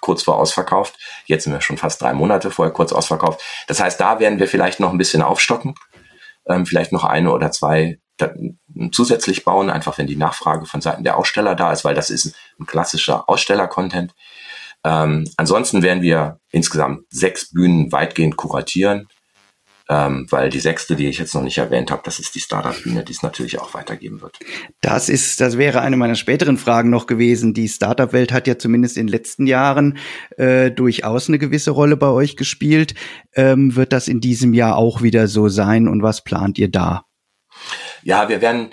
kurz 0.00 0.22
vor 0.22 0.36
ausverkauft. 0.36 0.98
Jetzt 1.26 1.44
sind 1.44 1.52
wir 1.52 1.60
schon 1.60 1.78
fast 1.78 2.00
drei 2.00 2.12
Monate 2.12 2.50
vorher 2.50 2.72
kurz 2.72 2.92
ausverkauft. 2.92 3.42
Das 3.66 3.80
heißt, 3.80 3.98
da 4.00 4.20
werden 4.20 4.38
wir 4.38 4.46
vielleicht 4.46 4.78
noch 4.78 4.92
ein 4.92 4.98
bisschen 4.98 5.22
aufstocken, 5.22 5.74
ähm, 6.46 6.66
vielleicht 6.66 6.92
noch 6.92 7.04
eine 7.04 7.32
oder 7.32 7.50
zwei 7.50 7.98
zusätzlich 8.92 9.44
bauen, 9.44 9.70
einfach 9.70 9.98
wenn 9.98 10.06
die 10.06 10.16
Nachfrage 10.16 10.66
von 10.66 10.80
Seiten 10.80 11.04
der 11.04 11.16
Aussteller 11.16 11.54
da 11.54 11.72
ist, 11.72 11.84
weil 11.84 11.94
das 11.94 12.10
ist 12.10 12.34
ein 12.58 12.66
klassischer 12.66 13.28
Aussteller-Content. 13.28 14.14
Ähm, 14.84 15.28
ansonsten 15.36 15.82
werden 15.82 16.02
wir 16.02 16.38
insgesamt 16.50 17.02
sechs 17.10 17.50
Bühnen 17.50 17.90
weitgehend 17.92 18.36
kuratieren 18.36 19.08
ähm, 19.90 20.26
weil 20.30 20.50
die 20.50 20.60
sechste, 20.60 20.96
die 20.96 21.08
ich 21.08 21.18
jetzt 21.18 21.34
noch 21.34 21.42
nicht 21.42 21.56
erwähnt 21.56 21.90
habe, 21.90 22.02
das 22.04 22.18
ist 22.18 22.34
die 22.34 22.40
Startup-Bühne, 22.40 23.04
die 23.04 23.12
es 23.12 23.22
natürlich 23.22 23.58
auch 23.58 23.72
weitergeben 23.72 24.20
wird. 24.20 24.38
Das 24.82 25.08
ist, 25.08 25.40
das 25.40 25.56
wäre 25.56 25.80
eine 25.80 25.96
meiner 25.96 26.14
späteren 26.14 26.58
Fragen 26.58 26.90
noch 26.90 27.06
gewesen. 27.06 27.54
Die 27.54 27.68
Startup-Welt 27.68 28.30
hat 28.30 28.46
ja 28.46 28.58
zumindest 28.58 28.98
in 28.98 29.06
den 29.06 29.12
letzten 29.12 29.46
Jahren 29.46 29.96
äh, 30.36 30.70
durchaus 30.70 31.28
eine 31.28 31.38
gewisse 31.38 31.70
Rolle 31.70 31.96
bei 31.96 32.08
euch 32.08 32.36
gespielt. 32.36 32.94
Ähm, 33.34 33.76
wird 33.76 33.94
das 33.94 34.08
in 34.08 34.20
diesem 34.20 34.52
Jahr 34.52 34.76
auch 34.76 35.00
wieder 35.00 35.26
so 35.26 35.48
sein 35.48 35.88
und 35.88 36.02
was 36.02 36.22
plant 36.22 36.58
ihr 36.58 36.70
da? 36.70 37.04
Ja, 38.08 38.30
wir 38.30 38.40
werden 38.40 38.72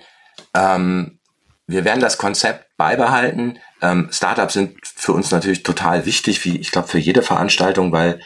ähm, 0.53 1.19
wir 1.67 1.83
werden 1.83 1.99
das 1.99 2.17
Konzept 2.17 2.67
beibehalten. 2.77 3.59
Ähm, 3.81 4.07
Startups 4.09 4.53
sind 4.53 4.77
für 4.81 5.11
uns 5.11 5.29
natürlich 5.29 5.61
total 5.63 6.05
wichtig, 6.05 6.45
wie 6.45 6.57
ich 6.57 6.71
glaube 6.71 6.87
für 6.87 6.99
jede 6.99 7.21
Veranstaltung, 7.21 7.91
weil 7.91 8.21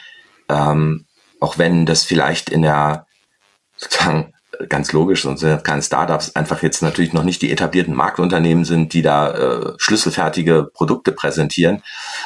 ähm, 0.48 1.06
auch 1.40 1.58
wenn 1.58 1.84
das 1.84 2.04
vielleicht 2.04 2.48
in 2.48 2.62
der 2.62 3.06
sozusagen 3.76 4.34
ganz 4.68 4.92
logisch, 4.92 5.22
sonst 5.22 5.40
sind 5.40 5.64
keine 5.64 5.82
Startups 5.82 6.36
einfach 6.36 6.62
jetzt 6.62 6.80
natürlich 6.80 7.12
noch 7.12 7.24
nicht 7.24 7.42
die 7.42 7.50
etablierten 7.50 7.94
Marktunternehmen 7.94 8.64
sind, 8.64 8.92
die 8.92 9.02
da 9.02 9.32
äh, 9.32 9.72
schlüsselfertige 9.78 10.70
Produkte 10.72 11.10
präsentieren. 11.10 11.82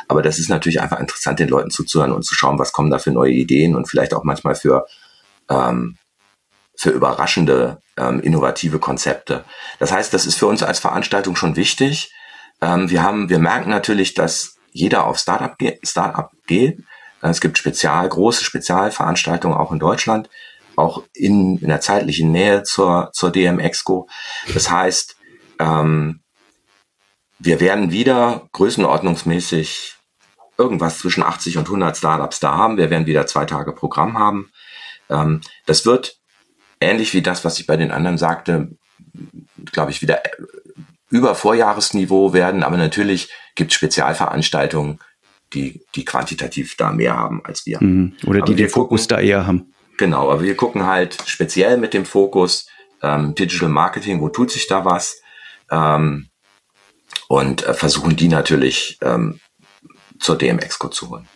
Aber 0.08 0.20
das 0.20 0.38
ist 0.38 0.50
natürlich 0.50 0.82
einfach 0.82 1.00
interessant, 1.00 1.38
den 1.38 1.48
Leuten 1.48 1.70
zuzuhören 1.70 2.12
und 2.12 2.26
zu 2.26 2.34
schauen, 2.34 2.58
was 2.58 2.72
kommen 2.72 2.90
da 2.90 2.98
für 2.98 3.12
neue 3.12 3.32
Ideen 3.32 3.76
und 3.76 3.88
vielleicht 3.88 4.12
auch 4.12 4.24
manchmal 4.24 4.56
für, 4.56 4.84
ähm, 5.48 5.96
für 6.76 6.90
überraschende, 6.90 7.80
ähm, 7.96 8.20
innovative 8.20 8.78
Konzepte. 8.78 9.44
Das 9.78 9.92
heißt, 9.92 10.12
das 10.12 10.26
ist 10.26 10.36
für 10.36 10.46
uns 10.46 10.62
als 10.62 10.78
Veranstaltung 10.78 11.36
schon 11.36 11.56
wichtig. 11.56 12.12
Ähm, 12.60 12.90
wir 12.90 13.02
haben, 13.02 13.28
wir 13.28 13.38
merken 13.38 13.70
natürlich, 13.70 14.14
dass 14.14 14.56
jeder 14.72 15.06
auf 15.06 15.18
Startup, 15.18 15.56
ge 15.56 15.78
Startup 15.84 16.30
geht 16.46 16.78
es 17.30 17.40
gibt 17.40 17.56
spezial, 17.56 18.08
große 18.08 18.44
Spezialveranstaltungen 18.44 19.56
auch 19.56 19.72
in 19.72 19.78
Deutschland, 19.78 20.28
auch 20.76 21.02
in, 21.14 21.58
in 21.58 21.68
der 21.68 21.80
zeitlichen 21.80 22.32
Nähe 22.32 22.64
zur, 22.64 23.10
zur 23.12 23.30
DM 23.30 23.58
Exco. 23.58 24.08
Das 24.52 24.70
heißt, 24.70 25.16
ähm, 25.58 26.20
wir 27.38 27.60
werden 27.60 27.92
wieder 27.92 28.46
größenordnungsmäßig 28.52 29.96
irgendwas 30.58 30.98
zwischen 30.98 31.22
80 31.22 31.58
und 31.58 31.66
100 31.66 31.96
Startups 31.96 32.40
da 32.40 32.54
haben. 32.54 32.76
Wir 32.76 32.90
werden 32.90 33.06
wieder 33.06 33.26
zwei 33.26 33.46
Tage 33.46 33.72
Programm 33.72 34.18
haben. 34.18 34.50
Ähm, 35.08 35.40
das 35.66 35.86
wird 35.86 36.18
ähnlich 36.80 37.14
wie 37.14 37.22
das, 37.22 37.44
was 37.44 37.58
ich 37.58 37.66
bei 37.66 37.76
den 37.76 37.90
anderen 37.90 38.18
sagte, 38.18 38.76
glaube 39.72 39.90
ich, 39.90 40.02
wieder 40.02 40.22
über 41.10 41.34
Vorjahresniveau 41.34 42.32
werden. 42.32 42.62
Aber 42.62 42.76
natürlich 42.76 43.30
gibt 43.54 43.70
es 43.70 43.76
Spezialveranstaltungen, 43.76 44.98
die, 45.52 45.82
die 45.94 46.04
quantitativ 46.04 46.76
da 46.76 46.92
mehr 46.92 47.16
haben 47.16 47.44
als 47.44 47.66
wir. 47.66 47.82
Mhm. 47.82 48.14
Oder 48.26 48.42
die 48.42 48.54
den 48.54 48.68
Fokus 48.68 49.06
da 49.06 49.20
eher 49.20 49.46
haben. 49.46 49.72
Genau, 49.96 50.30
aber 50.30 50.42
wir 50.42 50.56
gucken 50.56 50.86
halt 50.86 51.16
speziell 51.26 51.76
mit 51.76 51.94
dem 51.94 52.04
Fokus 52.04 52.66
ähm, 53.02 53.34
Digital 53.34 53.68
Marketing, 53.68 54.20
wo 54.20 54.28
tut 54.28 54.50
sich 54.50 54.66
da 54.66 54.84
was? 54.84 55.20
Ähm, 55.70 56.28
und 57.28 57.64
äh, 57.64 57.74
versuchen 57.74 58.16
die 58.16 58.28
natürlich 58.28 58.98
ähm, 59.02 59.40
zur 60.18 60.36
DMX-Co 60.36 60.88
zu 60.88 61.10
holen. 61.10 61.28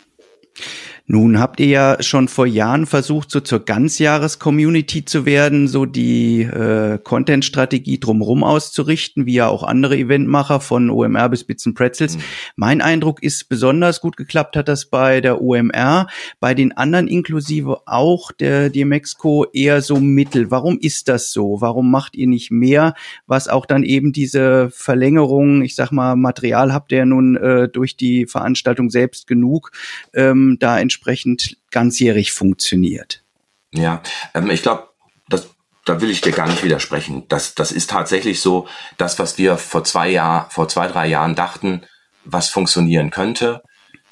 Nun 1.11 1.39
habt 1.39 1.59
ihr 1.59 1.65
ja 1.65 2.03
schon 2.03 2.27
vor 2.27 2.45
Jahren 2.45 2.85
versucht, 2.85 3.31
so 3.31 3.39
zur 3.39 3.65
Ganzjahres-Community 3.65 5.05
zu 5.05 5.25
werden, 5.25 5.67
so 5.67 5.87
die 5.87 6.43
äh, 6.43 6.99
Content-Strategie 7.03 7.99
drumherum 7.99 8.43
auszurichten, 8.43 9.25
wie 9.25 9.33
ja 9.33 9.47
auch 9.47 9.63
andere 9.63 9.97
Eventmacher 9.97 10.59
von 10.59 10.91
OMR 10.91 11.29
bis 11.29 11.45
Bits 11.45 11.65
and 11.65 11.75
Pretzels. 11.75 12.17
Mhm. 12.17 12.21
Mein 12.57 12.81
Eindruck 12.81 13.23
ist, 13.23 13.49
besonders 13.49 14.01
gut 14.01 14.17
geklappt 14.17 14.55
hat 14.55 14.67
das 14.67 14.85
bei 14.85 15.19
der 15.19 15.41
OMR, 15.41 16.05
bei 16.39 16.53
den 16.53 16.77
anderen 16.77 17.07
inklusive 17.07 17.87
auch 17.87 18.31
der 18.31 18.69
DMX-Co 18.69 19.47
eher 19.51 19.81
so 19.81 19.99
mittel. 19.99 20.51
Warum 20.51 20.77
ist 20.77 21.07
das 21.07 21.31
so? 21.31 21.59
Warum 21.59 21.89
macht 21.89 22.15
ihr 22.15 22.27
nicht 22.27 22.51
mehr, 22.51 22.93
was 23.25 23.47
auch 23.47 23.65
dann 23.65 23.81
eben 23.81 24.13
diese 24.13 24.69
Verlängerung, 24.69 25.63
ich 25.63 25.73
sag 25.73 25.91
mal, 25.91 26.15
Material 26.15 26.71
habt 26.71 26.91
ihr 26.91 26.99
ja 26.99 27.05
nun 27.05 27.35
äh, 27.35 27.67
durch 27.67 27.97
die 27.97 28.27
Veranstaltung 28.27 28.91
selbst 28.91 29.25
genug, 29.25 29.71
ähm, 30.13 30.57
da 30.59 30.79
entsprechend 30.79 30.98
entsprechend 30.99 31.57
ganzjährig 31.71 32.31
funktioniert. 32.31 33.23
Ja, 33.71 34.01
ähm, 34.33 34.49
ich 34.49 34.61
glaube, 34.61 34.89
das 35.29 35.49
da 35.85 36.01
will 36.01 36.11
ich 36.11 36.21
dir 36.21 36.33
gar 36.33 36.47
nicht 36.47 36.63
widersprechen. 36.63 37.23
Das, 37.29 37.55
das 37.55 37.71
ist 37.71 37.89
tatsächlich 37.89 38.41
so, 38.41 38.67
das, 38.97 39.17
was 39.17 39.39
wir 39.39 39.57
vor 39.57 39.83
zwei 39.83 40.09
Jahr, 40.09 40.49
vor 40.51 40.67
zwei, 40.67 40.87
drei 40.87 41.07
Jahren 41.07 41.33
dachten, 41.33 41.81
was 42.25 42.49
funktionieren 42.49 43.09
könnte, 43.09 43.63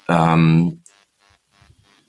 ähm, 0.08 0.82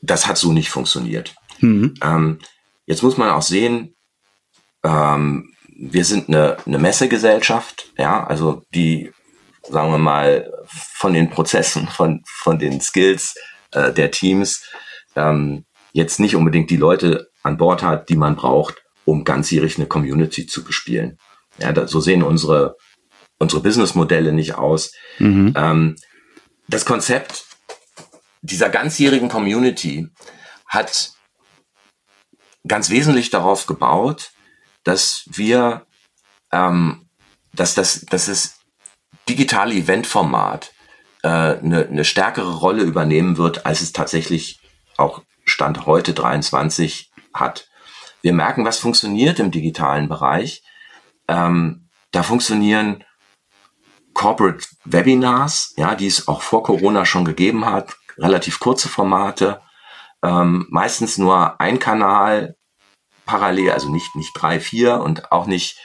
das 0.01 0.27
hat 0.27 0.39
so 0.39 0.53
nicht 0.53 0.71
funktioniert. 0.71 1.35
Mhm. 1.61 1.95
Ähm, 2.03 2.39
jetzt 2.87 3.03
muss 3.03 3.19
man 3.19 3.29
auch 3.29 3.43
sehen, 3.43 3.95
ähm, 4.85 5.53
wir 5.77 6.05
sind 6.05 6.29
eine, 6.29 6.57
eine 6.65 6.79
Messegesellschaft, 6.79 7.93
ja, 7.99 8.25
also 8.25 8.63
die, 8.75 9.13
sagen 9.69 9.91
wir 9.91 9.99
mal, 9.99 10.51
von 10.67 11.13
den 11.13 11.29
Prozessen, 11.29 11.89
von, 11.89 12.23
von 12.25 12.59
den 12.59 12.81
Skills 12.81 13.35
äh, 13.73 13.93
der 13.93 14.11
Teams 14.11 14.65
ähm, 15.17 15.65
jetzt 15.93 16.21
nicht 16.21 16.37
unbedingt 16.37 16.71
die 16.71 16.77
Leute 16.77 17.29
an 17.43 17.57
Bord 17.57 17.83
hat, 17.83 18.09
die 18.09 18.17
man 18.17 18.37
braucht, 18.37 18.83
um 19.05 19.25
ganzjährig 19.25 19.77
eine 19.77 19.87
Community 19.87 20.47
zu 20.47 20.65
bespielen. 20.65 21.19
Ja, 21.59 21.73
da, 21.73 21.89
so 21.89 22.01
sehen 22.01 22.23
unsere, 22.23 22.77
unsere 23.39 23.63
Businessmodelle 23.63 24.33
nicht 24.33 24.55
aus. 24.55 24.93
Mhm. 25.19 25.55
Ähm, 25.57 25.97
das 26.69 26.85
Konzept 26.85 27.45
dieser 28.43 28.69
ganzjährigen 28.69 29.29
Community 29.29 30.09
hat 30.67 31.13
ganz 32.67 32.91
wesentlich 32.91 33.31
darauf 33.31 33.67
gebaut, 33.67 34.31
dass 34.85 35.25
wir, 35.27 35.87
ähm, 36.53 37.09
dass 37.53 37.75
das, 37.75 38.03
dass 38.03 38.27
das 38.27 38.59
digitale 39.29 39.75
Eventformat 39.75 40.73
eine, 41.27 41.87
eine 41.87 42.05
stärkere 42.05 42.57
Rolle 42.57 42.83
übernehmen 42.83 43.37
wird, 43.37 43.67
als 43.67 43.81
es 43.81 43.93
tatsächlich 43.93 44.61
auch 44.97 45.23
Stand 45.45 45.87
heute 45.87 46.15
23 46.15 47.11
hat. 47.35 47.69
Wir 48.23 48.33
merken, 48.33 48.65
was 48.65 48.79
funktioniert 48.79 49.39
im 49.39 49.51
digitalen 49.51 50.09
Bereich. 50.09 50.63
Ähm, 51.29 51.89
da 52.11 52.23
funktionieren 52.23 53.05
Corporate 54.15 54.67
Webinars, 54.85 55.75
ja, 55.77 55.95
die 55.95 56.07
es 56.07 56.27
auch 56.27 56.43
vor 56.43 56.63
Corona 56.63 57.05
schon 57.05 57.25
gegeben 57.25 57.67
hat, 57.67 57.97
relativ 58.19 58.59
kurze 58.59 58.89
Formate, 58.89 59.61
ähm, 60.23 60.67
meistens 60.71 61.19
nur 61.19 61.61
ein 61.61 61.79
Kanal 61.79 62.57
parallel, 63.27 63.71
also 63.71 63.91
nicht, 63.91 64.17
nicht 64.17 64.33
drei, 64.35 64.59
vier 64.59 65.01
und 65.01 65.31
auch 65.31 65.47
nicht 65.47 65.79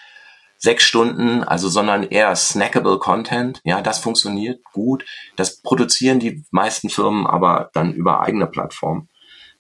sechs 0.63 0.86
Stunden, 0.86 1.43
also 1.43 1.67
sondern 1.67 2.04
eher 2.04 2.34
snackable 2.38 2.97
Content. 2.97 3.60
Ja, 3.65 3.82
das 3.82 3.99
funktioniert 3.99 4.63
gut. 4.71 5.04
Das 5.36 5.62
produzieren 5.62 6.19
die 6.19 6.45
meisten 6.52 6.89
Firmen 6.89 7.28
aber 7.28 7.69
dann 7.73 7.93
über 7.93 8.21
eigene 8.21 8.47
Plattformen. 8.47 9.10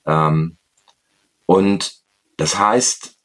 Ähm, 0.05 0.57
und 1.45 1.95
das 2.37 2.57
heißt, 2.57 3.15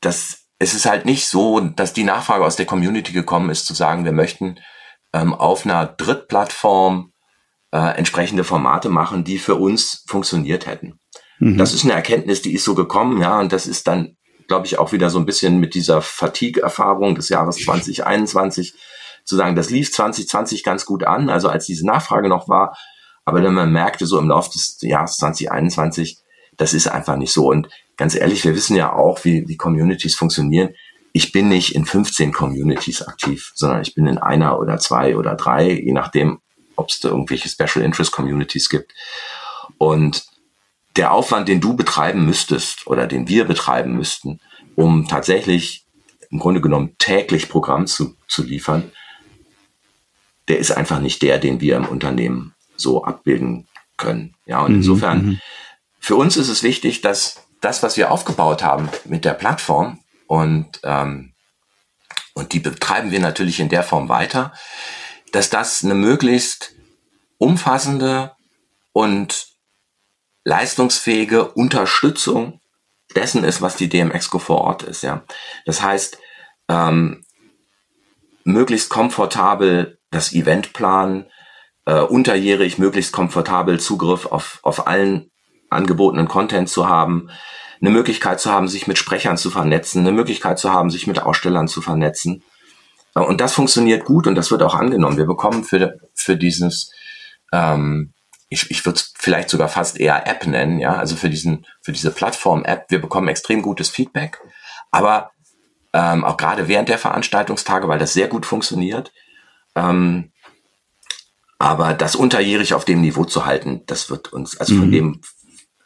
dass 0.00 0.46
es 0.58 0.72
ist 0.72 0.86
halt 0.86 1.04
nicht 1.04 1.26
so, 1.26 1.60
dass 1.60 1.92
die 1.92 2.04
Nachfrage 2.04 2.44
aus 2.44 2.56
der 2.56 2.64
Community 2.64 3.12
gekommen 3.12 3.50
ist, 3.50 3.66
zu 3.66 3.74
sagen, 3.74 4.06
wir 4.06 4.12
möchten 4.12 4.58
ähm, 5.12 5.34
auf 5.34 5.66
einer 5.66 5.84
Drittplattform 5.84 7.12
äh, 7.72 7.98
entsprechende 7.98 8.44
Formate 8.44 8.88
machen, 8.88 9.24
die 9.24 9.38
für 9.38 9.56
uns 9.56 10.04
funktioniert 10.08 10.66
hätten. 10.66 10.98
Mhm. 11.40 11.58
Das 11.58 11.74
ist 11.74 11.84
eine 11.84 11.92
Erkenntnis, 11.92 12.40
die 12.40 12.54
ist 12.54 12.64
so 12.64 12.74
gekommen, 12.74 13.20
ja, 13.20 13.38
und 13.38 13.52
das 13.52 13.66
ist 13.66 13.86
dann 13.86 14.16
glaube 14.48 14.66
ich, 14.66 14.78
auch 14.78 14.92
wieder 14.92 15.10
so 15.10 15.18
ein 15.18 15.26
bisschen 15.26 15.58
mit 15.58 15.74
dieser 15.74 16.02
Fatigue-Erfahrung 16.02 17.14
des 17.14 17.28
Jahres 17.28 17.56
2021 17.56 18.74
zu 19.24 19.36
sagen, 19.36 19.56
das 19.56 19.70
lief 19.70 19.92
2020 19.92 20.62
ganz 20.64 20.84
gut 20.84 21.04
an, 21.04 21.30
also 21.30 21.48
als 21.48 21.66
diese 21.66 21.86
Nachfrage 21.86 22.28
noch 22.28 22.48
war, 22.48 22.76
aber 23.24 23.40
dann 23.40 23.54
man 23.54 23.72
merkte 23.72 24.06
so 24.06 24.18
im 24.18 24.28
Laufe 24.28 24.50
des 24.52 24.78
Jahres 24.82 25.16
2021, 25.16 26.18
das 26.56 26.74
ist 26.74 26.88
einfach 26.88 27.16
nicht 27.16 27.32
so. 27.32 27.48
Und 27.48 27.68
ganz 27.96 28.14
ehrlich, 28.14 28.44
wir 28.44 28.54
wissen 28.54 28.76
ja 28.76 28.92
auch, 28.92 29.24
wie, 29.24 29.48
wie 29.48 29.56
Communities 29.56 30.14
funktionieren. 30.14 30.70
Ich 31.12 31.32
bin 31.32 31.48
nicht 31.48 31.74
in 31.74 31.86
15 31.86 32.32
Communities 32.32 33.02
aktiv, 33.02 33.52
sondern 33.54 33.82
ich 33.82 33.94
bin 33.94 34.06
in 34.06 34.18
einer 34.18 34.58
oder 34.58 34.78
zwei 34.78 35.16
oder 35.16 35.36
drei, 35.36 35.70
je 35.70 35.92
nachdem, 35.92 36.40
ob 36.76 36.90
es 36.90 37.00
da 37.00 37.08
irgendwelche 37.08 37.48
Special 37.48 37.84
Interest 37.84 38.12
Communities 38.12 38.68
gibt. 38.68 38.92
Und 39.78 40.24
der 40.96 41.12
Aufwand, 41.12 41.48
den 41.48 41.60
du 41.60 41.74
betreiben 41.74 42.24
müsstest 42.24 42.86
oder 42.86 43.06
den 43.06 43.28
wir 43.28 43.44
betreiben 43.44 43.94
müssten, 43.94 44.40
um 44.76 45.08
tatsächlich 45.08 45.84
im 46.30 46.38
Grunde 46.38 46.60
genommen 46.60 46.96
täglich 46.98 47.48
Programm 47.48 47.86
zu, 47.86 48.16
zu 48.28 48.42
liefern, 48.42 48.90
der 50.48 50.58
ist 50.58 50.70
einfach 50.70 51.00
nicht 51.00 51.22
der, 51.22 51.38
den 51.38 51.60
wir 51.60 51.76
im 51.76 51.86
Unternehmen 51.86 52.54
so 52.76 53.04
abbilden 53.04 53.66
können. 53.96 54.34
Ja, 54.46 54.60
und 54.60 54.72
mhm, 54.72 54.76
insofern, 54.78 55.26
mhm. 55.26 55.40
für 56.00 56.16
uns 56.16 56.36
ist 56.36 56.48
es 56.48 56.62
wichtig, 56.62 57.00
dass 57.00 57.46
das, 57.60 57.82
was 57.82 57.96
wir 57.96 58.10
aufgebaut 58.10 58.62
haben 58.62 58.88
mit 59.04 59.24
der 59.24 59.34
Plattform 59.34 60.00
und 60.26 60.80
ähm, 60.82 61.34
und 62.34 62.52
die 62.52 62.58
betreiben 62.58 63.12
wir 63.12 63.20
natürlich 63.20 63.60
in 63.60 63.68
der 63.68 63.84
Form 63.84 64.08
weiter, 64.08 64.52
dass 65.32 65.50
das 65.50 65.84
eine 65.84 65.94
möglichst 65.94 66.72
umfassende 67.38 68.32
und 68.92 69.53
leistungsfähige 70.44 71.52
Unterstützung 71.52 72.60
dessen 73.14 73.44
ist, 73.44 73.62
was 73.62 73.76
die 73.76 73.88
DMX-Co 73.88 74.38
vor 74.38 74.60
Ort 74.60 74.82
ist. 74.82 75.02
Ja, 75.02 75.24
das 75.66 75.82
heißt 75.82 76.18
ähm, 76.68 77.24
möglichst 78.44 78.90
komfortabel 78.90 79.98
das 80.10 80.32
Event 80.32 80.72
planen, 80.72 81.26
äh, 81.86 82.00
unterjährig 82.00 82.78
möglichst 82.78 83.12
komfortabel 83.12 83.80
Zugriff 83.80 84.26
auf 84.26 84.60
auf 84.62 84.86
allen 84.86 85.30
angebotenen 85.70 86.28
Content 86.28 86.68
zu 86.68 86.88
haben, 86.88 87.30
eine 87.80 87.90
Möglichkeit 87.90 88.40
zu 88.40 88.50
haben, 88.50 88.68
sich 88.68 88.86
mit 88.86 88.98
Sprechern 88.98 89.36
zu 89.36 89.50
vernetzen, 89.50 90.00
eine 90.00 90.12
Möglichkeit 90.12 90.58
zu 90.58 90.72
haben, 90.72 90.90
sich 90.90 91.06
mit 91.06 91.20
Ausstellern 91.20 91.68
zu 91.68 91.82
vernetzen. 91.82 92.42
Äh, 93.14 93.20
und 93.20 93.40
das 93.40 93.52
funktioniert 93.52 94.04
gut 94.04 94.26
und 94.26 94.34
das 94.34 94.50
wird 94.50 94.62
auch 94.62 94.74
angenommen. 94.74 95.16
Wir 95.18 95.26
bekommen 95.26 95.64
für, 95.64 95.98
für 96.14 96.36
dieses, 96.36 96.90
ähm, 97.52 98.13
ich, 98.54 98.70
ich 98.70 98.86
würde 98.86 98.96
es 98.96 99.12
vielleicht 99.18 99.50
sogar 99.50 99.68
fast 99.68 100.00
eher 100.00 100.26
App 100.26 100.46
nennen, 100.46 100.78
ja, 100.78 100.96
also 100.96 101.16
für 101.16 101.28
diesen, 101.28 101.66
für 101.82 101.92
diese 101.92 102.10
Plattform-App, 102.10 102.86
wir 102.88 103.00
bekommen 103.00 103.28
extrem 103.28 103.60
gutes 103.60 103.90
Feedback, 103.90 104.38
aber 104.90 105.32
ähm, 105.92 106.24
auch 106.24 106.36
gerade 106.36 106.68
während 106.68 106.88
der 106.88 106.98
Veranstaltungstage, 106.98 107.88
weil 107.88 107.98
das 107.98 108.14
sehr 108.14 108.28
gut 108.28 108.46
funktioniert. 108.46 109.12
Ähm, 109.76 110.32
aber 111.58 111.94
das 111.94 112.16
unterjährig 112.16 112.74
auf 112.74 112.84
dem 112.84 113.00
Niveau 113.00 113.24
zu 113.24 113.46
halten, 113.46 113.82
das 113.86 114.10
wird 114.10 114.32
uns, 114.32 114.58
also 114.58 114.74
von 114.76 114.88
mhm. 114.88 114.92
dem 114.92 115.20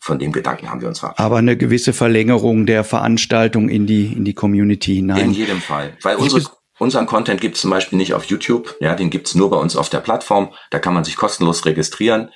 von 0.01 0.19
dem 0.19 0.33
Gedanken 0.33 0.71
haben 0.71 0.81
wir 0.81 0.89
uns 0.89 1.01
verabschiedet. 1.01 1.27
Aber 1.27 1.37
eine 1.37 1.57
gewisse 1.57 1.93
Verlängerung 1.93 2.65
der 2.65 2.83
Veranstaltung 2.83 3.69
in 3.69 3.87
die, 3.87 4.07
in 4.07 4.25
die 4.25 4.33
Community 4.33 4.95
hinein. 4.95 5.27
In 5.27 5.33
jedem 5.33 5.61
Fall. 5.61 5.99
Weil 6.03 6.17
unsere, 6.17 6.45
unseren 6.79 7.05
Content 7.05 7.43
gibt 7.43 7.57
es 7.57 7.61
zum 7.61 7.71
Beispiel 7.71 7.99
nicht 7.99 8.15
auf 8.15 8.25
YouTube, 8.25 8.75
ja, 8.81 8.95
den 8.95 9.11
gibt 9.11 9.27
es 9.27 9.35
nur 9.35 9.51
bei 9.51 9.59
uns 9.59 9.77
auf 9.77 9.91
der 9.91 10.01
Plattform. 10.01 10.55
Da 10.71 10.79
kann 10.79 10.95
man 10.95 11.05
sich 11.05 11.17
kostenlos 11.17 11.67
registrieren. 11.67 12.31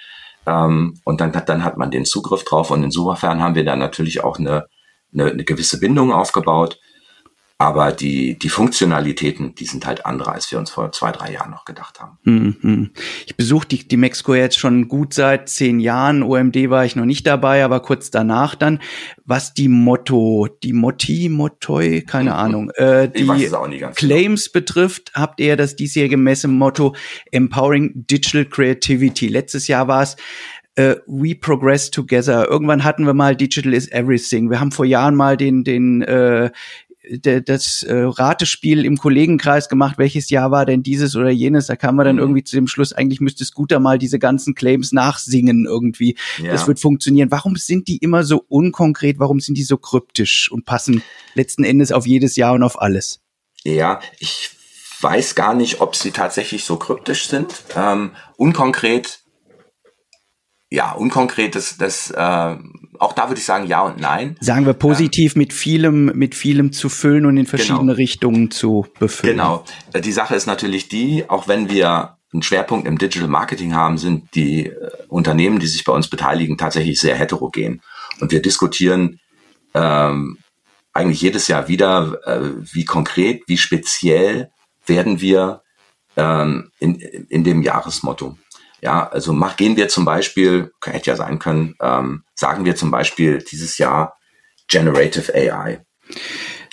Ähm, 0.47 1.01
und 1.05 1.21
dann, 1.21 1.33
dann 1.33 1.65
hat 1.65 1.77
man 1.77 1.91
den 1.91 2.05
Zugriff 2.05 2.45
drauf. 2.45 2.71
Und 2.71 2.83
insofern 2.83 3.41
haben 3.41 3.55
wir 3.55 3.65
da 3.65 3.77
natürlich 3.77 4.25
auch 4.25 4.39
eine, 4.39 4.67
eine, 5.13 5.31
eine 5.31 5.45
gewisse 5.45 5.81
Bindung 5.81 6.13
aufgebaut. 6.13 6.79
Aber 7.63 7.93
die, 7.93 8.37
die 8.37 8.49
Funktionalitäten, 8.49 9.55
die 9.55 9.67
sind 9.67 9.87
halt 9.87 10.05
andere, 10.05 10.33
als 10.33 10.51
wir 10.51 10.59
uns 10.59 10.73
vor 10.73 10.91
zwei, 10.91 11.13
drei 11.13 11.31
Jahren 11.31 11.53
noch 11.53 11.65
gedacht 11.65 12.01
haben. 12.01 12.19
Mhm. 12.25 12.91
Ich 13.25 13.37
besuche 13.37 13.69
die, 13.69 13.87
die 13.87 13.97
Mexiko 13.97 14.35
jetzt 14.35 14.59
schon 14.59 14.89
gut 14.89 15.15
seit 15.15 15.49
zehn 15.49 15.79
Jahren. 15.79 16.25
OMD 16.25 16.71
war 16.71 16.85
ich 16.85 16.97
noch 16.97 17.05
nicht 17.05 17.25
dabei, 17.25 17.65
aber 17.65 17.79
kurz 17.79 18.11
danach 18.11 18.57
dann. 18.57 18.81
Was 19.25 19.55
die 19.55 19.69
Motto, 19.69 20.49
die 20.65 20.73
Motti, 20.73 21.29
Mottoi, 21.29 22.03
keine 22.03 22.31
mhm. 22.31 22.37
Ahnung, 22.37 22.71
äh, 22.71 23.09
die 23.09 23.27
genau. 23.27 23.91
Claims 23.95 24.51
genau. 24.51 24.61
betrifft, 24.61 25.13
habt 25.15 25.39
ihr 25.39 25.57
das 25.57 25.77
diesjährige 25.77 26.17
Messemotto 26.17 26.97
Empowering 27.31 27.93
Digital 27.95 28.45
Creativity. 28.45 29.29
Letztes 29.29 29.69
Jahr 29.69 29.87
war 29.87 30.03
es 30.03 30.17
Uh, 30.81 30.95
we 31.07 31.35
progress 31.35 31.91
together. 31.91 32.49
Irgendwann 32.49 32.83
hatten 32.83 33.05
wir 33.05 33.13
mal 33.13 33.37
Digital 33.37 33.75
is 33.75 33.93
everything. 33.93 34.49
Wir 34.49 34.59
haben 34.59 34.73
vor 34.73 34.87
Jahren 34.87 35.15
mal 35.15 35.37
den 35.37 35.65
den 35.65 36.01
äh, 36.01 36.51
das 37.21 37.83
äh, 37.83 37.95
Ratespiel 37.95 38.85
im 38.85 38.97
Kollegenkreis 38.97 39.69
gemacht, 39.69 39.99
welches 39.99 40.31
Jahr 40.31 40.51
war 40.51 40.67
denn 40.67 40.83
dieses 40.83 41.17
oder 41.17 41.31
jenes. 41.31 41.67
Da 41.67 41.77
kam 41.77 41.97
man 41.97 42.07
dann 42.07 42.17
mhm. 42.17 42.23
irgendwie 42.23 42.45
zu 42.45 42.57
dem 42.57 42.69
Schluss, 42.69 42.93
eigentlich 42.93 43.21
müsste 43.21 43.45
Scooter 43.45 43.81
mal 43.81 43.99
diese 43.99 44.19
ganzen 44.19 44.55
Claims 44.55 44.93
nachsingen 44.93 45.67
irgendwie. 45.67 46.17
Ja. 46.39 46.53
Das 46.53 46.69
wird 46.69 46.81
funktionieren. 46.81 47.31
Warum 47.31 47.57
sind 47.57 47.89
die 47.89 47.97
immer 47.99 48.23
so 48.25 48.45
unkonkret? 48.49 49.19
Warum 49.19 49.41
sind 49.41 49.59
die 49.59 49.65
so 49.65 49.79
kryptisch 49.79 50.51
und 50.51 50.65
passen 50.65 51.03
letzten 51.35 51.65
Endes 51.65 51.91
auf 51.91 52.07
jedes 52.07 52.37
Jahr 52.37 52.55
und 52.55 52.63
auf 52.63 52.81
alles? 52.81 53.21
Ja, 53.65 54.01
ich 54.19 54.51
weiß 55.01 55.35
gar 55.35 55.55
nicht, 55.55 55.81
ob 55.81 55.97
sie 55.97 56.13
tatsächlich 56.13 56.65
so 56.65 56.77
kryptisch 56.77 57.27
sind. 57.27 57.65
Ähm, 57.75 58.13
unkonkret 58.37 59.23
ja, 60.73 60.93
unkonkret, 60.93 61.55
das, 61.55 61.77
das 61.77 62.11
äh, 62.11 62.57
auch 63.03 63.13
da 63.13 63.29
würde 63.29 63.41
ich 63.41 63.45
sagen 63.45 63.67
ja 63.67 63.83
und 63.83 63.99
nein. 63.99 64.37
Sagen 64.41 64.65
wir 64.65 64.75
positiv 64.75 65.35
ähm, 65.35 65.41
mit 65.41 65.53
vielem, 65.53 66.05
mit 66.15 66.37
vielem 66.37 66.73
zu 66.73 66.89
füllen 66.89 67.27
und 67.27 67.37
in 67.37 67.47
verschiedene 67.47 67.81
genau. 67.81 67.93
Richtungen 67.95 68.51
zu 68.53 68.87
befüllen. 69.01 69.39
Genau. 69.39 69.65
Äh, 69.93 70.01
die 70.01 70.13
Sache 70.13 70.37
ist 70.37 70.47
natürlich 70.47 70.89
die, 70.89 71.29
auch 71.29 71.49
wenn 71.49 71.69
wir 71.69 72.17
einen 72.33 72.43
Schwerpunkt 72.43 72.87
im 72.87 72.99
Digital 72.99 73.29
Marketing 73.29 73.75
haben, 73.75 73.99
sind 73.99 74.35
die 74.37 74.67
äh, 74.67 74.91
Unternehmen, 75.09 75.59
die 75.59 75.67
sich 75.67 75.83
bei 75.85 75.93
uns 75.93 76.09
beteiligen, 76.09 76.57
tatsächlich 76.57 77.01
sehr 77.01 77.17
heterogen. 77.17 77.83
Und 78.21 78.31
wir 78.31 78.41
diskutieren 78.41 79.19
ähm, 79.75 80.39
eigentlich 80.93 81.23
jedes 81.23 81.49
Jahr 81.49 81.67
wieder, 81.67 82.21
äh, 82.25 82.51
wie 82.73 82.85
konkret, 82.85 83.43
wie 83.49 83.59
speziell 83.59 84.51
werden 84.87 85.21
wir 85.21 85.63
ähm, 86.17 86.71
in, 86.79 87.01
in 87.01 87.43
dem 87.43 87.63
Jahresmotto. 87.63 88.37
Ja, 88.83 89.09
also 89.09 89.33
mach, 89.33 89.57
gehen 89.57 89.77
wir 89.77 89.89
zum 89.89 90.05
Beispiel, 90.05 90.73
hätte 90.85 91.11
ja 91.11 91.17
sein 91.17 91.39
können, 91.39 91.77
ähm, 91.81 92.25
sagen 92.35 92.65
wir 92.65 92.75
zum 92.75 92.91
Beispiel 92.91 93.39
dieses 93.39 93.79
Jahr 93.79 94.19
Generative 94.69 95.33
AI. 95.33 95.85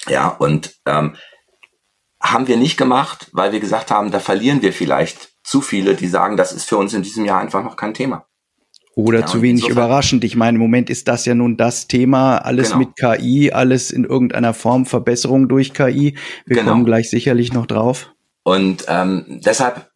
Ja, 0.07 0.29
und 0.29 0.75
ähm, 0.87 1.15
haben 2.21 2.47
wir 2.47 2.57
nicht 2.57 2.77
gemacht, 2.77 3.29
weil 3.31 3.51
wir 3.51 3.59
gesagt 3.59 3.91
haben, 3.91 4.11
da 4.11 4.19
verlieren 4.19 4.61
wir 4.61 4.73
vielleicht 4.73 5.29
zu 5.43 5.61
viele, 5.61 5.93
die 5.95 6.07
sagen, 6.07 6.35
das 6.35 6.51
ist 6.51 6.67
für 6.67 6.77
uns 6.77 6.93
in 6.93 7.03
diesem 7.03 7.25
Jahr 7.25 7.39
einfach 7.39 7.63
noch 7.63 7.75
kein 7.75 7.93
Thema. 7.93 8.25
Oder 8.95 9.21
ja, 9.21 9.25
zu 9.25 9.41
wenig 9.41 9.63
insofern, 9.63 9.85
überraschend. 9.85 10.23
Ich 10.23 10.35
meine, 10.35 10.55
im 10.55 10.61
Moment 10.61 10.89
ist 10.89 11.07
das 11.07 11.25
ja 11.25 11.33
nun 11.33 11.57
das 11.57 11.87
Thema, 11.87 12.39
alles 12.39 12.73
genau. 12.73 12.79
mit 12.79 12.95
KI, 12.95 13.51
alles 13.51 13.91
in 13.91 14.03
irgendeiner 14.03 14.53
Form 14.53 14.85
Verbesserung 14.85 15.47
durch 15.47 15.73
KI. 15.73 16.17
Wir 16.45 16.57
genau. 16.57 16.71
kommen 16.71 16.85
gleich 16.85 17.09
sicherlich 17.09 17.53
noch 17.53 17.65
drauf. 17.65 18.13
Und 18.43 18.85
ähm, 18.87 19.41
deshalb 19.45 19.88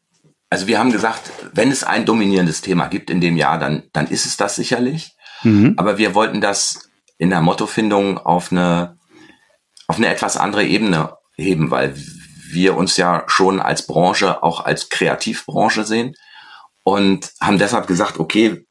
also 0.53 0.67
wir 0.67 0.77
haben 0.77 0.91
gesagt, 0.91 1.31
wenn 1.53 1.71
es 1.71 1.83
ein 1.83 2.05
dominierendes 2.05 2.61
Thema 2.61 2.85
gibt 2.85 3.09
in 3.09 3.21
dem 3.21 3.37
Jahr, 3.37 3.57
dann, 3.57 3.89
dann 3.91 4.05
ist 4.05 4.27
es 4.27 4.37
das 4.37 4.55
sicherlich. 4.55 5.15
Mhm. 5.41 5.73
Aber 5.77 5.97
wir 5.97 6.13
wollten 6.13 6.41
das 6.41 6.91
in 7.17 7.31
der 7.31 7.41
Mottofindung 7.41 8.19
auf 8.19 8.51
eine, 8.51 8.99
auf 9.87 9.97
eine 9.97 10.09
etwas 10.09 10.37
andere 10.37 10.63
Ebene 10.63 11.17
heben, 11.35 11.71
weil 11.71 11.95
wir 12.51 12.77
uns 12.77 12.97
ja 12.97 13.23
schon 13.25 13.59
als 13.59 13.87
Branche 13.87 14.43
auch 14.43 14.63
als 14.63 14.89
Kreativbranche 14.89 15.85
sehen 15.85 16.13
und 16.83 17.31
haben 17.41 17.57
deshalb 17.57 17.87
gesagt, 17.87 18.19
okay, 18.19 18.63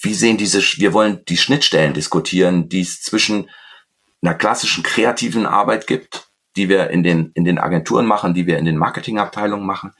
wie 0.00 0.14
sehen 0.14 0.38
diese, 0.38 0.62
wir 0.78 0.94
wollen 0.94 1.22
die 1.28 1.36
Schnittstellen 1.36 1.92
diskutieren, 1.92 2.70
die 2.70 2.80
es 2.80 3.02
zwischen 3.02 3.50
einer 4.22 4.32
klassischen 4.32 4.82
kreativen 4.82 5.44
Arbeit 5.44 5.86
gibt, 5.86 6.28
die 6.56 6.70
wir 6.70 6.88
in 6.88 7.02
den, 7.02 7.30
in 7.34 7.44
den 7.44 7.58
Agenturen 7.58 8.06
machen, 8.06 8.32
die 8.32 8.46
wir 8.46 8.56
in 8.56 8.64
den 8.64 8.78
Marketingabteilungen 8.78 9.66
machen, 9.66 9.92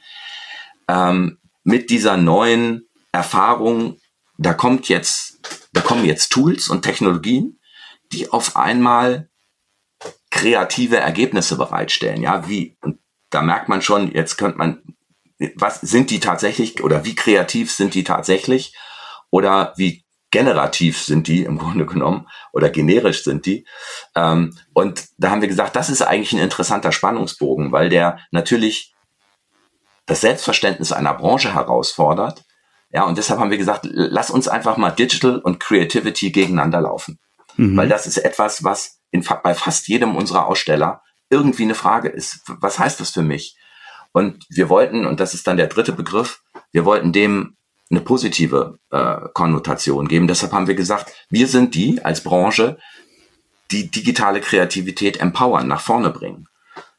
ähm, 0.87 1.39
mit 1.63 1.89
dieser 1.89 2.17
neuen 2.17 2.87
Erfahrung, 3.11 3.99
da 4.37 4.53
kommt 4.53 4.89
jetzt, 4.89 5.39
da 5.73 5.81
kommen 5.81 6.05
jetzt 6.05 6.29
Tools 6.29 6.69
und 6.69 6.83
Technologien, 6.83 7.59
die 8.11 8.31
auf 8.31 8.55
einmal 8.55 9.29
kreative 10.29 10.97
Ergebnisse 10.97 11.57
bereitstellen. 11.57 12.21
Ja, 12.21 12.47
wie, 12.47 12.77
und 12.81 12.99
da 13.29 13.41
merkt 13.41 13.69
man 13.69 13.81
schon, 13.81 14.11
jetzt 14.11 14.37
könnte 14.37 14.57
man, 14.57 14.81
was 15.55 15.81
sind 15.81 16.09
die 16.09 16.19
tatsächlich 16.19 16.83
oder 16.83 17.05
wie 17.05 17.15
kreativ 17.15 17.71
sind 17.71 17.93
die 17.93 18.03
tatsächlich 18.03 18.75
oder 19.29 19.73
wie 19.77 20.05
generativ 20.31 21.01
sind 21.01 21.27
die 21.27 21.43
im 21.43 21.57
Grunde 21.57 21.85
genommen 21.85 22.27
oder 22.53 22.69
generisch 22.69 23.23
sind 23.23 23.45
die. 23.45 23.65
Ähm, 24.15 24.57
und 24.73 25.05
da 25.17 25.31
haben 25.31 25.41
wir 25.41 25.47
gesagt, 25.47 25.75
das 25.75 25.89
ist 25.89 26.01
eigentlich 26.01 26.33
ein 26.33 26.39
interessanter 26.39 26.91
Spannungsbogen, 26.91 27.71
weil 27.71 27.89
der 27.89 28.19
natürlich 28.31 28.93
das 30.07 30.21
Selbstverständnis 30.21 30.91
einer 30.91 31.13
Branche 31.13 31.53
herausfordert. 31.53 32.43
Ja, 32.91 33.03
und 33.03 33.17
deshalb 33.17 33.39
haben 33.39 33.51
wir 33.51 33.57
gesagt, 33.57 33.87
lass 33.91 34.31
uns 34.31 34.47
einfach 34.47 34.77
mal 34.77 34.91
Digital 34.91 35.37
und 35.37 35.59
Creativity 35.59 36.31
gegeneinander 36.31 36.81
laufen. 36.81 37.19
Mhm. 37.57 37.77
Weil 37.77 37.89
das 37.89 38.07
ist 38.07 38.17
etwas, 38.17 38.63
was 38.63 38.99
in, 39.11 39.23
bei 39.43 39.53
fast 39.53 39.87
jedem 39.87 40.15
unserer 40.15 40.47
Aussteller 40.47 41.01
irgendwie 41.29 41.63
eine 41.63 41.75
Frage 41.75 42.07
ist. 42.07 42.41
Was 42.47 42.79
heißt 42.79 42.99
das 42.99 43.11
für 43.11 43.21
mich? 43.21 43.57
Und 44.13 44.45
wir 44.49 44.69
wollten, 44.69 45.05
und 45.05 45.19
das 45.19 45.33
ist 45.33 45.45
dann 45.45 45.57
der 45.57 45.67
dritte 45.67 45.91
Begriff, 45.91 46.41
wir 46.71 46.85
wollten 46.85 47.11
dem 47.11 47.57
eine 47.89 48.01
positive 48.01 48.79
äh, 48.91 49.17
Konnotation 49.33 50.07
geben. 50.07 50.27
Deshalb 50.27 50.53
haben 50.53 50.67
wir 50.67 50.75
gesagt, 50.75 51.13
wir 51.29 51.47
sind 51.47 51.75
die 51.75 52.03
als 52.03 52.21
Branche, 52.21 52.77
die 53.71 53.91
digitale 53.91 54.41
Kreativität 54.41 55.19
empowern, 55.19 55.67
nach 55.67 55.81
vorne 55.81 56.09
bringen. 56.09 56.47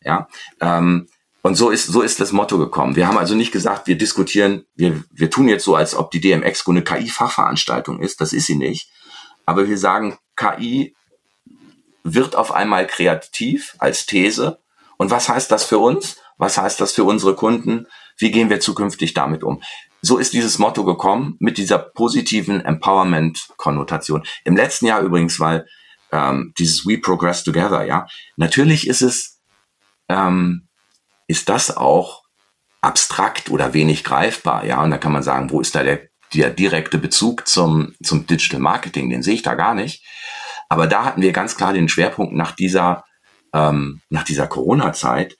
Ja, 0.03 0.29
ähm, 0.61 1.09
und 1.43 1.55
so 1.55 1.71
ist, 1.71 1.87
so 1.87 2.03
ist 2.03 2.21
das 2.21 2.33
Motto 2.33 2.59
gekommen. 2.59 2.97
Wir 2.97 3.07
haben 3.07 3.19
also 3.19 3.35
nicht 3.35 3.53
gesagt, 3.53 3.87
wir 3.87 3.97
diskutieren, 3.97 4.65
wir, 4.75 5.05
wir 5.11 5.31
tun 5.31 5.49
jetzt 5.49 5.65
so, 5.65 5.77
als 5.77 5.95
ob 5.95 6.11
die 6.11 6.21
DMX 6.21 6.67
eine 6.67 6.83
KI-Fachveranstaltung 6.83 8.01
ist. 8.01 8.21
Das 8.21 8.33
ist 8.33 8.47
sie 8.47 8.57
nicht. 8.57 8.91
Aber 9.47 9.69
wir 9.69 9.79
sagen, 9.79 10.19
KI 10.37 10.95
wird 12.03 12.37
auf 12.37 12.53
einmal 12.53 12.87
kreativ 12.87 13.77
als 13.79 14.07
These. 14.07 14.59
Und 14.97 15.11
was 15.11 15.29
heißt 15.29 15.51
das 15.51 15.65
für 15.65 15.79
uns? 15.79 16.17
Was 16.39 16.59
heißt 16.59 16.81
das 16.81 16.93
für 16.93 17.05
unsere 17.05 17.35
Kunden? 17.35 17.87
Wie 18.17 18.31
gehen 18.31 18.51
wir 18.51 18.61
zukünftig 18.61 19.15
damit 19.15 19.45
um? 19.45 19.63
So 20.03 20.19
ist 20.19 20.33
dieses 20.33 20.59
Motto 20.59 20.85
gekommen 20.85 21.37
mit 21.41 21.59
dieser 21.59 21.79
positiven 21.79 22.61
Empowerment-Konnotation. 22.61 24.25
Im 24.45 24.57
letzten 24.57 24.87
Jahr 24.87 25.01
übrigens, 25.01 25.41
weil 25.41 25.67
ähm, 26.13 26.53
dieses 26.59 26.87
We 26.87 26.99
Progress 26.99 27.43
Together, 27.43 27.85
ja, 27.85 28.07
natürlich 28.37 28.87
ist 28.87 29.03
es 29.03 29.41
ähm, 30.09 30.68
ist 31.29 31.49
das 31.49 31.77
auch 31.77 32.25
abstrakt 32.81 33.51
oder 33.51 33.75
wenig 33.75 34.03
greifbar. 34.03 34.65
Ja, 34.65 34.83
und 34.83 34.91
da 34.91 34.99
kann 34.99 35.13
man 35.13 35.23
sagen, 35.23 35.51
wo 35.51 35.61
ist 35.61 35.75
da 35.75 35.83
der, 35.83 36.01
der 36.35 36.51
direkte 36.51 36.99
Bezug 36.99 37.47
zum, 37.47 37.95
zum 38.03 38.27
Digital 38.27 38.61
Marketing? 38.61 39.11
Den 39.11 39.23
sehe 39.23 39.35
ich 39.35 39.43
da 39.43 39.55
gar 39.55 39.75
nicht. 39.75 40.05
Aber 40.69 40.87
da 40.87 41.05
hatten 41.05 41.23
wir 41.23 41.33
ganz 41.33 41.57
klar 41.57 41.73
den 41.73 41.89
Schwerpunkt 41.89 42.35
nach 42.35 42.53
dieser, 42.53 43.05
ähm, 43.53 44.01
nach 44.11 44.25
dieser 44.25 44.47
Corona-Zeit, 44.47 45.37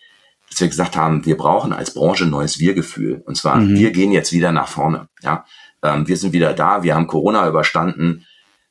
dass 0.51 0.61
wir 0.61 0.69
gesagt 0.69 0.97
haben, 0.97 1.27
wir 1.27 1.37
brauchen 1.37 1.73
als 1.73 1.93
Branche 1.93 2.25
ein 2.25 2.31
neues 2.31 2.59
Wir-Gefühl. 2.59 3.23
Und 3.27 3.37
zwar, 3.37 3.57
mhm. 3.57 3.77
wir 3.77 3.91
gehen 3.91 4.13
jetzt 4.13 4.33
wieder 4.33 4.53
nach 4.53 4.69
vorne. 4.69 5.09
Ja, 5.23 5.45
ähm, 5.83 6.09
wir 6.09 6.17
sind 6.17 6.33
wieder 6.33 6.55
da, 6.55 6.83
wir 6.83 6.95
haben 6.95 7.07
Corona 7.07 7.47
überstanden. 7.47 8.27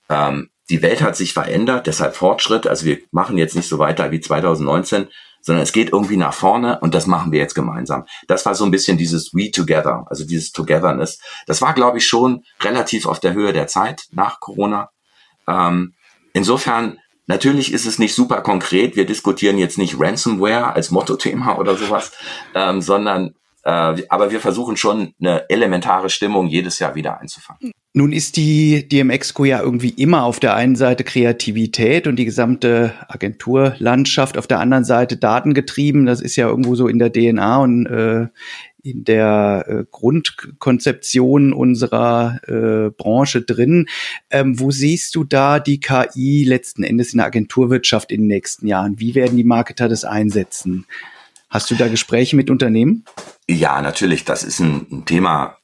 Ähm, 0.10 0.50
die 0.70 0.82
Welt 0.82 1.02
hat 1.02 1.16
sich 1.16 1.34
verändert, 1.34 1.88
deshalb 1.88 2.16
Fortschritt. 2.16 2.68
Also 2.68 2.86
wir 2.86 3.00
machen 3.12 3.38
jetzt 3.38 3.56
nicht 3.56 3.70
so 3.70 3.80
weiter 3.80 4.12
wie 4.12 4.20
2019, 4.20 5.08
sondern 5.48 5.64
es 5.64 5.72
geht 5.72 5.94
irgendwie 5.94 6.18
nach 6.18 6.34
vorne 6.34 6.78
und 6.82 6.94
das 6.94 7.08
machen 7.08 7.32
wir 7.32 7.40
jetzt 7.40 7.56
gemeinsam. 7.56 8.06
Das 8.28 8.46
war 8.46 8.54
so 8.54 8.66
ein 8.66 8.72
bisschen 8.72 8.98
dieses 8.98 9.34
We 9.34 9.50
Together, 9.50 10.06
also 10.10 10.26
dieses 10.26 10.52
Togetherness. 10.52 11.20
Das 11.48 11.62
war, 11.62 11.74
glaube 11.74 12.00
ich, 12.00 12.06
schon 12.06 12.44
relativ 12.62 13.06
auf 13.06 13.22
der 13.22 13.34
Höhe 13.34 13.54
der 13.54 13.68
Zeit 13.68 14.04
nach 14.12 14.42
Corona. 14.42 14.90
Ähm, 15.48 15.94
insofern, 16.34 17.00
natürlich 17.28 17.72
ist 17.72 17.86
es 17.86 17.98
nicht 17.98 18.14
super 18.14 18.42
konkret. 18.42 18.98
Wir 18.98 19.06
diskutieren 19.06 19.58
jetzt 19.58 19.78
nicht 19.78 19.96
Ransomware 19.98 20.74
als 20.74 20.92
Motto-Thema 20.92 21.58
oder 21.58 21.78
sowas, 21.78 22.12
ähm, 22.54 22.82
sondern 22.82 23.34
äh, 23.64 24.04
aber 24.10 24.32
wir 24.32 24.42
versuchen 24.42 24.76
schon 24.76 25.14
eine 25.22 25.50
elementare 25.50 26.10
Stimmung 26.10 26.48
jedes 26.48 26.80
Jahr 26.80 26.94
wieder 26.94 27.22
einzufangen. 27.22 27.72
Nun 27.98 28.14
ist 28.14 28.38
die 28.38 28.88
DMX-Co 28.88 29.46
ja 29.46 29.60
irgendwie 29.60 29.90
immer 29.90 30.24
auf 30.24 30.40
der 30.40 30.54
einen 30.54 30.76
Seite 30.76 31.04
Kreativität 31.04 32.06
und 32.06 32.18
die 32.18 32.26
gesamte 32.26 32.94
Agenturlandschaft, 33.08 34.38
auf 34.38 34.46
der 34.46 34.60
anderen 34.60 34.84
Seite 34.84 35.18
datengetrieben. 35.18 36.06
Das 36.06 36.22
ist 36.22 36.36
ja 36.36 36.48
irgendwo 36.48 36.76
so 36.76 36.88
in 36.88 37.00
der 37.00 37.12
DNA 37.12 37.58
und 37.58 37.88
äh, 37.88 38.28
in 38.84 39.04
der 39.04 39.66
äh, 39.68 39.86
Grundkonzeption 39.90 41.54
unserer 41.54 42.40
äh, 42.48 42.92
Branche 42.92 43.42
drin. 43.42 43.88
Ähm, 44.30 44.60
wo 44.60 44.70
siehst 44.70 45.16
du 45.16 45.24
da 45.24 45.60
die 45.60 45.80
KI 45.80 46.44
letzten 46.44 46.84
Endes 46.84 47.14
in 47.14 47.18
der 47.18 47.26
Agenturwirtschaft 47.26 48.12
in 48.12 48.22
den 48.22 48.28
nächsten 48.28 48.68
Jahren? 48.68 49.00
Wie 49.00 49.16
werden 49.16 49.38
die 49.38 49.44
Marketer 49.44 49.90
das 49.90 50.06
einsetzen? 50.06 50.86
Hast 51.50 51.72
du 51.72 51.76
da 51.76 51.88
Gespräche 51.88 52.36
mit 52.36 52.52
Unternehmen? 52.52 53.06
Ja, 53.50 53.82
natürlich. 53.82 54.24
Das 54.24 54.44
ist 54.44 54.60
ein, 54.60 54.86
ein 54.92 55.06
Thema, 55.06 55.58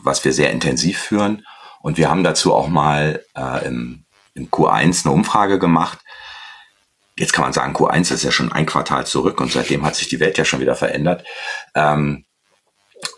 was 0.00 0.24
wir 0.24 0.32
sehr 0.32 0.52
intensiv 0.52 0.98
führen. 0.98 1.42
Und 1.82 1.98
wir 1.98 2.08
haben 2.08 2.24
dazu 2.24 2.54
auch 2.54 2.68
mal 2.68 3.24
äh, 3.36 3.66
im, 3.66 4.04
im 4.34 4.48
Q1 4.48 5.04
eine 5.04 5.14
Umfrage 5.14 5.58
gemacht. 5.58 5.98
Jetzt 7.16 7.32
kann 7.32 7.44
man 7.44 7.52
sagen, 7.52 7.74
Q1 7.74 8.12
ist 8.14 8.22
ja 8.22 8.30
schon 8.30 8.52
ein 8.52 8.66
Quartal 8.66 9.06
zurück 9.06 9.40
und 9.40 9.52
seitdem 9.52 9.84
hat 9.84 9.96
sich 9.96 10.08
die 10.08 10.20
Welt 10.20 10.38
ja 10.38 10.44
schon 10.44 10.60
wieder 10.60 10.76
verändert. 10.76 11.26
Ähm, 11.74 12.24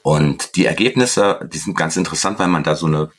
und 0.02 0.56
die 0.56 0.66
Ergebnisse, 0.66 1.48
die 1.52 1.58
sind 1.58 1.76
ganz 1.76 1.96
interessant, 1.96 2.38
weil 2.38 2.48
man 2.48 2.64
da 2.64 2.74
so 2.74 2.86
eine 2.86 3.10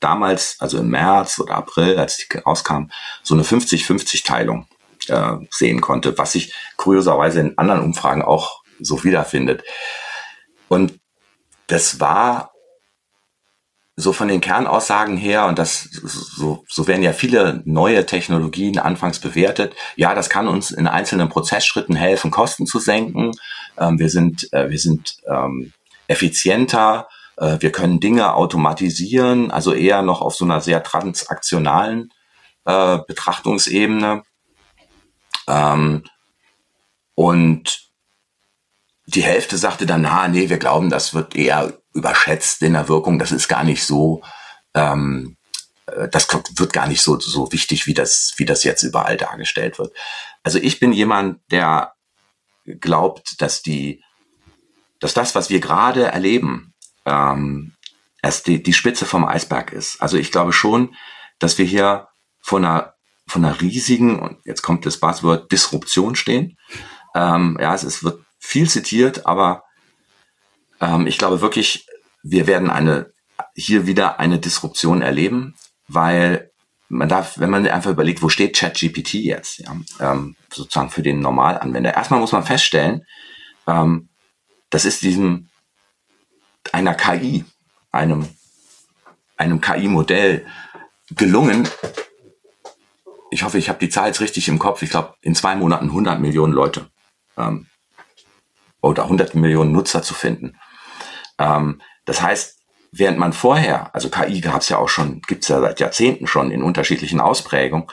damals, 0.00 0.56
also 0.58 0.78
im 0.78 0.88
März 0.88 1.38
oder 1.38 1.54
April, 1.54 1.98
als 1.98 2.16
die 2.16 2.38
rauskam, 2.38 2.90
so 3.22 3.34
eine 3.34 3.44
50-50-Teilung 3.44 4.66
äh, 5.08 5.36
sehen 5.50 5.80
konnte, 5.80 6.16
was 6.18 6.32
sich 6.32 6.54
kurioserweise 6.76 7.40
in 7.40 7.58
anderen 7.58 7.82
Umfragen 7.82 8.22
auch 8.22 8.62
so 8.80 9.04
wiederfindet. 9.04 9.62
Und 10.68 10.98
das 11.66 12.00
war 12.00 12.49
so 14.00 14.12
von 14.12 14.28
den 14.28 14.40
Kernaussagen 14.40 15.16
her, 15.16 15.46
und 15.46 15.58
das 15.58 15.88
so, 15.92 16.64
so 16.68 16.86
werden 16.86 17.02
ja 17.02 17.12
viele 17.12 17.62
neue 17.64 18.06
Technologien 18.06 18.78
anfangs 18.78 19.18
bewertet, 19.18 19.74
ja, 19.96 20.14
das 20.14 20.30
kann 20.30 20.48
uns 20.48 20.70
in 20.70 20.86
einzelnen 20.86 21.28
Prozessschritten 21.28 21.94
helfen, 21.94 22.30
Kosten 22.30 22.66
zu 22.66 22.78
senken. 22.78 23.32
Ähm, 23.78 23.98
wir 23.98 24.08
sind, 24.08 24.52
äh, 24.52 24.70
wir 24.70 24.78
sind 24.78 25.18
ähm, 25.28 25.72
effizienter, 26.08 27.08
äh, 27.36 27.56
wir 27.60 27.72
können 27.72 28.00
Dinge 28.00 28.34
automatisieren, 28.34 29.50
also 29.50 29.72
eher 29.72 30.02
noch 30.02 30.20
auf 30.20 30.34
so 30.34 30.44
einer 30.44 30.60
sehr 30.60 30.82
transaktionalen 30.82 32.12
äh, 32.64 32.98
Betrachtungsebene. 33.06 34.22
Ähm, 35.46 36.04
und 37.14 37.90
die 39.06 39.22
Hälfte 39.22 39.56
sagte 39.56 39.86
dann, 39.86 40.02
na, 40.02 40.28
nee, 40.28 40.48
wir 40.48 40.58
glauben, 40.58 40.88
das 40.88 41.14
wird 41.14 41.34
eher 41.34 41.79
überschätzt 41.94 42.62
in 42.62 42.74
der 42.74 42.88
Wirkung. 42.88 43.18
Das 43.18 43.32
ist 43.32 43.48
gar 43.48 43.64
nicht 43.64 43.84
so, 43.84 44.22
ähm, 44.74 45.36
äh, 45.86 46.08
das 46.08 46.28
wird 46.56 46.72
gar 46.72 46.86
nicht 46.86 47.02
so, 47.02 47.18
so 47.18 47.52
wichtig, 47.52 47.86
wie 47.86 47.94
das, 47.94 48.34
wie 48.36 48.44
das 48.44 48.64
jetzt 48.64 48.82
überall 48.82 49.16
dargestellt 49.16 49.78
wird. 49.78 49.94
Also 50.42 50.58
ich 50.58 50.80
bin 50.80 50.92
jemand, 50.92 51.40
der 51.50 51.94
glaubt, 52.64 53.40
dass 53.40 53.62
die, 53.62 54.02
dass 55.00 55.14
das, 55.14 55.34
was 55.34 55.50
wir 55.50 55.60
gerade 55.60 56.04
erleben, 56.04 56.74
ähm, 57.06 57.74
erst 58.22 58.46
die, 58.46 58.62
die 58.62 58.72
Spitze 58.72 59.06
vom 59.06 59.24
Eisberg 59.24 59.72
ist. 59.72 60.00
Also 60.00 60.16
ich 60.16 60.30
glaube 60.30 60.52
schon, 60.52 60.94
dass 61.38 61.58
wir 61.58 61.64
hier 61.64 62.08
von 62.40 62.64
einer 62.64 62.94
von 63.30 63.44
einer 63.44 63.60
riesigen, 63.60 64.18
und 64.18 64.38
jetzt 64.44 64.62
kommt 64.62 64.84
das 64.84 64.98
Buzzword, 64.98 65.50
Disruption 65.52 66.16
stehen. 66.16 66.58
Ähm, 67.14 67.56
ja, 67.60 67.74
es, 67.74 67.84
es, 67.84 68.02
wird 68.02 68.20
viel 68.38 68.68
zitiert, 68.68 69.24
aber 69.24 69.62
ähm, 70.80 71.06
ich 71.06 71.18
glaube 71.18 71.40
wirklich, 71.40 71.86
wir 72.22 72.46
werden 72.46 72.70
eine, 72.70 73.12
hier 73.54 73.86
wieder 73.86 74.20
eine 74.20 74.38
Disruption 74.38 75.02
erleben, 75.02 75.54
weil 75.88 76.50
man 76.88 77.08
darf, 77.08 77.38
wenn 77.38 77.50
man 77.50 77.66
einfach 77.66 77.90
überlegt, 77.90 78.22
wo 78.22 78.28
steht 78.28 78.56
ChatGPT 78.56 79.14
jetzt, 79.14 79.58
ja, 79.58 79.76
ähm, 80.00 80.36
sozusagen 80.52 80.90
für 80.90 81.02
den 81.02 81.20
Normalanwender. 81.20 81.94
Erstmal 81.94 82.20
muss 82.20 82.32
man 82.32 82.44
feststellen, 82.44 83.06
ähm, 83.66 84.08
das 84.70 84.84
ist 84.84 85.02
diesem 85.02 85.48
einer 86.72 86.94
KI, 86.94 87.44
einem, 87.92 88.28
einem 89.36 89.60
KI-Modell 89.60 90.46
gelungen, 91.10 91.68
ich 93.30 93.44
hoffe, 93.44 93.58
ich 93.58 93.68
habe 93.68 93.78
die 93.78 93.88
Zahl 93.88 94.08
jetzt 94.08 94.20
richtig 94.20 94.48
im 94.48 94.58
Kopf. 94.58 94.82
Ich 94.82 94.90
glaube, 94.90 95.14
in 95.22 95.34
zwei 95.34 95.54
Monaten 95.54 95.86
100 95.86 96.20
Millionen 96.20 96.52
Leute 96.52 96.90
ähm, 97.36 97.66
oder 98.80 99.04
100 99.04 99.34
Millionen 99.36 99.72
Nutzer 99.72 100.02
zu 100.02 100.14
finden. 100.14 100.56
Ähm, 101.40 101.80
das 102.04 102.22
heißt, 102.22 102.58
während 102.92 103.18
man 103.18 103.32
vorher, 103.32 103.92
also 103.94 104.10
KI 104.10 104.40
gab 104.40 104.60
es 104.60 104.68
ja 104.68 104.78
auch 104.78 104.88
schon, 104.88 105.22
gibt 105.22 105.42
es 105.42 105.48
ja 105.48 105.60
seit 105.60 105.80
Jahrzehnten 105.80 106.26
schon 106.26 106.50
in 106.52 106.62
unterschiedlichen 106.62 107.20
Ausprägungen, 107.20 107.88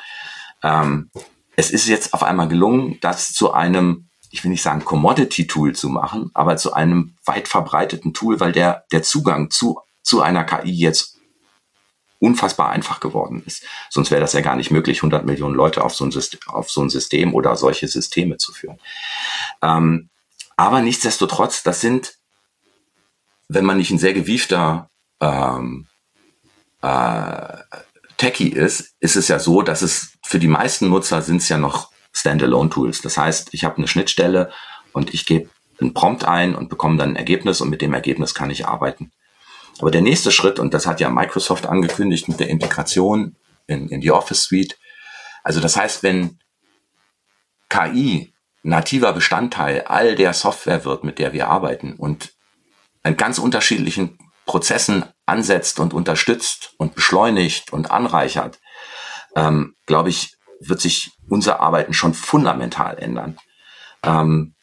ähm, 0.64 1.10
es 1.56 1.72
ist 1.72 1.88
jetzt 1.88 2.14
auf 2.14 2.22
einmal 2.22 2.48
gelungen, 2.48 3.00
das 3.02 3.34
zu 3.34 3.54
einem, 3.54 4.10
ich 4.30 4.44
will 4.44 4.52
nicht 4.52 4.62
sagen 4.62 4.86
Commodity-Tool 4.86 5.74
zu 5.74 5.90
machen, 5.90 6.30
aber 6.34 6.58
zu 6.58 6.74
einem 6.74 7.16
weit 7.26 7.48
verbreiteten 7.48 8.14
Tool, 8.14 8.40
weil 8.40 8.52
der, 8.52 8.86
der 8.92 9.02
Zugang 9.02 9.50
zu, 9.50 9.80
zu 10.04 10.22
einer 10.22 10.44
KI 10.44 10.72
jetzt 10.72 11.18
unfassbar 12.20 12.70
einfach 12.70 13.00
geworden 13.00 13.44
ist. 13.46 13.64
Sonst 13.90 14.12
wäre 14.12 14.22
das 14.22 14.34
ja 14.34 14.42
gar 14.42 14.56
nicht 14.56 14.72
möglich, 14.72 15.00
100 15.00 15.26
Millionen 15.26 15.56
Leute 15.56 15.84
auf 15.84 15.96
so 15.96 16.06
ein 16.06 16.12
System, 16.12 16.40
auf 16.48 16.70
so 16.70 16.82
ein 16.82 16.90
System 16.90 17.34
oder 17.34 17.56
solche 17.56 17.88
Systeme 17.88 18.38
zu 18.38 18.54
führen. 18.54 18.80
Ähm, 19.62 20.10
aber 20.56 20.82
nichtsdestotrotz, 20.82 21.62
das 21.62 21.82
sind, 21.82 22.17
wenn 23.50 23.66
man 23.66 23.78
nicht 23.78 23.92
ein 23.92 24.00
sehr 24.00 24.14
gewiefter 24.14 24.90
ähm, 25.22 25.88
äh, 26.82 27.58
Techie 28.18 28.50
ist, 28.50 28.96
ist 29.00 29.16
es 29.16 29.28
ja 29.28 29.40
so, 29.40 29.62
dass 29.62 29.82
es 29.82 30.18
für 30.24 30.40
die 30.40 30.48
meisten 30.48 30.90
Nutzer 30.90 31.22
sind 31.22 31.38
es 31.38 31.50
ja 31.50 31.58
noch 31.58 31.92
Standalone-Tools. 32.14 33.02
Das 33.02 33.18
heißt, 33.18 33.54
ich 33.54 33.64
habe 33.64 33.78
eine 33.78 33.88
Schnittstelle 33.88 34.52
und 34.92 35.14
ich 35.14 35.26
gebe 35.26 35.50
einen 35.80 35.94
Prompt 35.94 36.26
ein 36.26 36.56
und 36.56 36.70
bekomme 36.70 36.98
dann 36.98 37.12
ein 37.12 37.16
Ergebnis 37.16 37.62
und 37.62 37.70
mit 37.70 37.82
dem 37.82 37.94
Ergebnis 37.94 38.34
kann 38.34 38.50
ich 38.50 38.68
arbeiten. 38.68 39.12
Aber 39.80 39.92
der 39.92 40.02
nächste 40.02 40.32
Schritt, 40.32 40.58
und 40.58 40.74
das 40.74 40.88
hat 40.88 41.00
ja 41.00 41.10
Microsoft 41.10 41.68
angekündigt 41.68 42.28
mit 42.28 42.40
der 42.40 42.50
Integration 42.50 43.36
in, 43.68 43.90
in 43.90 44.02
die 44.02 44.12
Office 44.12 44.44
Suite, 44.44 44.78
also 45.44 45.60
das 45.60 45.78
heißt, 45.78 46.02
wenn 46.02 46.40
KI 47.70 48.34
nativer 48.64 49.14
Bestandteil 49.14 49.82
all 49.82 50.16
der 50.16 50.34
Software 50.34 50.84
wird, 50.84 51.04
mit 51.04 51.20
der 51.20 51.32
wir 51.34 51.48
arbeiten 51.48 51.94
und 51.94 52.34
an 53.08 53.18
ganz 53.18 53.40
unterschiedlichen 53.40 54.18
Prozessen 54.46 55.06
ansetzt 55.26 55.80
und 55.80 55.94
unterstützt 55.94 56.74
und 56.78 56.96
beschleunigt 56.96 57.74
und 57.74 57.92
anreichert, 57.92 58.60
ähm, 59.36 59.76
glaube 59.86 60.10
ich, 60.10 60.36
wird 60.60 60.82
sich 60.82 61.12
unser 61.30 61.60
Arbeiten 61.60 61.94
schon 61.94 62.14
fundamental 62.14 62.98
ändern. 62.98 63.38
Ähm, 64.04 64.56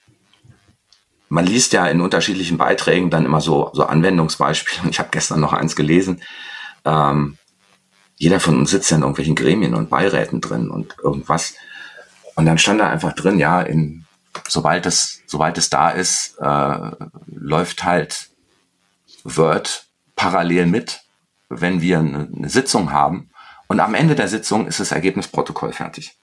man 1.29 1.47
liest 1.47 1.73
ja 1.73 1.87
in 1.87 2.01
unterschiedlichen 2.01 2.59
Beiträgen 2.59 3.11
dann 3.11 3.25
immer 3.25 3.41
so, 3.41 3.71
so 3.73 3.85
Anwendungsbeispiele. 3.85 4.91
Ich 4.91 4.99
habe 4.99 5.09
gestern 5.11 5.41
noch 5.41 5.53
eins 5.53 5.77
gelesen. 5.77 6.23
Ähm, 6.85 7.39
jeder 8.17 8.41
von 8.41 8.59
uns 8.59 8.71
sitzt 8.71 8.91
ja 8.91 8.97
in 8.97 9.03
irgendwelchen 9.03 9.35
Gremien 9.35 9.75
und 9.75 9.91
Beiräten 9.91 10.41
drin 10.41 10.71
und 10.71 10.97
irgendwas. 11.03 11.55
Und 12.37 12.47
dann 12.47 12.59
stand 12.59 12.81
da 12.81 12.89
einfach 12.89 13.13
drin, 13.15 13.39
ja, 13.39 13.61
in, 13.61 14.07
sobald 14.49 14.87
es, 14.87 15.23
sobald 15.27 15.59
es 15.59 15.71
da 15.71 15.91
ist, 15.91 16.39
äh, 16.41 16.91
läuft 17.27 17.85
halt 17.85 18.31
Word 19.25 19.87
parallel 20.17 20.67
mit, 20.67 21.03
wenn 21.49 21.81
wir 21.81 21.99
eine, 21.99 22.49
Sitzung 22.49 22.93
haben. 22.93 23.31
Und 23.69 23.81
am 23.81 23.95
Ende 23.95 24.15
der 24.15 24.29
Sitzung 24.29 24.67
ist 24.67 24.81
das 24.81 24.93
Ergebnisprotokoll 24.93 25.73
fertig. 25.73 26.17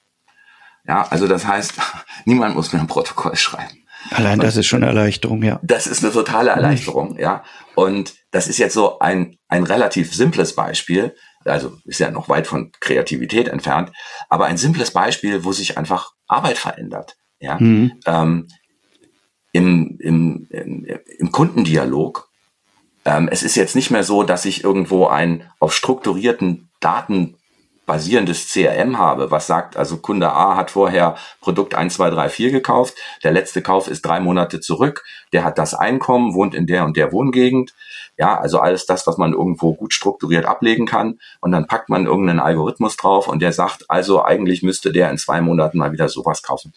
Ja, 0.88 1.08
also 1.10 1.28
das 1.28 1.46
heißt, 1.46 1.74
niemand 2.26 2.56
muss 2.56 2.72
mehr 2.72 2.82
ein 2.82 2.88
Protokoll 2.88 3.36
schreiben. 3.36 3.78
Allein 4.10 4.40
das 4.40 4.58
ist 4.58 4.66
schon 4.66 4.82
eine 4.82 4.92
Erleichterung, 4.92 5.44
ja. 5.44 5.60
Das 5.62 5.86
ist 5.86 6.04
eine 6.04 6.12
totale 6.12 6.50
Erleichterung, 6.50 7.20
ja. 7.20 7.44
Und 7.76 8.16
das 8.32 8.48
ist 8.48 8.58
jetzt 8.58 8.74
so 8.74 9.00
ein, 9.00 9.38
ein 9.48 9.64
relativ 9.64 10.16
simples 10.16 10.56
Beispiel. 10.56 11.16
Also 11.46 11.78
ist 11.86 12.00
ja 12.00 12.10
noch 12.12 12.30
weit 12.30 12.48
von 12.48 12.72
Kreativität 12.80 13.48
entfernt, 13.48 13.92
aber 14.30 14.46
ein 14.46 14.58
simples 14.58 14.92
Beispiel, 14.92 15.44
wo 15.44 15.52
sich 15.52 15.78
einfach 15.78 16.14
Arbeit 16.28 16.58
verändert. 16.58 17.16
Ja. 17.40 17.60
Mhm. 17.60 18.00
Ähm, 18.06 18.48
im, 19.52 19.98
im, 20.00 20.48
im 20.50 21.32
Kundendialog. 21.32 22.31
Ähm, 23.06 23.30
es 23.32 23.44
ist 23.44 23.56
jetzt 23.56 23.76
nicht 23.76 23.92
mehr 23.92 24.04
so, 24.04 24.24
dass 24.24 24.46
ich 24.46 24.64
irgendwo 24.64 25.08
ein 25.08 25.50
auf 25.60 25.74
strukturierten 25.74 26.70
Daten 26.80 27.38
basierendes 27.92 28.50
CRM 28.50 28.98
habe, 29.00 29.32
was 29.32 29.48
sagt, 29.48 29.76
also 29.76 29.98
Kunde 29.98 30.32
A 30.32 30.56
hat 30.56 30.72
vorher 30.72 31.18
Produkt 31.42 31.76
1, 31.76 31.96
2, 31.96 32.12
3, 32.12 32.30
4 32.30 32.52
gekauft, 32.52 32.96
der 33.24 33.32
letzte 33.32 33.62
Kauf 33.62 33.88
ist 33.88 34.04
drei 34.04 34.20
Monate 34.20 34.62
zurück, 34.62 35.04
der 35.34 35.44
hat 35.44 35.58
das 35.58 35.74
Einkommen, 35.74 36.34
wohnt 36.34 36.54
in 36.54 36.68
der 36.68 36.86
und 36.86 36.96
der 36.96 37.12
Wohngegend, 37.12 37.74
ja, 38.18 38.40
also 38.40 38.60
alles 38.60 38.86
das, 38.86 39.08
was 39.08 39.18
man 39.18 39.34
irgendwo 39.34 39.74
gut 39.74 39.94
strukturiert 39.94 40.46
ablegen 40.46 40.86
kann 40.86 41.20
und 41.42 41.52
dann 41.52 41.68
packt 41.68 41.90
man 41.90 42.06
irgendeinen 42.06 42.40
Algorithmus 42.40 42.96
drauf 42.98 43.28
und 43.28 43.42
der 43.42 43.52
sagt, 43.52 43.90
also 43.90 44.24
eigentlich 44.24 44.64
müsste 44.64 44.92
der 44.92 45.10
in 45.10 45.18
zwei 45.18 45.42
Monaten 45.42 45.80
mal 45.80 45.92
wieder 45.92 46.08
sowas 46.08 46.44
kaufen. 46.44 46.74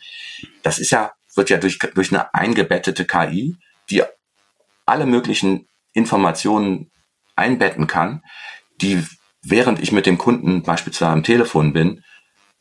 Das 0.63 0.79
ist 0.79 0.91
ja, 0.91 1.13
wird 1.35 1.51
ja 1.51 1.59
durch, 1.59 1.79
durch 1.79 2.13
eine 2.13 2.35
eingebettete 2.35 3.05
KI, 3.05 3.57
die 3.91 4.03
alle 4.87 5.07
möglichen 5.07 5.69
Informationen 5.95 6.91
einbetten 7.37 7.87
kann, 7.87 8.23
die 8.81 9.05
während 9.43 9.81
ich 9.81 9.93
mit 9.93 10.07
dem 10.07 10.19
Kunden 10.19 10.63
beispielsweise 10.63 11.13
am 11.13 11.23
Telefon 11.23 11.73
bin, 11.73 12.03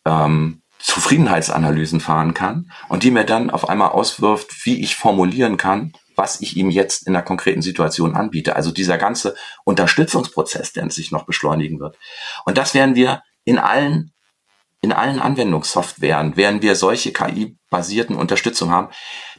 ähm, 0.06 0.62
Zufriedenheitsanalysen 0.80 2.02
fahren 2.02 2.34
kann 2.34 2.70
und 2.90 3.04
die 3.04 3.12
mir 3.12 3.24
dann 3.24 3.50
auf 3.50 3.70
einmal 3.70 3.90
auswirft, 3.90 4.66
wie 4.66 4.82
ich 4.82 4.96
formulieren 4.96 5.56
kann, 5.56 5.94
was 6.16 6.42
ich 6.42 6.58
ihm 6.58 6.70
jetzt 6.70 7.08
in 7.08 7.14
der 7.14 7.22
konkreten 7.22 7.62
Situation 7.62 8.16
anbiete. 8.16 8.58
Also 8.58 8.72
dieser 8.72 8.98
ganze 8.98 9.36
Unterstützungsprozess, 9.64 10.74
der 10.74 10.90
sich 10.90 11.12
noch 11.12 11.26
beschleunigen 11.26 11.80
wird. 11.80 11.98
Und 12.46 12.58
das 12.58 12.74
werden 12.74 12.96
wir 12.96 13.24
in 13.46 13.60
allen, 13.60 14.12
in 14.82 14.92
allen 14.92 15.20
Anwendungssoftwaren, 15.20 16.36
werden 16.36 16.62
wir 16.62 16.76
solche 16.76 17.14
KI-basierten 17.14 18.18
Unterstützung 18.18 18.70
haben, 18.70 18.90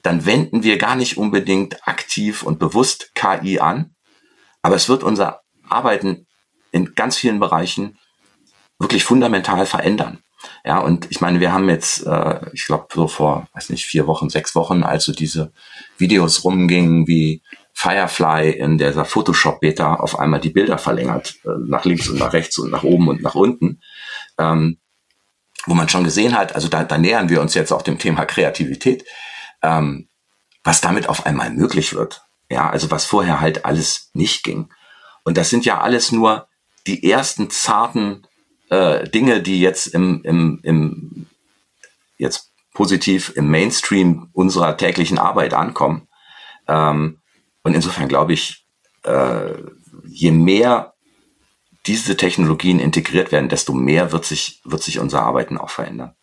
dann 0.05 0.27
wenden 0.27 0.63
wir 0.63 0.77
gar 0.77 0.97
nicht 0.97 1.17
unbedingt 1.17 1.89
aktiv 1.89 2.43
und 2.43 2.59
bewusst 2.59 3.15
KI 3.15 3.59
an, 3.59 3.95
aber 4.63 4.77
es 4.77 4.89
wird 4.89 5.03
unser 5.03 5.41
Arbeiten 5.69 6.27
in 6.71 6.95
ganz 6.95 7.17
vielen 7.17 7.41
Bereichen 7.41 7.99
wirklich 8.79 9.03
fundamental 9.03 9.65
verändern. 9.65 10.19
Ja, 10.63 10.79
und 10.79 11.11
ich 11.11 11.23
meine, 11.23 11.41
wir 11.41 11.55
haben 11.55 11.71
jetzt, 11.71 12.07
äh, 12.07 12.41
ich 12.53 12.67
glaube, 12.67 12.89
so 12.93 13.09
vor, 13.09 13.49
weiß 13.55 13.71
nicht, 13.71 13.87
vier 13.87 14.07
Wochen, 14.07 14.29
sechs 14.29 14.55
Wochen, 14.55 14.83
als 14.83 15.05
so 15.05 15.13
diese 15.13 15.53
Videos 15.97 16.45
rumgingen, 16.45 17.07
wie 17.07 17.43
Firefly 17.73 18.51
in 18.51 18.77
dieser 18.77 19.07
Photoshop-Beta 19.07 19.95
auf 19.95 20.19
einmal 20.19 20.41
die 20.41 20.51
Bilder 20.51 20.77
verlängert, 20.77 21.37
äh, 21.45 21.49
nach 21.67 21.87
links 21.87 22.11
und 22.11 22.19
nach 22.19 22.35
rechts 22.35 22.59
und 22.59 22.71
nach 22.71 22.83
oben 22.83 23.09
und 23.09 23.23
nach 23.23 23.35
unten, 23.35 23.81
ähm, 24.37 24.77
wo 25.65 25.73
man 25.73 25.89
schon 25.89 26.05
gesehen 26.05 26.37
hat, 26.37 26.55
also 26.55 26.69
da, 26.69 26.85
da 26.85 26.99
nähern 26.99 27.31
wir 27.31 27.41
uns 27.41 27.55
jetzt 27.55 27.73
auch 27.73 27.81
dem 27.81 27.99
Thema 27.99 28.27
Kreativität, 28.27 29.05
ähm, 29.65 30.09
was 30.63 30.81
damit 30.81 31.09
auf 31.09 31.27
einmal 31.27 31.51
möglich 31.51 31.95
wird. 31.95 32.23
Ja, 32.51 32.71
also 32.71 32.91
was 32.91 33.07
vorher 33.07 33.41
halt 33.41 33.65
alles 33.65 34.11
nicht 34.13 34.45
ging. 34.45 34.69
Und 35.25 35.37
das 35.39 35.51
sind 35.51 35.65
ja 35.65 35.81
alles 35.81 36.13
nur 36.13 36.47
die 36.87 37.11
ersten 37.11 37.51
zarten 37.51 38.27
äh, 38.69 39.09
Dinge, 39.09 39.43
die 39.43 39.61
jetzt 39.61 39.87
im, 39.87 40.23
im, 40.23 40.61
im 40.63 41.27
jetzt 42.19 42.53
positiv 42.75 43.33
im 43.35 43.51
Mainstream 43.51 44.29
unserer 44.33 44.77
täglichen 44.77 45.19
Arbeit 45.19 45.55
ankommen. 45.55 46.09
Ähm, 46.69 47.19
und 47.63 47.75
insofern 47.75 48.09
glaube 48.09 48.35
ich, 48.35 48.67
äh, 49.05 49.55
je 50.05 50.31
mehr 50.31 50.95
diese 51.87 52.17
Technologien 52.17 52.79
integriert 52.79 53.33
werden, 53.33 53.49
desto 53.49 53.73
mehr 53.73 54.13
wird 54.13 54.25
sich, 54.25 54.61
wird 54.65 54.83
sich 54.83 54.99
unser 54.99 55.23
Arbeiten 55.23 55.57
auch 55.57 55.71
verändern. 55.71 56.15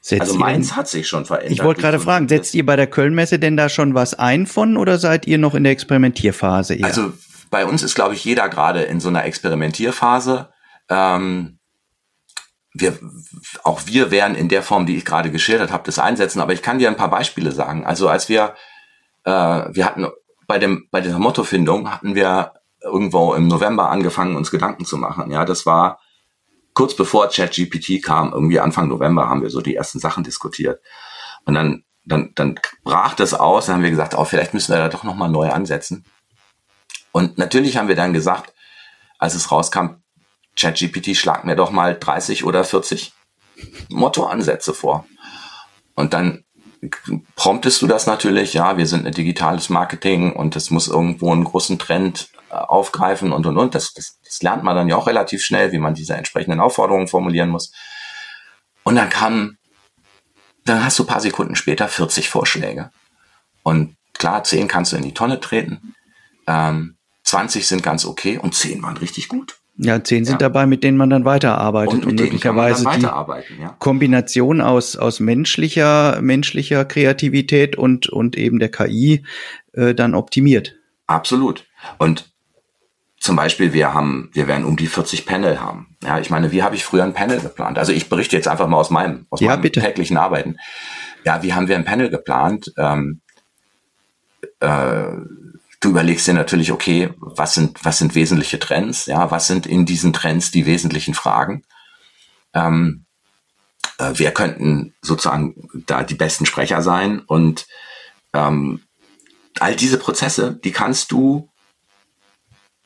Setzt 0.00 0.22
also 0.22 0.34
meins 0.34 0.76
hat 0.76 0.88
sich 0.88 1.08
schon 1.08 1.24
verändert. 1.24 1.52
Ich 1.52 1.62
wollte 1.62 1.80
gerade 1.80 2.00
fragen, 2.00 2.28
setzt 2.28 2.54
ihr 2.54 2.66
bei 2.66 2.76
der 2.76 2.86
Kölnmesse 2.86 3.38
denn 3.38 3.56
da 3.56 3.68
schon 3.68 3.94
was 3.94 4.14
ein 4.14 4.46
von 4.46 4.76
oder 4.76 4.98
seid 4.98 5.26
ihr 5.26 5.38
noch 5.38 5.54
in 5.54 5.64
der 5.64 5.72
Experimentierphase? 5.72 6.74
Eher? 6.74 6.86
Also 6.86 7.12
bei 7.50 7.64
uns 7.66 7.82
ist, 7.82 7.94
glaube 7.94 8.14
ich, 8.14 8.24
jeder 8.24 8.48
gerade 8.48 8.82
in 8.82 9.00
so 9.00 9.08
einer 9.08 9.24
Experimentierphase. 9.24 10.48
Ähm, 10.88 11.58
wir, 12.72 12.98
auch 13.64 13.82
wir 13.86 14.10
werden 14.10 14.36
in 14.36 14.48
der 14.48 14.62
Form, 14.62 14.86
die 14.86 14.96
ich 14.96 15.04
gerade 15.04 15.30
geschildert 15.30 15.72
habe, 15.72 15.82
das 15.84 15.98
einsetzen. 15.98 16.40
Aber 16.40 16.52
ich 16.52 16.62
kann 16.62 16.78
dir 16.78 16.88
ein 16.88 16.96
paar 16.96 17.10
Beispiele 17.10 17.52
sagen. 17.52 17.84
Also 17.84 18.08
als 18.08 18.28
wir, 18.28 18.54
äh, 19.24 19.30
wir 19.30 19.84
hatten 19.84 20.06
bei 20.46 20.58
dem, 20.58 20.88
bei 20.90 21.00
der 21.00 21.18
Mottofindung 21.18 21.90
hatten 21.90 22.14
wir 22.14 22.54
irgendwo 22.82 23.34
im 23.34 23.46
November 23.48 23.90
angefangen, 23.90 24.36
uns 24.36 24.50
Gedanken 24.50 24.84
zu 24.84 24.96
machen. 24.96 25.30
Ja, 25.30 25.44
das 25.44 25.66
war 25.66 26.00
kurz 26.80 26.96
bevor 26.96 27.28
ChatGPT 27.28 28.02
kam, 28.02 28.32
irgendwie 28.32 28.58
Anfang 28.58 28.88
November 28.88 29.28
haben 29.28 29.42
wir 29.42 29.50
so 29.50 29.60
die 29.60 29.76
ersten 29.76 29.98
Sachen 29.98 30.24
diskutiert. 30.24 30.80
Und 31.44 31.52
dann, 31.52 31.84
dann, 32.06 32.32
dann 32.36 32.58
brach 32.84 33.12
das 33.12 33.34
aus, 33.34 33.66
dann 33.66 33.74
haben 33.74 33.82
wir 33.82 33.90
gesagt, 33.90 34.14
oh, 34.14 34.24
vielleicht 34.24 34.54
müssen 34.54 34.72
wir 34.72 34.78
da 34.78 34.88
doch 34.88 35.04
nochmal 35.04 35.28
neu 35.28 35.50
ansetzen. 35.50 36.06
Und 37.12 37.36
natürlich 37.36 37.76
haben 37.76 37.88
wir 37.88 37.96
dann 37.96 38.14
gesagt, 38.14 38.54
als 39.18 39.34
es 39.34 39.52
rauskam, 39.52 39.96
ChatGPT, 40.58 41.14
schlag 41.14 41.44
mir 41.44 41.54
doch 41.54 41.70
mal 41.70 41.98
30 41.98 42.44
oder 42.44 42.64
40 42.64 43.12
Mottoansätze 43.90 44.72
vor. 44.72 45.04
Und 45.94 46.14
dann 46.14 46.44
promptest 47.36 47.82
du 47.82 47.86
das 47.86 48.06
natürlich, 48.06 48.54
ja, 48.54 48.76
wir 48.76 48.86
sind 48.86 49.06
ein 49.06 49.12
digitales 49.12 49.68
Marketing 49.68 50.32
und 50.32 50.56
es 50.56 50.70
muss 50.70 50.88
irgendwo 50.88 51.32
einen 51.32 51.44
großen 51.44 51.78
Trend 51.78 52.30
äh, 52.50 52.54
aufgreifen 52.54 53.32
und 53.32 53.46
und 53.46 53.58
und. 53.58 53.74
Das, 53.74 53.92
das, 53.92 54.18
das 54.24 54.42
lernt 54.42 54.64
man 54.64 54.76
dann 54.76 54.88
ja 54.88 54.96
auch 54.96 55.06
relativ 55.06 55.42
schnell, 55.42 55.72
wie 55.72 55.78
man 55.78 55.94
diese 55.94 56.14
entsprechenden 56.14 56.60
Aufforderungen 56.60 57.08
formulieren 57.08 57.50
muss. 57.50 57.72
Und 58.82 58.96
dann 58.96 59.10
kam, 59.10 59.58
dann 60.64 60.84
hast 60.84 60.98
du 60.98 61.04
paar 61.04 61.20
Sekunden 61.20 61.54
später 61.54 61.88
40 61.88 62.28
Vorschläge. 62.28 62.90
Und 63.62 63.96
klar, 64.14 64.42
10 64.42 64.68
kannst 64.68 64.92
du 64.92 64.96
in 64.96 65.02
die 65.02 65.14
Tonne 65.14 65.40
treten. 65.40 65.94
Ähm, 66.46 66.96
20 67.24 67.66
sind 67.66 67.82
ganz 67.82 68.06
okay 68.06 68.38
und 68.38 68.54
10 68.54 68.82
waren 68.82 68.96
richtig 68.96 69.28
gut. 69.28 69.59
Ja, 69.82 70.04
10 70.04 70.26
sind 70.26 70.34
ja. 70.34 70.48
dabei, 70.48 70.66
mit 70.66 70.84
denen 70.84 70.98
man 70.98 71.08
dann 71.08 71.24
weiterarbeitet 71.24 71.94
und, 71.94 72.06
und 72.06 72.20
möglicherweise 72.20 72.86
die 72.96 73.00
ja. 73.00 73.76
Kombination 73.78 74.60
aus, 74.60 74.96
aus 74.96 75.20
menschlicher, 75.20 76.20
menschlicher 76.20 76.84
Kreativität 76.84 77.76
und, 77.76 78.06
und 78.10 78.36
eben 78.36 78.58
der 78.58 78.70
KI 78.70 79.24
äh, 79.72 79.94
dann 79.94 80.14
optimiert. 80.14 80.76
Absolut. 81.06 81.66
Und 81.96 82.30
zum 83.18 83.36
Beispiel, 83.36 83.72
wir 83.72 83.94
haben, 83.94 84.28
wir 84.34 84.48
werden 84.48 84.66
um 84.66 84.76
die 84.76 84.86
40 84.86 85.24
Panel 85.24 85.60
haben. 85.60 85.96
Ja, 86.02 86.18
ich 86.18 86.28
meine, 86.28 86.52
wie 86.52 86.62
habe 86.62 86.74
ich 86.74 86.84
früher 86.84 87.04
ein 87.04 87.14
Panel 87.14 87.40
geplant? 87.40 87.78
Also 87.78 87.92
ich 87.92 88.10
berichte 88.10 88.36
jetzt 88.36 88.48
einfach 88.48 88.66
mal 88.66 88.76
aus 88.76 88.90
meinem, 88.90 89.26
aus 89.30 89.40
ja, 89.40 89.52
meinem 89.52 89.62
bitte. 89.62 89.80
täglichen 89.80 90.18
Arbeiten. 90.18 90.56
Ja, 91.24 91.42
wie 91.42 91.54
haben 91.54 91.68
wir 91.68 91.76
ein 91.76 91.84
Panel 91.86 92.10
geplant? 92.10 92.72
Ähm, 92.76 93.20
äh, 94.60 95.04
du 95.80 95.88
überlegst 95.88 96.26
dir 96.26 96.34
natürlich, 96.34 96.72
okay, 96.72 97.12
was 97.18 97.54
sind, 97.54 97.84
was 97.84 97.98
sind 97.98 98.14
wesentliche 98.14 98.58
Trends? 98.58 99.06
Ja, 99.06 99.30
was 99.30 99.46
sind 99.46 99.66
in 99.66 99.86
diesen 99.86 100.12
Trends 100.12 100.50
die 100.50 100.66
wesentlichen 100.66 101.14
Fragen? 101.14 101.62
Ähm, 102.52 103.06
äh, 103.98 104.12
wer 104.14 104.32
könnten 104.32 104.94
sozusagen 105.02 105.68
da 105.86 106.04
die 106.04 106.14
besten 106.14 106.46
Sprecher 106.46 106.82
sein? 106.82 107.20
Und 107.20 107.66
ähm, 108.34 108.82
all 109.58 109.74
diese 109.74 109.98
Prozesse, 109.98 110.58
die 110.62 110.72
kannst 110.72 111.12
du 111.12 111.48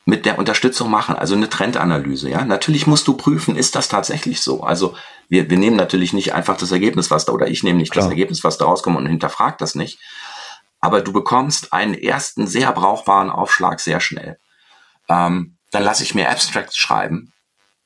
mit 0.07 0.27
der 0.27 0.39
Unterstützung 0.39 0.91
machen, 0.91 1.17
also 1.17 1.35
eine 1.35 1.49
Trendanalyse, 1.49 2.29
ja. 2.29 2.45
Natürlich 2.45 2.87
musst 2.87 3.09
du 3.09 3.15
prüfen, 3.15 3.57
ist 3.57 3.75
das 3.75 3.89
tatsächlich 3.89 4.43
so? 4.43 4.63
Also 4.63 4.95
wir, 5.29 5.49
wir 5.49 5.57
nehmen 5.57 5.77
natürlich 5.77 6.13
nicht 6.13 6.35
einfach 6.35 6.59
das 6.59 6.73
Ergebnis, 6.73 7.11
was 7.11 7.25
da, 7.25 7.33
oder 7.33 7.49
ich 7.49 7.63
nehme 7.63 7.79
nicht 7.79 7.91
Klar. 7.91 8.05
das 8.05 8.11
Ergebnis, 8.11 8.45
was 8.45 8.59
da 8.59 8.67
rauskommt 8.67 8.99
und 8.99 9.07
hinterfragt 9.07 9.63
das 9.63 9.75
nicht, 9.75 9.99
aber 10.85 11.01
du 11.01 11.15
bekommst 11.15 11.73
einen 11.73 11.95
ersten 11.95 12.47
sehr 12.47 12.71
brauchbaren 12.73 13.31
Aufschlag 13.31 13.81
sehr 13.81 14.01
schnell. 14.01 14.39
Ähm, 15.09 15.57
dann 15.71 15.83
lasse 15.83 16.03
ich 16.03 16.15
mir 16.15 16.29
Abstracts 16.29 16.77
schreiben. 16.77 17.33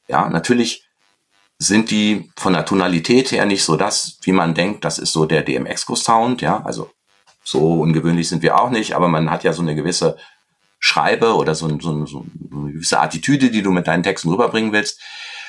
Ja, 0.09 0.29
natürlich 0.29 0.85
sind 1.59 1.93
die 1.93 2.29
von 2.37 2.55
der 2.55 2.65
Tonalität 2.65 3.31
her 3.31 3.47
nicht 3.47 3.63
so 3.63 3.77
das, 3.77 4.19
wie 4.23 4.33
man 4.33 4.55
denkt, 4.55 4.85
das 4.85 4.99
ist 4.99 5.13
so 5.13 5.27
der 5.27 5.43
DMX-Sound, 5.43 6.43
ja, 6.43 6.61
also 6.65 6.91
so 7.45 7.83
ungewöhnlich 7.83 8.29
sind 8.29 8.43
wir 8.43 8.61
auch 8.61 8.71
nicht, 8.71 8.95
aber 8.97 9.07
man 9.07 9.31
hat 9.31 9.45
ja 9.45 9.53
so 9.53 9.63
eine 9.63 9.77
gewisse 9.77 10.17
Schreibe 10.81 11.37
oder 11.37 11.55
so, 11.55 11.69
so, 11.79 12.05
so 12.05 12.27
eine 12.51 12.73
gewisse 12.73 12.99
Attitüde, 12.99 13.51
die 13.51 13.63
du 13.63 13.71
mit 13.71 13.87
deinen 13.87 14.03
Texten 14.03 14.31
rüberbringen 14.31 14.73
willst. 14.73 15.01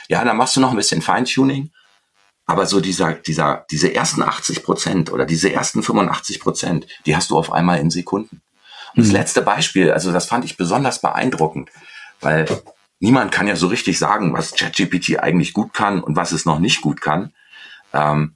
Ja, 0.07 0.23
dann 0.23 0.37
machst 0.37 0.55
du 0.55 0.59
noch 0.59 0.69
ein 0.69 0.77
bisschen 0.77 1.01
Feintuning 1.01 1.71
aber 2.49 2.65
so 2.65 2.81
dieser, 2.81 3.13
dieser, 3.13 3.67
diese 3.69 3.93
ersten 3.93 4.23
80 4.23 4.63
Prozent 4.63 5.13
oder 5.13 5.27
diese 5.27 5.53
ersten 5.53 5.83
85 5.83 6.39
Prozent, 6.39 6.87
die 7.05 7.15
hast 7.15 7.29
du 7.29 7.37
auf 7.37 7.51
einmal 7.51 7.77
in 7.77 7.91
Sekunden. 7.91 8.41
Und 8.95 9.03
das 9.03 9.09
mhm. 9.09 9.13
letzte 9.13 9.43
Beispiel, 9.43 9.91
also 9.91 10.11
das 10.11 10.25
fand 10.25 10.45
ich 10.45 10.57
besonders 10.57 10.99
beeindruckend, 10.99 11.69
weil 12.21 12.47
niemand 12.99 13.31
kann 13.31 13.47
ja 13.47 13.55
so 13.55 13.67
richtig 13.67 13.99
sagen, 13.99 14.33
was 14.33 14.55
ChatGPT 14.55 15.19
eigentlich 15.19 15.53
gut 15.53 15.75
kann 15.75 16.01
und 16.01 16.15
was 16.15 16.31
es 16.31 16.47
noch 16.47 16.57
nicht 16.57 16.81
gut 16.81 17.01
kann. 17.01 17.33
Ähm, 17.93 18.33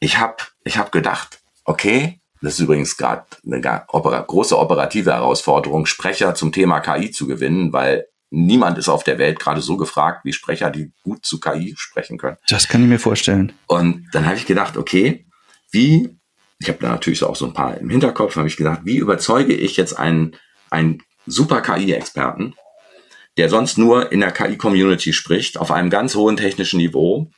ich 0.00 0.16
habe 0.16 0.36
ich 0.64 0.78
hab 0.78 0.90
gedacht, 0.90 1.42
okay, 1.66 2.20
das 2.40 2.54
ist 2.54 2.60
übrigens 2.60 2.96
gerade 2.96 3.26
eine 3.44 3.60
große 3.60 4.58
operative 4.58 5.12
Herausforderung, 5.12 5.84
Sprecher 5.84 6.34
zum 6.34 6.50
Thema 6.50 6.80
KI 6.80 7.10
zu 7.10 7.26
gewinnen, 7.26 7.74
weil 7.74 8.06
niemand 8.34 8.78
ist 8.78 8.88
auf 8.88 9.04
der 9.04 9.18
Welt 9.18 9.38
gerade 9.38 9.60
so 9.60 9.76
gefragt 9.76 10.24
wie 10.24 10.32
Sprecher, 10.32 10.70
die 10.70 10.92
gut 11.02 11.24
zu 11.24 11.40
KI 11.40 11.74
sprechen 11.76 12.18
können. 12.18 12.36
Das 12.48 12.68
kann 12.68 12.82
ich 12.82 12.88
mir 12.88 12.98
vorstellen. 12.98 13.52
Und 13.66 14.08
dann 14.12 14.26
habe 14.26 14.36
ich 14.36 14.46
gedacht, 14.46 14.76
okay, 14.76 15.26
wie, 15.70 16.18
ich 16.58 16.68
habe 16.68 16.78
da 16.80 16.88
natürlich 16.88 17.22
auch 17.22 17.36
so 17.36 17.46
ein 17.46 17.54
paar 17.54 17.78
im 17.78 17.88
Hinterkopf, 17.88 18.36
habe 18.36 18.48
ich 18.48 18.56
gedacht, 18.56 18.80
wie 18.84 18.96
überzeuge 18.96 19.54
ich 19.54 19.76
jetzt 19.76 19.98
einen, 19.98 20.36
einen 20.70 21.02
super 21.26 21.60
KI-Experten, 21.60 22.54
der 23.36 23.48
sonst 23.48 23.78
nur 23.78 24.12
in 24.12 24.20
der 24.20 24.32
KI-Community 24.32 25.12
spricht, 25.12 25.58
auf 25.58 25.70
einem 25.70 25.90
ganz 25.90 26.14
hohen 26.14 26.36
technischen 26.36 26.78
Niveau, 26.78 27.30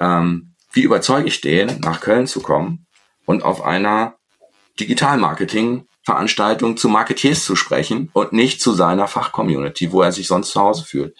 ähm, 0.00 0.54
wie 0.72 0.82
überzeuge 0.82 1.28
ich 1.28 1.40
den, 1.40 1.80
nach 1.80 2.00
Köln 2.00 2.26
zu 2.26 2.40
kommen 2.40 2.86
und 3.24 3.42
auf 3.42 3.62
einer 3.62 4.16
Digital-Marketing-Veranstaltung 6.08 6.76
zu 6.76 6.88
Marketeers 6.88 7.44
zu 7.44 7.56
sprechen 7.56 8.10
und 8.12 8.32
nicht 8.32 8.60
zu 8.60 8.72
seiner 8.72 9.08
Fachcommunity, 9.08 9.92
wo 9.92 10.02
er 10.02 10.12
sich 10.12 10.26
sonst 10.26 10.50
zu 10.50 10.60
Hause 10.60 10.84
fühlt. 10.84 11.16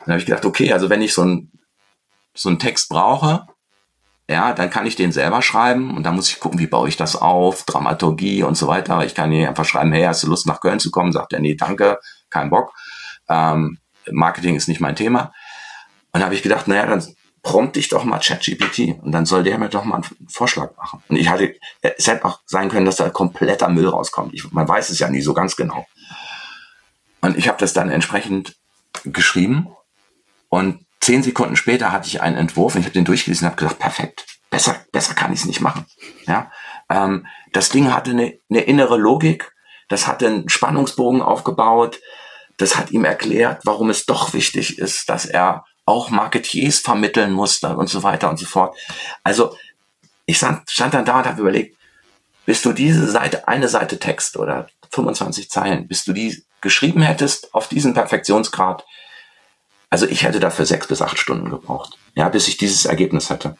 Dann 0.00 0.12
habe 0.12 0.20
ich 0.20 0.26
gedacht, 0.26 0.44
okay, 0.44 0.72
also 0.72 0.88
wenn 0.88 1.02
ich 1.02 1.12
so 1.12 1.22
einen 1.22 1.52
so 2.34 2.48
einen 2.48 2.58
Text 2.58 2.90
brauche, 2.90 3.46
ja, 4.28 4.52
dann 4.52 4.70
kann 4.70 4.86
ich 4.86 4.96
den 4.96 5.12
selber 5.12 5.40
schreiben 5.40 5.96
und 5.96 6.02
dann 6.02 6.14
muss 6.14 6.28
ich 6.28 6.40
gucken, 6.40 6.58
wie 6.58 6.66
baue 6.66 6.88
ich 6.88 6.96
das 6.96 7.16
auf, 7.16 7.64
Dramaturgie 7.64 8.42
und 8.42 8.56
so 8.56 8.66
weiter. 8.66 9.04
Ich 9.04 9.14
kann 9.14 9.30
hier 9.30 9.48
einfach 9.48 9.64
schreiben, 9.64 9.92
hey, 9.92 10.04
hast 10.04 10.22
du 10.22 10.28
Lust 10.28 10.46
nach 10.46 10.60
Köln 10.60 10.80
zu 10.80 10.90
kommen? 10.90 11.12
Sagt 11.12 11.32
er, 11.32 11.40
nee, 11.40 11.54
danke, 11.54 11.98
kein 12.28 12.50
Bock. 12.50 12.74
Ähm, 13.28 13.78
Marketing 14.10 14.54
ist 14.54 14.68
nicht 14.68 14.80
mein 14.80 14.96
Thema. 14.96 15.32
Und 16.12 16.20
da 16.20 16.26
habe 16.26 16.34
ich 16.34 16.42
gedacht, 16.42 16.68
naja, 16.68 16.86
dann 16.86 17.04
prompt 17.46 17.76
dich 17.76 17.88
doch 17.88 18.02
mal 18.02 18.18
ChatGPT 18.18 19.00
und 19.02 19.12
dann 19.12 19.24
soll 19.24 19.44
der 19.44 19.56
mir 19.56 19.68
doch 19.68 19.84
mal 19.84 20.02
einen 20.02 20.28
Vorschlag 20.28 20.76
machen. 20.76 21.00
Und 21.06 21.14
ich 21.14 21.28
hatte, 21.28 21.54
es 21.80 22.08
hätte 22.08 22.24
auch 22.24 22.40
sein 22.44 22.68
können, 22.68 22.86
dass 22.86 22.96
da 22.96 23.08
kompletter 23.08 23.68
Müll 23.68 23.86
rauskommt. 23.86 24.34
Ich, 24.34 24.50
man 24.50 24.66
weiß 24.66 24.90
es 24.90 24.98
ja 24.98 25.08
nie 25.08 25.22
so 25.22 25.32
ganz 25.32 25.54
genau. 25.54 25.86
Und 27.20 27.38
ich 27.38 27.46
habe 27.46 27.58
das 27.58 27.72
dann 27.72 27.88
entsprechend 27.88 28.56
geschrieben 29.04 29.68
und 30.48 30.84
zehn 31.00 31.22
Sekunden 31.22 31.54
später 31.54 31.92
hatte 31.92 32.08
ich 32.08 32.20
einen 32.20 32.36
Entwurf 32.36 32.74
und 32.74 32.80
ich 32.80 32.86
habe 32.86 32.94
den 32.94 33.04
durchgelesen 33.04 33.46
und 33.46 33.52
habe 33.52 33.60
gedacht, 33.60 33.78
perfekt, 33.78 34.26
besser, 34.50 34.74
besser 34.90 35.14
kann 35.14 35.32
ich 35.32 35.38
es 35.38 35.46
nicht 35.46 35.60
machen. 35.60 35.86
Ja, 36.26 36.50
ähm, 36.90 37.28
das 37.52 37.68
Ding 37.68 37.94
hatte 37.94 38.10
eine, 38.10 38.36
eine 38.50 38.62
innere 38.62 38.98
Logik, 38.98 39.52
das 39.88 40.08
hatte 40.08 40.26
einen 40.26 40.48
Spannungsbogen 40.48 41.22
aufgebaut, 41.22 42.00
das 42.56 42.76
hat 42.76 42.90
ihm 42.90 43.04
erklärt, 43.04 43.60
warum 43.64 43.88
es 43.88 44.04
doch 44.04 44.34
wichtig 44.34 44.80
ist, 44.80 45.08
dass 45.08 45.26
er 45.26 45.64
auch 45.86 46.10
Marketiers 46.10 46.80
vermitteln 46.80 47.32
musste 47.32 47.74
und 47.76 47.88
so 47.88 48.02
weiter 48.02 48.28
und 48.28 48.38
so 48.38 48.44
fort. 48.44 48.76
Also 49.22 49.56
ich 50.26 50.36
stand, 50.36 50.70
stand 50.70 50.92
dann 50.92 51.04
da 51.04 51.18
und 51.18 51.26
habe 51.26 51.40
überlegt, 51.40 51.76
bis 52.44 52.60
du 52.62 52.72
diese 52.72 53.08
Seite, 53.10 53.48
eine 53.48 53.68
Seite 53.68 53.98
Text 53.98 54.36
oder 54.36 54.68
25 54.90 55.48
Zeilen, 55.48 55.88
bis 55.88 56.04
du 56.04 56.12
die 56.12 56.44
geschrieben 56.60 57.02
hättest 57.02 57.54
auf 57.54 57.68
diesen 57.68 57.94
Perfektionsgrad, 57.94 58.84
also 59.88 60.06
ich 60.06 60.24
hätte 60.24 60.40
dafür 60.40 60.66
sechs 60.66 60.88
bis 60.88 61.00
acht 61.00 61.18
Stunden 61.18 61.48
gebraucht, 61.48 61.96
ja, 62.14 62.28
bis 62.28 62.48
ich 62.48 62.56
dieses 62.56 62.84
Ergebnis 62.84 63.30
hätte. 63.30 63.56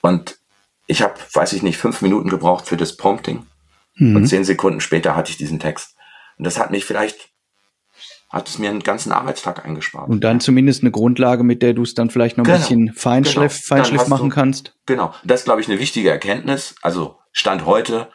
Und 0.00 0.38
ich 0.86 1.02
habe, 1.02 1.14
weiß 1.32 1.52
ich 1.52 1.62
nicht, 1.62 1.78
fünf 1.78 2.02
Minuten 2.02 2.28
gebraucht 2.28 2.66
für 2.66 2.76
das 2.76 2.96
Prompting. 2.96 3.46
Mhm. 3.94 4.16
Und 4.16 4.26
zehn 4.26 4.44
Sekunden 4.44 4.80
später 4.80 5.14
hatte 5.16 5.30
ich 5.30 5.36
diesen 5.36 5.60
Text. 5.60 5.94
Und 6.36 6.44
das 6.44 6.58
hat 6.58 6.70
mich 6.70 6.84
vielleicht 6.84 7.30
hat 8.34 8.48
es 8.48 8.58
mir 8.58 8.68
einen 8.68 8.82
ganzen 8.82 9.12
Arbeitstag 9.12 9.64
eingespart. 9.64 10.08
Und 10.08 10.24
dann 10.24 10.40
zumindest 10.40 10.82
eine 10.82 10.90
Grundlage, 10.90 11.44
mit 11.44 11.62
der 11.62 11.72
du 11.72 11.82
es 11.82 11.94
dann 11.94 12.10
vielleicht 12.10 12.36
noch 12.36 12.44
ein 12.44 12.46
genau, 12.46 12.58
bisschen 12.58 12.92
Feinschliff, 12.92 13.62
genau. 13.62 13.76
Feinschliff 13.76 14.08
machen 14.08 14.28
du, 14.28 14.34
kannst. 14.34 14.74
Genau. 14.86 15.14
Das 15.22 15.40
ist, 15.40 15.44
glaube 15.44 15.60
ich, 15.60 15.68
eine 15.68 15.78
wichtige 15.78 16.10
Erkenntnis. 16.10 16.74
Also 16.82 17.16
Stand 17.30 17.64
heute 17.64 18.08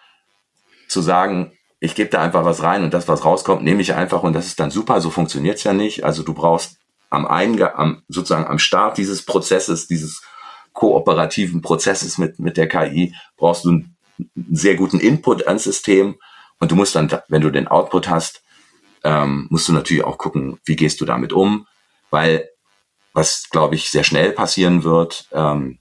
zu 0.89 0.99
sagen, 0.99 1.53
ich 1.79 1.95
gebe 1.95 2.09
da 2.09 2.21
einfach 2.21 2.43
was 2.43 2.63
rein 2.63 2.83
und 2.83 2.93
das, 2.93 3.07
was 3.07 3.23
rauskommt, 3.23 3.63
nehme 3.63 3.81
ich 3.81 3.93
einfach 3.93 4.21
und 4.23 4.33
das 4.33 4.47
ist 4.47 4.59
dann 4.59 4.71
super. 4.71 4.99
So 4.99 5.09
funktioniert's 5.09 5.63
ja 5.63 5.71
nicht. 5.71 6.03
Also 6.03 6.23
du 6.23 6.33
brauchst 6.33 6.79
am 7.09 7.25
Eingang, 7.25 7.73
am, 7.73 8.03
sozusagen 8.09 8.45
am 8.45 8.59
Start 8.59 8.97
dieses 8.97 9.23
Prozesses, 9.23 9.87
dieses 9.87 10.21
kooperativen 10.73 11.61
Prozesses 11.61 12.17
mit, 12.17 12.39
mit 12.39 12.57
der 12.57 12.67
KI, 12.67 13.15
brauchst 13.37 13.63
du 13.63 13.69
einen 13.69 13.95
sehr 14.51 14.75
guten 14.75 14.99
Input 14.99 15.47
ans 15.47 15.63
System 15.63 16.17
und 16.59 16.71
du 16.71 16.75
musst 16.75 16.95
dann, 16.95 17.09
wenn 17.29 17.41
du 17.41 17.51
den 17.51 17.69
Output 17.69 18.09
hast, 18.09 18.43
ähm, 19.03 19.47
musst 19.49 19.67
du 19.67 19.73
natürlich 19.73 20.03
auch 20.03 20.17
gucken, 20.17 20.59
wie 20.65 20.75
gehst 20.75 21.01
du 21.01 21.05
damit 21.05 21.33
um, 21.33 21.67
weil 22.09 22.49
was, 23.13 23.49
glaube 23.49 23.75
ich, 23.75 23.89
sehr 23.89 24.03
schnell 24.03 24.31
passieren 24.31 24.83
wird, 24.83 25.27
ähm, 25.31 25.79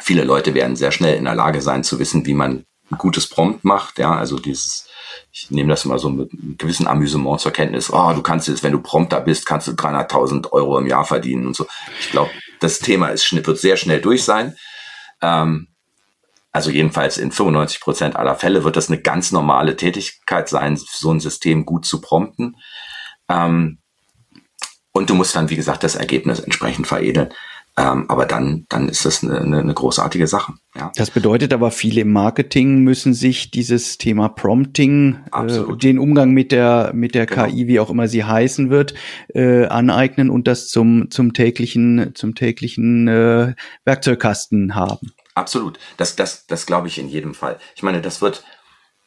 viele 0.00 0.24
Leute 0.24 0.54
werden 0.54 0.76
sehr 0.76 0.92
schnell 0.92 1.16
in 1.16 1.24
der 1.24 1.34
Lage 1.34 1.60
sein 1.60 1.84
zu 1.84 1.98
wissen, 1.98 2.26
wie 2.26 2.34
man 2.34 2.64
ein 2.90 2.98
gutes 2.98 3.28
Prompt 3.28 3.64
macht, 3.64 3.98
ja, 3.98 4.14
also 4.16 4.38
dieses, 4.38 4.88
ich 5.32 5.50
nehme 5.50 5.70
das 5.70 5.84
mal 5.84 5.98
so 5.98 6.08
mit 6.08 6.32
einem 6.32 6.56
gewissen 6.56 6.86
Amüsement 6.86 7.40
zur 7.40 7.52
Kenntnis, 7.52 7.92
oh, 7.92 8.12
du 8.14 8.22
kannst 8.22 8.48
jetzt, 8.48 8.62
wenn 8.62 8.72
du 8.72 8.80
Prompter 8.80 9.20
bist, 9.20 9.46
kannst 9.46 9.68
du 9.68 9.72
300.000 9.72 10.52
Euro 10.52 10.78
im 10.78 10.86
Jahr 10.86 11.04
verdienen 11.04 11.46
und 11.46 11.56
so. 11.56 11.66
Ich 12.00 12.10
glaube, 12.10 12.30
das 12.60 12.78
Thema 12.78 13.08
ist, 13.08 13.30
wird 13.32 13.58
sehr 13.58 13.76
schnell 13.76 14.00
durch 14.00 14.24
sein. 14.24 14.56
Ähm, 15.20 15.68
also 16.56 16.70
jedenfalls 16.70 17.18
in 17.18 17.32
95 17.32 17.80
Prozent 17.80 18.16
aller 18.16 18.34
Fälle 18.34 18.64
wird 18.64 18.76
das 18.76 18.88
eine 18.88 18.98
ganz 18.98 19.30
normale 19.30 19.76
Tätigkeit 19.76 20.48
sein, 20.48 20.78
so 20.78 21.10
ein 21.10 21.20
System 21.20 21.66
gut 21.66 21.84
zu 21.84 22.00
prompten. 22.00 22.56
Ähm, 23.28 23.76
und 24.92 25.10
du 25.10 25.14
musst 25.14 25.36
dann, 25.36 25.50
wie 25.50 25.56
gesagt, 25.56 25.84
das 25.84 25.96
Ergebnis 25.96 26.40
entsprechend 26.40 26.86
veredeln. 26.86 27.28
Ähm, 27.76 28.06
aber 28.08 28.24
dann, 28.24 28.64
dann 28.70 28.88
ist 28.88 29.04
das 29.04 29.22
eine, 29.22 29.38
eine, 29.38 29.58
eine 29.58 29.74
großartige 29.74 30.26
Sache. 30.26 30.54
Ja. 30.74 30.90
Das 30.96 31.10
bedeutet 31.10 31.52
aber, 31.52 31.70
viele 31.70 32.00
im 32.00 32.12
Marketing 32.12 32.78
müssen 32.78 33.12
sich 33.12 33.50
dieses 33.50 33.98
Thema 33.98 34.30
Prompting, 34.30 35.18
äh, 35.34 35.76
den 35.76 35.98
Umgang 35.98 36.30
mit 36.30 36.52
der, 36.52 36.92
mit 36.94 37.14
der 37.14 37.26
genau. 37.26 37.48
KI, 37.48 37.66
wie 37.66 37.80
auch 37.80 37.90
immer 37.90 38.08
sie 38.08 38.24
heißen 38.24 38.70
wird, 38.70 38.94
äh, 39.34 39.66
aneignen 39.66 40.30
und 40.30 40.48
das 40.48 40.70
zum, 40.70 41.10
zum 41.10 41.34
täglichen, 41.34 42.12
zum 42.14 42.34
täglichen 42.34 43.08
äh, 43.08 43.54
Werkzeugkasten 43.84 44.74
haben. 44.74 45.12
Absolut. 45.36 45.78
Das, 45.98 46.16
das, 46.16 46.46
das 46.46 46.64
glaube 46.64 46.88
ich 46.88 46.98
in 46.98 47.08
jedem 47.08 47.34
Fall. 47.34 47.58
Ich 47.74 47.82
meine, 47.82 48.00
das 48.00 48.22
wird, 48.22 48.42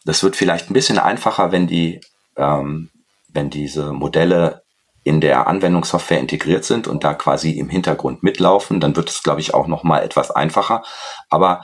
das 0.05 0.21
wird 0.21 0.36
vielleicht 0.36 0.69
ein 0.69 0.75
bisschen 0.75 0.99
einfacher, 0.99 1.51
wenn 1.51 1.65
die, 1.65 2.01
ähm, 2.38 2.91
wenn 3.30 3.49
diese 3.49 3.91
Modelle 3.93 4.61
in 5.03 5.21
der 5.21 5.47
Anwendungssoftware 5.47 6.19
integriert 6.19 6.65
sind 6.65 6.88
und 6.88 7.03
da 7.03 7.15
quasi 7.15 7.53
im 7.53 7.67
Hintergrund 7.67 8.21
mitlaufen, 8.21 8.80
dann 8.80 8.95
wird 8.95 9.09
es, 9.09 9.23
glaube 9.23 9.41
ich, 9.41 9.55
auch 9.55 9.65
noch 9.65 9.84
mal 9.84 10.03
etwas 10.03 10.30
einfacher. 10.30 10.84
Aber 11.32 11.63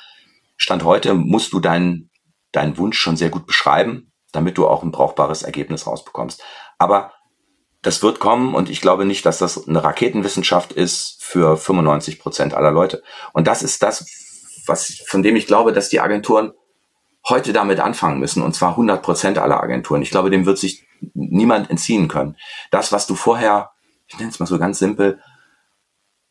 Stand 0.57 0.83
heute 0.83 1.13
musst 1.13 1.53
du 1.53 1.59
deinen, 1.59 2.09
deinen 2.51 2.79
Wunsch 2.79 2.97
schon 2.97 3.17
sehr 3.17 3.29
gut 3.29 3.45
beschreiben, 3.45 4.11
damit 4.31 4.57
du 4.57 4.67
auch 4.67 4.81
ein 4.81 4.91
brauchbares 4.91 5.43
Ergebnis 5.43 5.85
rausbekommst. 5.85 6.41
Aber 6.79 7.13
das 7.83 8.01
wird 8.01 8.19
kommen 8.19 8.55
und 8.55 8.71
ich 8.71 8.81
glaube 8.81 9.05
nicht, 9.05 9.27
dass 9.27 9.37
das 9.37 9.67
eine 9.67 9.83
Raketenwissenschaft 9.83 10.73
ist 10.73 11.17
für 11.19 11.55
95 11.55 12.17
Prozent 12.17 12.55
aller 12.55 12.71
Leute. 12.71 13.03
Und 13.31 13.45
das 13.45 13.61
ist 13.61 13.83
das, 13.83 14.24
was, 14.67 15.03
von 15.07 15.23
dem 15.23 15.35
ich 15.35 15.47
glaube, 15.47 15.73
dass 15.73 15.89
die 15.89 15.99
Agenturen 15.99 16.53
heute 17.27 17.53
damit 17.53 17.79
anfangen 17.79 18.19
müssen, 18.19 18.43
und 18.43 18.53
zwar 18.53 18.71
100 18.71 19.01
Prozent 19.01 19.37
aller 19.37 19.61
Agenturen. 19.61 20.01
Ich 20.01 20.11
glaube, 20.11 20.29
dem 20.29 20.45
wird 20.45 20.57
sich 20.57 20.85
niemand 21.13 21.69
entziehen 21.69 22.07
können. 22.07 22.37
Das, 22.71 22.91
was 22.91 23.07
du 23.07 23.15
vorher, 23.15 23.71
ich 24.07 24.17
nenne 24.17 24.29
es 24.29 24.39
mal 24.39 24.45
so 24.45 24.59
ganz 24.59 24.79
simpel, 24.79 25.19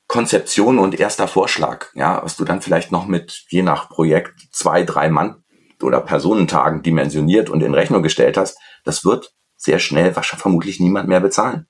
Konzeption 0.07 0.79
und 0.79 0.99
erster 0.99 1.27
Vorschlag, 1.27 1.87
ja, 1.95 2.23
was 2.23 2.37
du 2.37 2.45
dann 2.45 2.63
vielleicht 2.63 2.93
noch 2.93 3.07
mit, 3.07 3.45
je 3.49 3.63
nach 3.63 3.89
Projekt, 3.89 4.49
zwei, 4.53 4.85
drei 4.85 5.09
Mann 5.09 5.43
oder 5.83 6.01
Personentagen 6.01 6.83
dimensioniert 6.83 7.51
und 7.51 7.63
in 7.63 7.75
Rechnung 7.75 8.03
gestellt 8.03 8.37
hast, 8.37 8.59
das 8.85 9.05
wird 9.05 9.35
sehr 9.57 9.79
schnell 9.79 10.15
wahrscheinlich 10.15 10.43
vermutlich 10.43 10.81
niemand 10.81 11.09
mehr 11.09 11.21
bezahlen. 11.21 11.67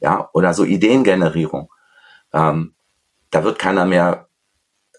Ja, 0.00 0.30
oder 0.32 0.54
so 0.54 0.64
Ideengenerierung. 0.64 1.70
Ähm, 2.32 2.74
da 3.30 3.44
wird 3.44 3.58
keiner 3.58 3.84
mehr 3.84 4.28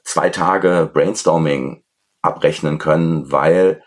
zwei 0.03 0.29
Tage 0.29 0.89
Brainstorming 0.91 1.83
abrechnen 2.21 2.77
können, 2.77 3.31
weil 3.31 3.83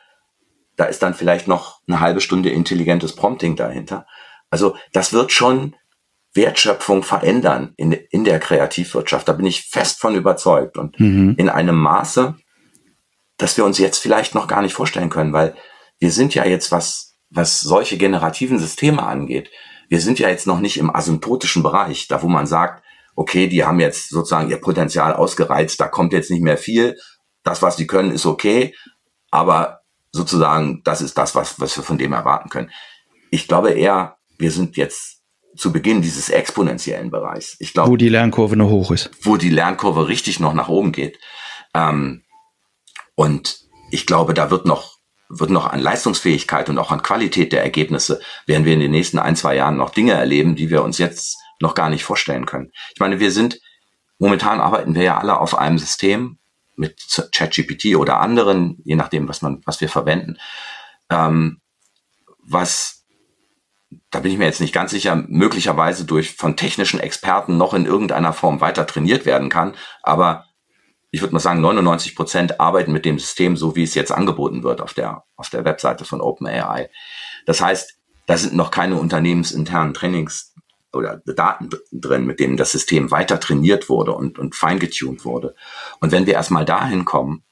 da 0.76 0.84
ist 0.84 1.02
dann 1.02 1.14
vielleicht 1.14 1.48
noch 1.48 1.80
eine 1.88 2.00
halbe 2.00 2.20
Stunde 2.20 2.50
intelligentes 2.50 3.14
Prompting 3.14 3.56
dahinter. 3.56 4.06
Also 4.50 4.76
das 4.92 5.12
wird 5.12 5.32
schon 5.32 5.74
Wertschöpfung 6.34 7.02
verändern 7.02 7.72
in, 7.76 7.92
in 7.92 8.24
der 8.24 8.38
Kreativwirtschaft. 8.38 9.26
Da 9.26 9.32
bin 9.32 9.46
ich 9.46 9.62
fest 9.62 10.00
von 10.00 10.14
überzeugt 10.14 10.76
und 10.76 11.00
mhm. 11.00 11.34
in 11.38 11.48
einem 11.48 11.76
Maße, 11.76 12.36
dass 13.38 13.56
wir 13.56 13.64
uns 13.64 13.78
jetzt 13.78 13.98
vielleicht 13.98 14.34
noch 14.34 14.46
gar 14.46 14.62
nicht 14.62 14.74
vorstellen 14.74 15.10
können, 15.10 15.32
weil 15.32 15.54
wir 15.98 16.10
sind 16.10 16.34
ja 16.34 16.44
jetzt, 16.44 16.72
was, 16.72 17.16
was 17.30 17.60
solche 17.60 17.96
generativen 17.96 18.58
Systeme 18.58 19.02
angeht, 19.02 19.50
wir 19.88 20.00
sind 20.00 20.18
ja 20.18 20.28
jetzt 20.28 20.46
noch 20.46 20.60
nicht 20.60 20.78
im 20.78 20.94
asymptotischen 20.94 21.62
Bereich, 21.62 22.08
da 22.08 22.22
wo 22.22 22.28
man 22.28 22.46
sagt, 22.46 22.82
okay, 23.16 23.48
die 23.48 23.64
haben 23.64 23.80
jetzt 23.80 24.10
sozusagen 24.10 24.50
ihr 24.50 24.60
Potenzial 24.60 25.14
ausgereizt, 25.14 25.80
da 25.80 25.88
kommt 25.88 26.12
jetzt 26.12 26.30
nicht 26.30 26.42
mehr 26.42 26.58
viel. 26.58 26.96
Das, 27.42 27.62
was 27.62 27.76
die 27.76 27.86
können, 27.86 28.12
ist 28.12 28.26
okay, 28.26 28.74
aber 29.30 29.80
sozusagen, 30.12 30.82
das 30.84 31.00
ist 31.00 31.18
das, 31.18 31.34
was, 31.34 31.58
was 31.58 31.76
wir 31.76 31.82
von 31.82 31.98
dem 31.98 32.12
erwarten 32.12 32.50
können. 32.50 32.70
Ich 33.30 33.48
glaube 33.48 33.70
eher, 33.70 34.16
wir 34.38 34.52
sind 34.52 34.76
jetzt 34.76 35.22
zu 35.56 35.72
Beginn 35.72 36.02
dieses 36.02 36.28
exponentiellen 36.28 37.10
Bereichs. 37.10 37.56
Ich 37.58 37.72
glaube, 37.72 37.90
wo 37.90 37.96
die 37.96 38.10
Lernkurve 38.10 38.56
noch 38.56 38.68
hoch 38.68 38.90
ist. 38.90 39.10
Wo 39.22 39.36
die 39.36 39.50
Lernkurve 39.50 40.08
richtig 40.08 40.38
noch 40.38 40.52
nach 40.52 40.68
oben 40.68 40.92
geht. 40.92 41.18
Ähm, 41.74 42.24
und 43.14 43.60
ich 43.90 44.06
glaube, 44.06 44.34
da 44.34 44.50
wird 44.50 44.66
noch 44.66 44.96
wird 45.28 45.50
noch 45.50 45.66
an 45.66 45.80
Leistungsfähigkeit 45.80 46.68
und 46.68 46.78
auch 46.78 46.92
an 46.92 47.02
Qualität 47.02 47.52
der 47.52 47.62
Ergebnisse, 47.62 48.20
werden 48.46 48.64
wir 48.64 48.74
in 48.74 48.80
den 48.80 48.92
nächsten 48.92 49.18
ein, 49.18 49.34
zwei 49.34 49.56
Jahren 49.56 49.76
noch 49.76 49.90
Dinge 49.90 50.12
erleben, 50.12 50.54
die 50.54 50.70
wir 50.70 50.84
uns 50.84 50.98
jetzt 50.98 51.36
noch 51.60 51.74
gar 51.74 51.90
nicht 51.90 52.04
vorstellen 52.04 52.46
können. 52.46 52.72
Ich 52.94 53.00
meine, 53.00 53.20
wir 53.20 53.30
sind, 53.30 53.60
momentan 54.18 54.60
arbeiten 54.60 54.94
wir 54.94 55.02
ja 55.02 55.18
alle 55.18 55.38
auf 55.40 55.56
einem 55.56 55.78
System 55.78 56.38
mit 56.76 57.00
ChatGPT 57.32 57.96
oder 57.96 58.20
anderen, 58.20 58.78
je 58.84 58.96
nachdem, 58.96 59.28
was 59.28 59.42
man, 59.42 59.62
was 59.64 59.80
wir 59.80 59.88
verwenden, 59.88 60.36
ähm, 61.10 61.60
was, 62.42 63.06
da 64.10 64.20
bin 64.20 64.30
ich 64.30 64.38
mir 64.38 64.44
jetzt 64.44 64.60
nicht 64.60 64.74
ganz 64.74 64.90
sicher, 64.90 65.24
möglicherweise 65.28 66.04
durch 66.04 66.34
von 66.34 66.56
technischen 66.56 67.00
Experten 67.00 67.56
noch 67.56 67.72
in 67.74 67.86
irgendeiner 67.86 68.32
Form 68.32 68.60
weiter 68.60 68.86
trainiert 68.86 69.24
werden 69.24 69.48
kann, 69.48 69.74
aber 70.02 70.44
ich 71.10 71.22
würde 71.22 71.32
mal 71.32 71.40
sagen, 71.40 71.62
99 71.62 72.14
Prozent 72.14 72.60
arbeiten 72.60 72.92
mit 72.92 73.06
dem 73.06 73.18
System 73.18 73.56
so, 73.56 73.74
wie 73.74 73.84
es 73.84 73.94
jetzt 73.94 74.12
angeboten 74.12 74.62
wird 74.62 74.82
auf 74.82 74.92
der, 74.92 75.24
auf 75.36 75.48
der 75.48 75.64
Webseite 75.64 76.04
von 76.04 76.20
OpenAI. 76.20 76.90
Das 77.46 77.62
heißt, 77.62 77.98
da 78.26 78.36
sind 78.36 78.54
noch 78.54 78.70
keine 78.70 78.96
unternehmensinternen 78.96 79.94
Trainings 79.94 80.52
oder 80.92 81.22
Daten 81.24 81.70
drin, 81.92 82.26
mit 82.26 82.40
denen 82.40 82.56
das 82.56 82.72
System 82.72 83.10
weiter 83.10 83.40
trainiert 83.40 83.88
wurde 83.88 84.12
und, 84.12 84.38
und 84.38 84.54
feingetuned 84.54 85.24
wurde. 85.24 85.54
Und 86.00 86.12
wenn 86.12 86.26
wir 86.26 86.34
erstmal 86.34 86.64
dahin 86.64 87.04
kommen, 87.04 87.42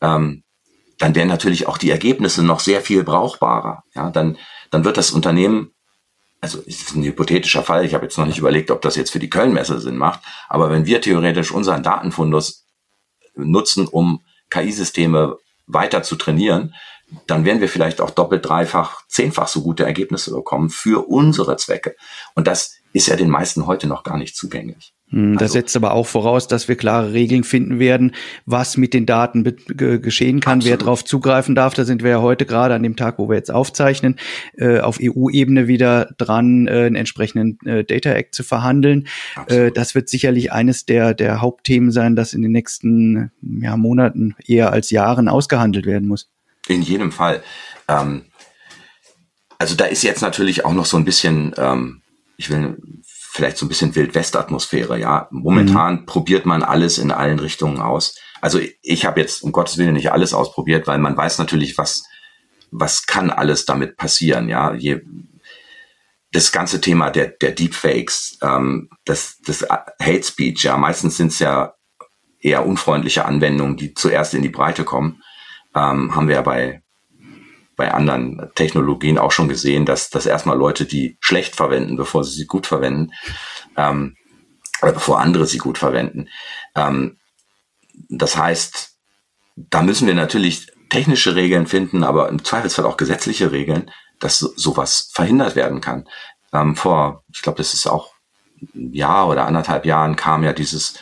ähm, 0.00 0.42
dann 0.98 1.14
wären 1.14 1.28
natürlich 1.28 1.66
auch 1.66 1.78
die 1.78 1.90
Ergebnisse 1.90 2.44
noch 2.44 2.60
sehr 2.60 2.80
viel 2.80 3.02
brauchbarer. 3.02 3.82
Ja, 3.94 4.10
dann, 4.10 4.38
dann 4.70 4.84
wird 4.84 4.96
das 4.96 5.10
Unternehmen, 5.10 5.72
also 6.40 6.60
ist 6.60 6.94
ein 6.94 7.02
hypothetischer 7.02 7.62
Fall, 7.62 7.84
ich 7.84 7.94
habe 7.94 8.04
jetzt 8.04 8.18
noch 8.18 8.26
nicht 8.26 8.38
überlegt, 8.38 8.70
ob 8.70 8.82
das 8.82 8.96
jetzt 8.96 9.10
für 9.10 9.18
die 9.18 9.30
Kölnmesse 9.30 9.80
Sinn 9.80 9.96
macht, 9.96 10.20
aber 10.48 10.70
wenn 10.70 10.86
wir 10.86 11.00
theoretisch 11.00 11.50
unseren 11.50 11.82
Datenfundus 11.82 12.66
nutzen, 13.34 13.88
um 13.88 14.24
KI-Systeme 14.50 15.38
weiter 15.66 16.02
zu 16.02 16.16
trainieren, 16.16 16.74
dann 17.26 17.44
werden 17.44 17.60
wir 17.60 17.68
vielleicht 17.68 18.00
auch 18.00 18.10
doppelt, 18.10 18.46
dreifach, 18.46 19.02
zehnfach 19.08 19.48
so 19.48 19.62
gute 19.62 19.84
Ergebnisse 19.84 20.32
bekommen 20.32 20.70
für 20.70 21.08
unsere 21.08 21.56
Zwecke. 21.56 21.96
Und 22.34 22.46
das 22.46 22.76
ist 22.92 23.08
ja 23.08 23.16
den 23.16 23.30
meisten 23.30 23.66
heute 23.66 23.86
noch 23.86 24.02
gar 24.02 24.18
nicht 24.18 24.36
zugänglich. 24.36 24.92
Hm, 25.12 25.34
das 25.34 25.42
also, 25.42 25.52
setzt 25.54 25.76
aber 25.76 25.92
auch 25.92 26.06
voraus, 26.06 26.48
dass 26.48 26.68
wir 26.68 26.76
klare 26.76 27.12
Regeln 27.12 27.44
finden 27.44 27.78
werden, 27.78 28.12
was 28.46 28.76
mit 28.76 28.94
den 28.94 29.06
Daten 29.06 29.44
geschehen 29.44 30.40
kann, 30.40 30.58
absolut. 30.58 30.70
wer 30.70 30.76
darauf 30.78 31.04
zugreifen 31.04 31.54
darf. 31.54 31.74
Da 31.74 31.84
sind 31.84 32.02
wir 32.02 32.10
ja 32.10 32.22
heute 32.22 32.46
gerade 32.46 32.74
an 32.74 32.82
dem 32.82 32.96
Tag, 32.96 33.18
wo 33.18 33.28
wir 33.28 33.36
jetzt 33.36 33.50
aufzeichnen, 33.50 34.16
äh, 34.56 34.80
auf 34.80 34.98
EU-Ebene 35.02 35.68
wieder 35.68 36.10
dran, 36.16 36.66
äh, 36.66 36.86
einen 36.86 36.96
entsprechenden 36.96 37.58
äh, 37.66 37.84
Data 37.84 38.10
Act 38.10 38.34
zu 38.34 38.42
verhandeln. 38.42 39.06
Äh, 39.46 39.70
das 39.70 39.94
wird 39.94 40.08
sicherlich 40.08 40.52
eines 40.52 40.86
der, 40.86 41.14
der 41.14 41.40
Hauptthemen 41.40 41.90
sein, 41.90 42.16
das 42.16 42.32
in 42.32 42.42
den 42.42 42.52
nächsten 42.52 43.30
ja, 43.42 43.76
Monaten 43.76 44.34
eher 44.46 44.72
als 44.72 44.90
Jahren 44.90 45.28
ausgehandelt 45.28 45.86
werden 45.86 46.08
muss. 46.08 46.30
In 46.68 46.82
jedem 46.82 47.12
Fall. 47.12 47.42
Ähm, 47.88 48.26
also 49.58 49.76
da 49.76 49.84
ist 49.84 50.02
jetzt 50.02 50.22
natürlich 50.22 50.64
auch 50.64 50.72
noch 50.72 50.86
so 50.86 50.96
ein 50.96 51.04
bisschen 51.04 51.54
ähm, 51.56 52.01
ich 52.36 52.50
will 52.50 52.78
vielleicht 53.06 53.56
so 53.56 53.66
ein 53.66 53.68
bisschen 53.68 53.94
Wildwest-Atmosphäre, 53.94 54.98
ja. 54.98 55.28
Momentan 55.30 56.00
mhm. 56.00 56.06
probiert 56.06 56.44
man 56.44 56.62
alles 56.62 56.98
in 56.98 57.10
allen 57.10 57.38
Richtungen 57.38 57.80
aus. 57.80 58.16
Also 58.40 58.60
ich 58.82 59.06
habe 59.06 59.20
jetzt 59.20 59.42
um 59.42 59.52
Gottes 59.52 59.78
Willen 59.78 59.94
nicht 59.94 60.12
alles 60.12 60.34
ausprobiert, 60.34 60.86
weil 60.86 60.98
man 60.98 61.16
weiß 61.16 61.38
natürlich, 61.38 61.78
was, 61.78 62.04
was 62.70 63.06
kann 63.06 63.30
alles 63.30 63.64
damit 63.64 63.96
passieren, 63.96 64.48
ja. 64.48 64.74
Je, 64.74 65.00
das 66.32 66.50
ganze 66.50 66.80
Thema 66.80 67.10
der, 67.10 67.28
der 67.28 67.52
Deepfakes, 67.52 68.38
ähm, 68.42 68.88
das, 69.04 69.38
das 69.46 69.62
Hate 69.62 70.22
Speech, 70.22 70.64
ja, 70.64 70.76
meistens 70.76 71.16
sind 71.16 71.28
es 71.28 71.38
ja 71.38 71.74
eher 72.40 72.66
unfreundliche 72.66 73.24
Anwendungen, 73.24 73.76
die 73.76 73.94
zuerst 73.94 74.34
in 74.34 74.42
die 74.42 74.48
Breite 74.48 74.84
kommen. 74.84 75.22
Ähm, 75.74 76.14
haben 76.14 76.28
wir 76.28 76.36
ja 76.36 76.42
bei, 76.42 76.82
bei 77.82 77.92
anderen 77.92 78.48
Technologien 78.54 79.18
auch 79.18 79.32
schon 79.32 79.48
gesehen, 79.48 79.84
dass, 79.86 80.08
dass 80.08 80.24
erstmal 80.24 80.56
Leute 80.56 80.84
die 80.84 81.16
schlecht 81.18 81.56
verwenden, 81.56 81.96
bevor 81.96 82.22
sie 82.22 82.30
sie 82.30 82.46
gut 82.46 82.68
verwenden, 82.68 83.10
ähm, 83.76 84.14
oder 84.82 84.92
bevor 84.92 85.18
andere 85.18 85.46
sie 85.46 85.58
gut 85.58 85.78
verwenden. 85.78 86.28
Ähm, 86.76 87.18
das 88.08 88.36
heißt, 88.36 88.96
da 89.56 89.82
müssen 89.82 90.06
wir 90.06 90.14
natürlich 90.14 90.68
technische 90.90 91.34
Regeln 91.34 91.66
finden, 91.66 92.04
aber 92.04 92.28
im 92.28 92.44
Zweifelsfall 92.44 92.86
auch 92.86 92.96
gesetzliche 92.96 93.50
Regeln, 93.50 93.90
dass 94.20 94.38
so, 94.38 94.52
sowas 94.54 95.10
verhindert 95.12 95.56
werden 95.56 95.80
kann. 95.80 96.06
Ähm, 96.52 96.76
vor, 96.76 97.24
ich 97.34 97.42
glaube, 97.42 97.58
das 97.58 97.74
ist 97.74 97.88
auch 97.88 98.12
ein 98.76 98.92
Jahr 98.92 99.26
oder 99.28 99.46
anderthalb 99.46 99.86
Jahren 99.86 100.14
kam 100.14 100.44
ja 100.44 100.52
dieses, 100.52 101.00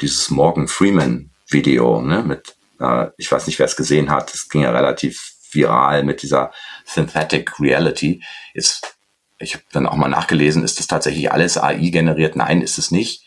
dieses 0.00 0.30
Morgan 0.30 0.66
Freeman 0.66 1.30
Video, 1.50 2.00
ne, 2.00 2.22
mit, 2.22 2.56
äh, 2.80 3.08
ich 3.18 3.30
weiß 3.30 3.46
nicht, 3.46 3.58
wer 3.58 3.66
es 3.66 3.76
gesehen 3.76 4.10
hat, 4.10 4.32
es 4.32 4.48
ging 4.48 4.62
ja 4.62 4.70
relativ 4.70 5.31
viral 5.54 6.02
mit 6.02 6.22
dieser 6.22 6.52
Synthetic 6.84 7.58
Reality. 7.60 8.22
Ist, 8.54 8.96
ich 9.38 9.54
habe 9.54 9.64
dann 9.72 9.86
auch 9.86 9.96
mal 9.96 10.08
nachgelesen, 10.08 10.64
ist 10.64 10.78
das 10.78 10.86
tatsächlich 10.86 11.32
alles 11.32 11.58
AI 11.58 11.90
generiert? 11.90 12.36
Nein, 12.36 12.62
ist 12.62 12.78
es 12.78 12.90
nicht. 12.90 13.24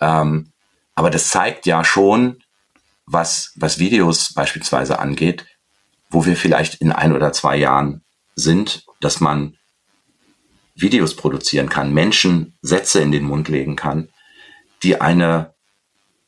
Ähm, 0.00 0.52
aber 0.94 1.10
das 1.10 1.28
zeigt 1.28 1.66
ja 1.66 1.84
schon, 1.84 2.42
was, 3.06 3.52
was 3.56 3.78
Videos 3.78 4.34
beispielsweise 4.34 4.98
angeht, 4.98 5.46
wo 6.10 6.26
wir 6.26 6.36
vielleicht 6.36 6.76
in 6.76 6.92
ein 6.92 7.14
oder 7.14 7.32
zwei 7.32 7.56
Jahren 7.56 8.02
sind, 8.34 8.84
dass 9.00 9.20
man 9.20 9.56
Videos 10.74 11.16
produzieren 11.16 11.68
kann, 11.68 11.92
Menschen 11.92 12.56
Sätze 12.62 13.00
in 13.00 13.12
den 13.12 13.24
Mund 13.24 13.48
legen 13.48 13.76
kann, 13.76 14.08
die 14.82 15.00
eine 15.00 15.54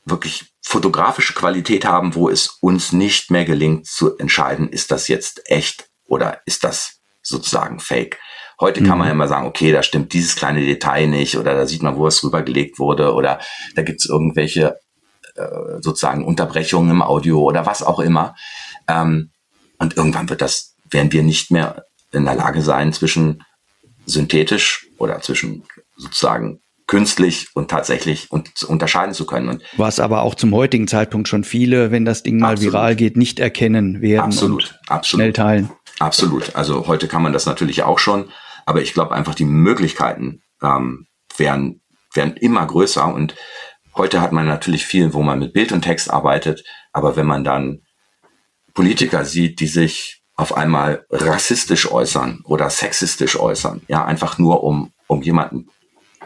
wirklich 0.05 0.53
fotografische 0.63 1.35
Qualität 1.35 1.85
haben, 1.85 2.15
wo 2.15 2.29
es 2.29 2.59
uns 2.61 2.93
nicht 2.93 3.31
mehr 3.31 3.45
gelingt 3.45 3.87
zu 3.87 4.17
entscheiden, 4.19 4.69
ist 4.69 4.91
das 4.91 5.09
jetzt 5.09 5.43
echt 5.51 5.89
oder 6.05 6.41
ist 6.47 6.65
das 6.65 7.01
sozusagen 7.23 7.81
fake. 7.81 8.19
Heute 8.61 8.83
kann 8.83 8.99
man 8.99 9.09
ja 9.09 9.15
mhm. 9.15 9.21
immer 9.21 9.29
sagen, 9.29 9.47
okay, 9.47 9.73
da 9.73 9.83
stimmt 9.83 10.13
dieses 10.13 10.37
kleine 10.37 10.61
Detail 10.61 11.07
nicht 11.07 11.39
oder 11.39 11.55
da 11.55 11.67
sieht 11.67 11.83
man, 11.83 11.97
wo 11.97 12.07
es 12.07 12.23
rübergelegt 12.23 12.79
wurde 12.79 13.15
oder 13.15 13.41
da 13.75 13.83
gibt 13.83 14.01
es 14.01 14.09
irgendwelche 14.09 14.79
äh, 15.35 15.81
sozusagen 15.81 16.25
Unterbrechungen 16.25 16.91
im 16.91 17.03
Audio 17.03 17.41
oder 17.41 17.65
was 17.65 17.83
auch 17.83 18.01
immer. 18.01 18.35
Ähm, 18.87 19.31
und 19.79 19.97
irgendwann 19.97 20.29
wird 20.29 20.43
das, 20.43 20.75
werden 20.91 21.13
wir 21.13 21.23
nicht 21.23 21.51
mehr 21.51 21.87
in 22.13 22.27
der 22.27 22.35
Lage 22.35 22.61
sein, 22.61 22.93
zwischen 22.93 23.43
synthetisch 24.05 24.89
oder 24.99 25.21
zwischen 25.21 25.65
sozusagen 25.97 26.61
künstlich 26.91 27.47
und 27.55 27.71
tatsächlich 27.71 28.33
und 28.33 28.65
unterscheiden 28.65 29.15
zu 29.15 29.25
können. 29.25 29.49
Und 29.49 29.63
Was 29.77 30.01
aber 30.01 30.23
auch 30.23 30.35
zum 30.35 30.53
heutigen 30.53 30.89
Zeitpunkt 30.89 31.29
schon 31.29 31.45
viele, 31.45 31.93
wenn 31.93 32.05
das 32.05 32.25
Ding 32.25 32.41
mal 32.41 32.55
absolut. 32.55 32.73
viral 32.73 32.97
geht, 32.97 33.17
nicht 33.17 33.39
erkennen 33.39 34.03
werden 34.03 34.25
absolut, 34.25 34.65
und 34.65 34.91
absolut. 34.91 35.05
schnell 35.05 35.33
teilen. 35.33 35.71
Absolut. 36.01 36.57
Also 36.57 36.89
heute 36.89 37.07
kann 37.07 37.23
man 37.23 37.33
das 37.33 37.47
natürlich 37.47 37.85
auch 37.85 38.01
schon, 38.01 38.29
aber 38.67 38.83
ich 38.83 38.93
glaube 38.93 39.15
einfach, 39.15 39.37
die 39.37 39.45
Möglichkeiten 39.45 40.43
ähm, 40.65 41.07
werden, 41.37 41.81
werden 42.13 42.37
immer 42.37 42.67
größer 42.67 43.15
und 43.15 43.37
heute 43.95 44.21
hat 44.21 44.33
man 44.33 44.49
natürlich 44.49 44.85
viel, 44.85 45.15
wo 45.15 45.23
man 45.23 45.39
mit 45.39 45.53
Bild 45.53 45.71
und 45.71 45.83
Text 45.83 46.11
arbeitet, 46.11 46.65
aber 46.93 47.15
wenn 47.15 47.27
man 47.27 47.45
dann 47.45 47.83
Politiker 48.75 49.25
sieht, 49.25 49.61
die 49.61 49.69
sich 49.69 50.25
auf 50.35 50.57
einmal 50.57 51.05
rassistisch 51.09 51.89
äußern 51.89 52.41
oder 52.43 52.69
sexistisch 52.69 53.39
äußern, 53.39 53.83
ja, 53.87 54.05
einfach 54.05 54.39
nur 54.39 54.65
um, 54.65 54.91
um 55.07 55.23
jemanden 55.23 55.69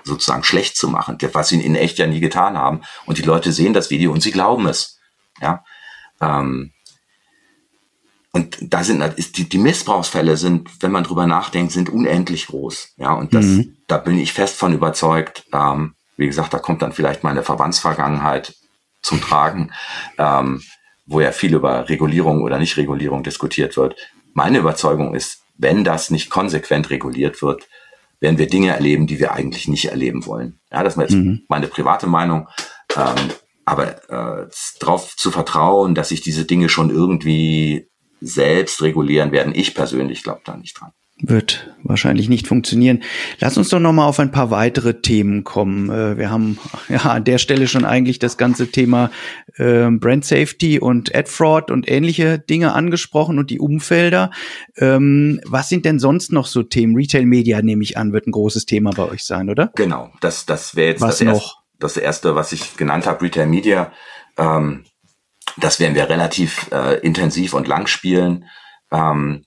sozusagen 0.04 0.44
schlecht 0.44 0.76
zu 0.76 0.88
machen, 0.88 1.18
was 1.32 1.48
sie 1.48 1.60
in 1.60 1.74
echt 1.74 1.98
ja 1.98 2.06
nie 2.06 2.20
getan 2.20 2.56
haben. 2.56 2.82
Und 3.06 3.18
die 3.18 3.22
Leute 3.22 3.52
sehen 3.52 3.72
das 3.72 3.90
Video 3.90 4.12
und 4.12 4.22
sie 4.22 4.30
glauben 4.30 4.66
es. 4.66 4.98
Ja. 5.40 5.64
Ähm, 6.20 6.72
und 8.32 8.58
da 8.60 8.82
sind 8.82 9.02
die, 9.36 9.48
die 9.48 9.58
Missbrauchsfälle 9.58 10.36
sind, 10.36 10.68
wenn 10.82 10.90
man 10.90 11.04
drüber 11.04 11.26
nachdenkt, 11.26 11.72
sind 11.72 11.88
unendlich 11.88 12.48
groß. 12.48 12.94
Ja, 12.96 13.12
und 13.12 13.32
das, 13.32 13.44
mhm. 13.44 13.76
da 13.86 13.96
bin 13.98 14.18
ich 14.18 14.32
fest 14.32 14.56
von 14.56 14.74
überzeugt. 14.74 15.44
Ähm, 15.52 15.94
wie 16.16 16.26
gesagt, 16.26 16.52
da 16.52 16.58
kommt 16.58 16.82
dann 16.82 16.92
vielleicht 16.92 17.22
meine 17.22 17.44
Verbandsvergangenheit 17.44 18.54
zum 19.02 19.20
Tragen, 19.20 19.72
ähm, 20.18 20.62
wo 21.06 21.20
ja 21.20 21.30
viel 21.30 21.54
über 21.54 21.88
Regulierung 21.88 22.42
oder 22.42 22.58
Nicht-Regulierung 22.58 23.22
diskutiert 23.22 23.76
wird. 23.76 23.94
Meine 24.32 24.58
Überzeugung 24.58 25.14
ist, 25.14 25.42
wenn 25.56 25.84
das 25.84 26.10
nicht 26.10 26.28
konsequent 26.28 26.90
reguliert 26.90 27.40
wird, 27.40 27.68
werden 28.24 28.38
wir 28.38 28.46
Dinge 28.46 28.70
erleben, 28.70 29.06
die 29.06 29.20
wir 29.20 29.32
eigentlich 29.32 29.68
nicht 29.68 29.84
erleben 29.84 30.24
wollen. 30.24 30.58
Ja, 30.72 30.82
das 30.82 30.96
ist 30.96 31.00
jetzt 31.00 31.12
mhm. 31.12 31.42
meine 31.48 31.68
private 31.68 32.06
Meinung. 32.06 32.48
Ähm, 32.96 33.30
aber 33.66 34.10
äh, 34.10 34.48
darauf 34.80 35.14
zu 35.14 35.30
vertrauen, 35.30 35.94
dass 35.94 36.08
sich 36.08 36.22
diese 36.22 36.46
Dinge 36.46 36.70
schon 36.70 36.88
irgendwie 36.88 37.90
selbst 38.20 38.80
regulieren 38.80 39.30
werden, 39.30 39.54
ich 39.54 39.74
persönlich 39.74 40.22
glaube 40.22 40.40
da 40.44 40.56
nicht 40.56 40.80
dran 40.80 40.92
wird 41.20 41.70
wahrscheinlich 41.82 42.28
nicht 42.28 42.48
funktionieren. 42.48 43.02
Lass 43.38 43.56
uns 43.56 43.68
doch 43.68 43.78
noch 43.78 43.92
mal 43.92 44.06
auf 44.06 44.18
ein 44.18 44.32
paar 44.32 44.50
weitere 44.50 45.00
Themen 45.00 45.44
kommen. 45.44 45.88
Äh, 45.88 46.18
wir 46.18 46.30
haben 46.30 46.58
ja 46.88 46.98
an 46.98 47.24
der 47.24 47.38
Stelle 47.38 47.68
schon 47.68 47.84
eigentlich 47.84 48.18
das 48.18 48.36
ganze 48.36 48.70
Thema 48.70 49.10
äh, 49.56 49.88
Brand 49.90 50.24
Safety 50.24 50.80
und 50.80 51.14
Ad 51.14 51.30
Fraud 51.30 51.70
und 51.70 51.88
ähnliche 51.88 52.38
Dinge 52.38 52.74
angesprochen 52.74 53.38
und 53.38 53.50
die 53.50 53.60
Umfelder. 53.60 54.32
Ähm, 54.76 55.40
was 55.46 55.68
sind 55.68 55.84
denn 55.84 56.00
sonst 56.00 56.32
noch 56.32 56.46
so 56.46 56.62
Themen? 56.62 56.96
Retail 56.96 57.26
Media 57.26 57.62
nehme 57.62 57.84
ich 57.84 57.96
an, 57.96 58.12
wird 58.12 58.26
ein 58.26 58.32
großes 58.32 58.66
Thema 58.66 58.90
bei 58.90 59.04
euch 59.04 59.24
sein, 59.24 59.48
oder? 59.48 59.70
Genau, 59.76 60.10
das 60.20 60.46
das 60.46 60.74
wäre 60.74 60.88
jetzt 60.88 61.00
was 61.00 61.18
das, 61.18 61.26
noch? 61.26 61.34
Erste, 61.34 61.56
das 61.78 61.96
erste, 61.96 62.34
was 62.34 62.52
ich 62.52 62.76
genannt 62.76 63.06
habe, 63.06 63.22
Retail 63.22 63.46
Media. 63.46 63.92
Ähm, 64.36 64.84
das 65.56 65.78
werden 65.78 65.94
wir 65.94 66.08
relativ 66.08 66.68
äh, 66.72 66.98
intensiv 67.00 67.54
und 67.54 67.68
lang 67.68 67.86
spielen 67.86 68.46
Ähm, 68.90 69.44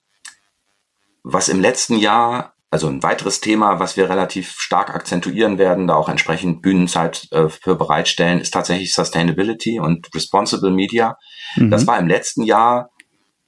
was 1.31 1.49
im 1.49 1.59
letzten 1.59 1.97
Jahr, 1.97 2.53
also 2.69 2.87
ein 2.87 3.03
weiteres 3.03 3.41
Thema, 3.41 3.79
was 3.79 3.97
wir 3.97 4.09
relativ 4.09 4.59
stark 4.59 4.93
akzentuieren 4.93 5.57
werden, 5.57 5.87
da 5.87 5.95
auch 5.95 6.09
entsprechend 6.09 6.61
Bühnenzeit 6.61 7.27
äh, 7.31 7.49
für 7.49 7.75
bereitstellen, 7.75 8.39
ist 8.39 8.53
tatsächlich 8.53 8.93
Sustainability 8.93 9.79
und 9.79 10.13
Responsible 10.15 10.71
Media. 10.71 11.17
Mhm. 11.55 11.71
Das 11.71 11.87
war 11.87 11.97
im 11.99 12.07
letzten 12.07 12.43
Jahr 12.43 12.89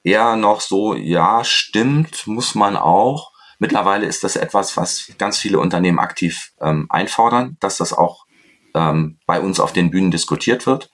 eher 0.04 0.36
noch 0.36 0.62
so, 0.62 0.94
ja, 0.94 1.44
stimmt, 1.44 2.28
muss 2.28 2.56
man 2.56 2.76
auch. 2.76 3.32
Mittlerweile 3.60 4.06
ist 4.06 4.24
das 4.24 4.36
etwas, 4.36 4.78
was 4.78 5.12
ganz 5.18 5.38
viele 5.38 5.60
Unternehmen 5.60 6.00
aktiv 6.00 6.52
ähm, 6.62 6.88
einfordern, 6.90 7.58
dass 7.60 7.78
das 7.78 7.92
auch 7.92 8.26
ähm, 8.74 9.20
bei 9.26 9.42
uns 9.42 9.60
auf 9.60 9.74
den 9.74 9.92
Bühnen 9.92 10.12
diskutiert 10.12 10.66
wird, 10.66 10.90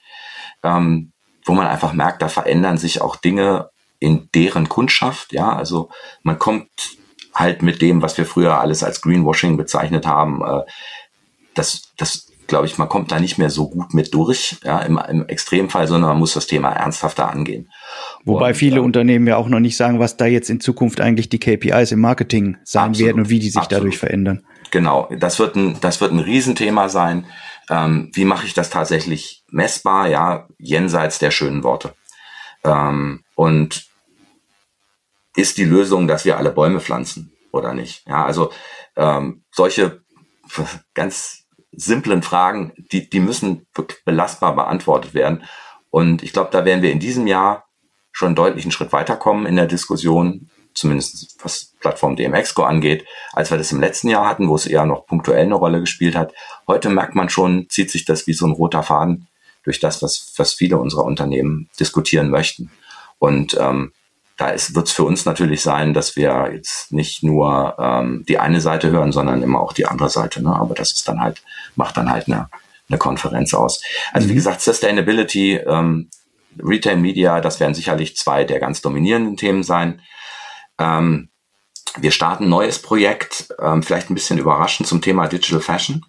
ähm, 0.64 1.14
wo 1.46 1.54
man 1.54 1.68
einfach 1.68 1.94
merkt, 1.94 2.22
da 2.22 2.28
verändern 2.28 2.78
sich 2.78 3.02
auch 3.02 3.16
Dinge 3.18 3.70
in 4.06 4.30
deren 4.36 4.70
Kundschaft. 4.70 5.34
Ja, 5.34 5.56
also 5.56 5.90
man 6.24 6.38
kommt 6.38 6.70
halt 7.34 7.62
mit 7.62 7.82
dem, 7.82 8.02
was 8.02 8.18
wir 8.18 8.26
früher 8.26 8.60
alles 8.60 8.84
als 8.84 9.02
Greenwashing 9.02 9.58
bezeichnet 9.58 10.06
haben, 10.06 10.42
äh, 10.42 10.62
das, 11.54 11.94
das 11.98 12.28
glaube 12.48 12.68
ich, 12.68 12.78
man 12.78 12.88
kommt 12.88 13.12
da 13.12 13.20
nicht 13.20 13.38
mehr 13.38 13.50
so 13.50 13.70
gut 13.70 13.94
mit 13.94 14.14
durch, 14.14 14.58
ja, 14.64 14.80
im, 14.80 15.00
im 15.10 15.28
Extremfall, 15.28 15.88
sondern 15.88 16.12
man 16.12 16.20
muss 16.20 16.34
das 16.34 16.46
Thema 16.46 16.72
ernsthafter 16.72 17.30
angehen. 17.32 17.72
Wobei 18.24 18.50
und, 18.50 18.56
viele 18.56 18.78
äh, 18.78 18.82
Unternehmen 18.82 19.26
ja 19.26 19.38
auch 19.38 19.48
noch 19.48 19.60
nicht 19.60 19.78
sagen, 19.78 20.00
was 20.00 20.18
da 20.18 20.26
jetzt 20.26 20.50
in 20.50 20.60
Zukunft 20.60 21.02
eigentlich 21.02 21.30
die 21.30 21.40
KPIs 21.40 21.92
im 21.92 22.02
Marketing 22.02 22.58
sein 22.64 22.90
absolut, 22.90 23.08
werden 23.08 23.22
und 23.22 23.30
wie 23.30 23.40
die 23.40 23.50
sich 23.50 23.58
absolut. 23.58 23.82
dadurch 23.82 23.98
verändern. 23.98 24.46
Genau, 24.70 25.10
das 25.18 25.40
wird 25.40 25.56
ein, 25.56 25.78
das 25.82 26.02
wird 26.02 26.12
ein 26.12 26.20
Riesenthema 26.20 26.90
sein. 26.90 27.26
Ähm, 27.70 28.12
wie 28.14 28.26
mache 28.26 28.46
ich 28.46 28.54
das 28.54 28.70
tatsächlich 28.70 29.44
messbar? 29.50 30.08
Ja, 30.08 30.48
jenseits 30.60 31.18
der 31.18 31.32
schönen 31.32 31.64
Worte. 31.64 31.94
Ähm, 32.64 33.24
und 33.34 33.86
ist 35.36 35.58
die 35.58 35.66
Lösung, 35.66 36.08
dass 36.08 36.26
wir 36.26 36.38
alle 36.38 36.52
Bäume 36.52 36.80
pflanzen 36.80 37.34
oder 37.52 37.74
nicht? 37.74 38.08
Ja, 38.08 38.26
also 38.26 38.52
ähm, 38.96 39.44
solche 39.52 40.02
ganz 40.94 41.46
simplen 41.72 42.24
Fragen, 42.24 42.74
die, 42.92 43.10
die 43.10 43.20
müssen 43.20 43.68
belastbar 44.06 44.56
beantwortet 44.56 45.14
werden. 45.14 45.44
Und 45.90 46.24
ich 46.24 46.34
glaube, 46.34 46.50
da 46.52 46.66
werden 46.66 46.82
wir 46.82 46.92
in 46.92 47.00
diesem 47.00 47.28
Jahr 47.28 47.66
schon 48.12 48.28
einen 48.28 48.36
deutlichen 48.36 48.72
Schritt 48.72 48.94
weiterkommen 48.94 49.46
in 49.46 49.58
der 49.58 49.66
Diskussion, 49.66 50.50
zumindest 50.74 51.38
was 51.44 51.74
Plattform 51.80 52.16
DMX-Go 52.16 52.64
angeht, 52.64 53.06
als 53.34 53.52
wir 53.52 53.58
das 53.58 53.72
im 53.72 53.80
letzten 53.82 54.08
Jahr 54.10 54.28
hatten, 54.28 54.48
wo 54.48 54.56
es 54.56 54.66
eher 54.66 54.86
noch 54.86 55.06
punktuell 55.06 55.46
eine 55.46 55.56
Rolle 55.56 55.82
gespielt 55.82 56.16
hat. 56.16 56.34
Heute 56.68 56.90
merkt 56.90 57.16
man 57.16 57.30
schon, 57.30 57.68
zieht 57.70 57.92
sich 57.92 58.06
das 58.06 58.28
wie 58.28 58.34
so 58.34 58.46
ein 58.46 58.54
roter 58.54 58.84
Faden 58.84 59.28
durch 59.64 59.80
das, 59.80 60.02
was, 60.02 60.34
was 60.38 60.54
viele 60.54 60.78
unserer 60.78 61.04
Unternehmen 61.04 61.70
diskutieren 61.80 62.30
möchten. 62.30 62.72
Und 63.20 63.58
ähm, 63.60 63.92
da 64.38 64.48
wird 64.48 64.88
es 64.88 64.92
für 64.92 65.04
uns 65.04 65.26
natürlich 65.26 65.62
sein, 65.62 65.94
dass 65.94 66.16
wir 66.16 66.52
jetzt 66.54 66.92
nicht 66.92 67.24
nur 67.24 67.76
ähm, 67.80 68.26
die 68.28 68.38
eine 68.38 68.60
Seite 68.60 68.92
hören, 68.92 69.12
sondern 69.12 69.42
immer 69.42 69.62
auch 69.62 69.72
die 69.72 69.86
andere 69.86 70.10
Seite. 70.10 70.44
Ne? 70.44 70.54
Aber 70.54 70.76
das 70.76 70.92
ist 70.92 71.08
dann 71.08 71.22
halt, 71.22 71.42
macht 71.76 71.96
dann 71.96 72.12
halt 72.12 72.28
eine, 72.28 72.50
eine 72.90 72.98
Konferenz 72.98 73.54
aus. 73.54 73.82
Also 74.12 74.28
wie 74.28 74.34
mhm. 74.34 74.38
gesagt, 74.38 74.62
Sustainability, 74.62 75.56
ähm, 75.56 76.10
Retail 76.62 76.98
Media, 76.98 77.40
das 77.40 77.60
werden 77.60 77.74
sicherlich 77.74 78.18
zwei 78.18 78.44
der 78.44 78.60
ganz 78.60 78.82
dominierenden 78.82 79.38
Themen 79.38 79.64
sein. 79.64 80.02
Ähm, 80.80 81.30
wir 81.98 82.12
starten 82.12 82.46
ein 82.46 82.50
neues 82.50 82.82
Projekt, 82.82 83.48
ähm, 83.60 83.84
vielleicht 83.84 84.10
ein 84.10 84.16
bisschen 84.16 84.38
überraschend 84.38 84.88
zum 84.88 85.02
Thema 85.02 85.28
Digital 85.28 85.62
Fashion, 85.62 86.06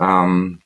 ähm, 0.00 0.60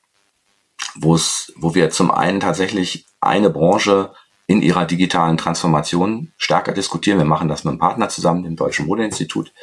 wo 0.95 1.13
es, 1.13 1.53
wo 1.55 1.75
wir 1.75 1.91
zum 1.91 2.09
einen 2.09 2.39
tatsächlich 2.39 3.05
eine 3.21 3.51
Branche 3.51 4.11
in 4.49 4.63
ihrer 4.63 4.85
digitalen 4.85 5.37
Transformation 5.37 6.33
stärker 6.35 6.71
diskutieren. 6.71 7.19
Wir 7.19 7.25
machen 7.25 7.49
das 7.49 7.63
mit 7.65 7.69
einem 7.69 7.79
Partner 7.79 8.09
zusammen, 8.09 8.43
dem 8.43 8.55
Deutschen 8.55 8.87
Modeinstitut. 8.87 9.53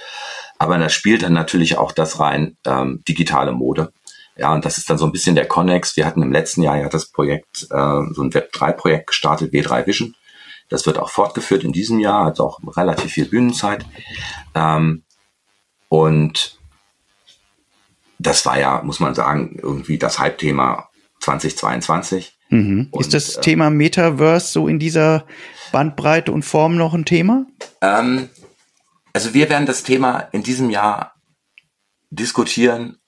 Aber 0.59 0.78
da 0.78 0.89
spielt 0.89 1.24
dann 1.24 1.32
natürlich 1.32 1.76
auch 1.76 1.91
das 1.91 2.20
rein 2.20 2.57
ähm, 2.64 3.03
digitale 3.09 3.51
Mode. 3.51 3.93
Ja, 4.37 4.55
und 4.55 4.64
das 4.64 4.78
ist 4.78 4.89
dann 4.89 4.97
so 4.97 5.05
ein 5.05 5.11
bisschen 5.11 5.34
der 5.34 5.49
Connex. 5.49 5.97
Wir 5.97 6.07
hatten 6.07 6.22
im 6.22 6.30
letzten 6.30 6.62
Jahr 6.62 6.78
ja 6.78 6.89
das 6.89 7.11
Projekt, 7.11 7.64
äh, 7.64 8.03
so 8.12 8.22
ein 8.22 8.30
Web3-Projekt 8.30 9.09
gestartet, 9.09 9.53
W3 9.53 9.89
Vision. 9.89 10.14
Das 10.68 10.87
wird 10.87 10.99
auch 10.99 11.11
fortgeführt 11.11 11.64
in 11.64 11.72
diesem 11.72 11.99
Jahr, 11.99 12.26
hat 12.26 12.39
auch 12.39 12.61
relativ 12.76 13.11
viel 13.11 13.26
Bühnenzeit. 13.26 13.84
Ähm, 14.55 15.03
und 15.89 16.61
das 18.20 18.47
war 18.47 18.57
ja, 18.57 18.82
muss 18.84 19.01
man 19.01 19.16
sagen, 19.16 19.59
irgendwie 19.61 19.99
das 19.99 20.20
Hype-Thema 20.20 20.91
2022. 21.18 22.36
Mhm. 22.49 22.88
Und, 22.90 23.01
ist 23.01 23.14
das 23.14 23.36
äh, 23.36 23.40
Thema 23.40 23.70
Metaverse 23.70 24.53
so 24.53 24.68
in 24.68 24.78
dieser 24.78 25.24
Bandbreite 25.72 26.32
und 26.32 26.44
Form 26.44 26.76
noch 26.76 26.94
ein 26.94 27.05
Thema? 27.05 27.47
Ähm, 27.80 28.28
also 29.12 29.34
wir 29.34 29.49
werden 29.49 29.66
das 29.66 29.82
Thema 29.82 30.28
in 30.32 30.42
diesem 30.42 30.70
Jahr 30.70 31.14
diskutieren 32.11 32.99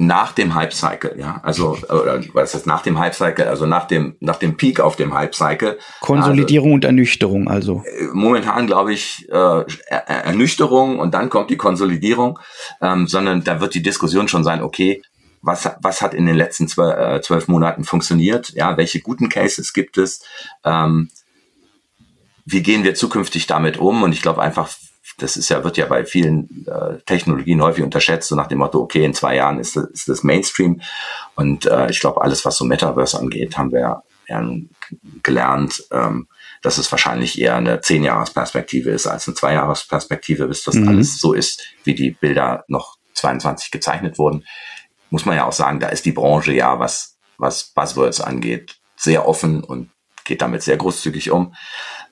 nach 0.00 0.30
dem 0.30 0.54
Hype-Cycle, 0.54 1.16
ja, 1.18 1.40
also 1.42 1.76
oder 1.88 2.20
was 2.32 2.54
ist 2.54 2.68
nach 2.68 2.82
dem 2.82 3.00
Hype-Cycle, 3.00 3.48
also 3.48 3.66
nach 3.66 3.86
dem 3.88 4.16
nach 4.20 4.36
dem 4.36 4.56
Peak 4.56 4.78
auf 4.78 4.94
dem 4.94 5.12
Hype-Cycle. 5.12 5.76
Konsolidierung 6.00 6.68
also, 6.68 6.74
und 6.74 6.84
Ernüchterung, 6.84 7.48
also. 7.48 7.82
Äh, 7.84 8.04
momentan 8.12 8.68
glaube 8.68 8.92
ich 8.92 9.28
äh, 9.28 9.64
Ernüchterung 9.88 11.00
und 11.00 11.14
dann 11.14 11.30
kommt 11.30 11.50
die 11.50 11.56
Konsolidierung, 11.56 12.38
ähm, 12.80 13.08
sondern 13.08 13.42
da 13.42 13.60
wird 13.60 13.74
die 13.74 13.82
Diskussion 13.82 14.28
schon 14.28 14.44
sein, 14.44 14.62
okay, 14.62 15.02
was, 15.42 15.70
was 15.80 16.02
hat 16.02 16.14
in 16.14 16.26
den 16.26 16.36
letzten 16.36 16.68
zwölf, 16.68 16.96
äh, 16.96 17.20
zwölf 17.20 17.48
Monaten 17.48 17.84
funktioniert, 17.84 18.50
ja, 18.50 18.76
welche 18.76 19.00
guten 19.00 19.28
Cases 19.28 19.72
gibt 19.72 19.98
es, 19.98 20.20
ähm, 20.64 21.10
wie 22.44 22.62
gehen 22.62 22.84
wir 22.84 22.94
zukünftig 22.94 23.46
damit 23.46 23.76
um? 23.76 24.02
Und 24.02 24.12
ich 24.12 24.22
glaube 24.22 24.40
einfach, 24.42 24.70
das 25.18 25.36
ist 25.36 25.48
ja, 25.50 25.64
wird 25.64 25.76
ja 25.76 25.86
bei 25.86 26.04
vielen 26.04 26.66
äh, 26.66 26.98
Technologien 27.04 27.60
häufig 27.62 27.84
unterschätzt, 27.84 28.28
so 28.28 28.36
nach 28.36 28.46
dem 28.46 28.58
Motto, 28.58 28.80
okay, 28.80 29.04
in 29.04 29.14
zwei 29.14 29.36
Jahren 29.36 29.58
ist 29.58 29.76
das, 29.76 29.84
ist 29.86 30.08
das 30.08 30.22
Mainstream. 30.22 30.80
Und 31.34 31.66
äh, 31.66 31.90
ich 31.90 32.00
glaube, 32.00 32.22
alles, 32.22 32.44
was 32.44 32.56
so 32.56 32.64
Metaverse 32.64 33.18
angeht, 33.18 33.58
haben 33.58 33.72
wir 33.72 33.80
ja 33.80 34.02
gelernt, 35.22 35.84
ähm, 35.90 36.28
dass 36.60 36.76
es 36.76 36.90
wahrscheinlich 36.90 37.40
eher 37.40 37.56
eine 37.56 37.80
Zehn-Jahres-Perspektive 37.80 38.90
ist 38.90 39.06
als 39.06 39.26
eine 39.26 39.34
Zwei-Jahres-Perspektive, 39.34 40.48
bis 40.48 40.64
das 40.64 40.74
mhm. 40.74 40.88
alles 40.88 41.18
so 41.18 41.32
ist, 41.32 41.62
wie 41.84 41.94
die 41.94 42.10
Bilder 42.10 42.64
noch 42.68 42.98
22 43.14 43.70
gezeichnet 43.70 44.18
wurden 44.18 44.44
muss 45.10 45.24
man 45.24 45.36
ja 45.36 45.44
auch 45.44 45.52
sagen, 45.52 45.80
da 45.80 45.88
ist 45.88 46.04
die 46.04 46.12
Branche 46.12 46.52
ja, 46.52 46.78
was, 46.78 47.18
was 47.38 47.72
Buzzwords 47.74 48.20
angeht, 48.20 48.76
sehr 48.96 49.28
offen 49.28 49.62
und 49.64 49.90
geht 50.24 50.42
damit 50.42 50.62
sehr 50.62 50.76
großzügig 50.76 51.30
um. 51.30 51.54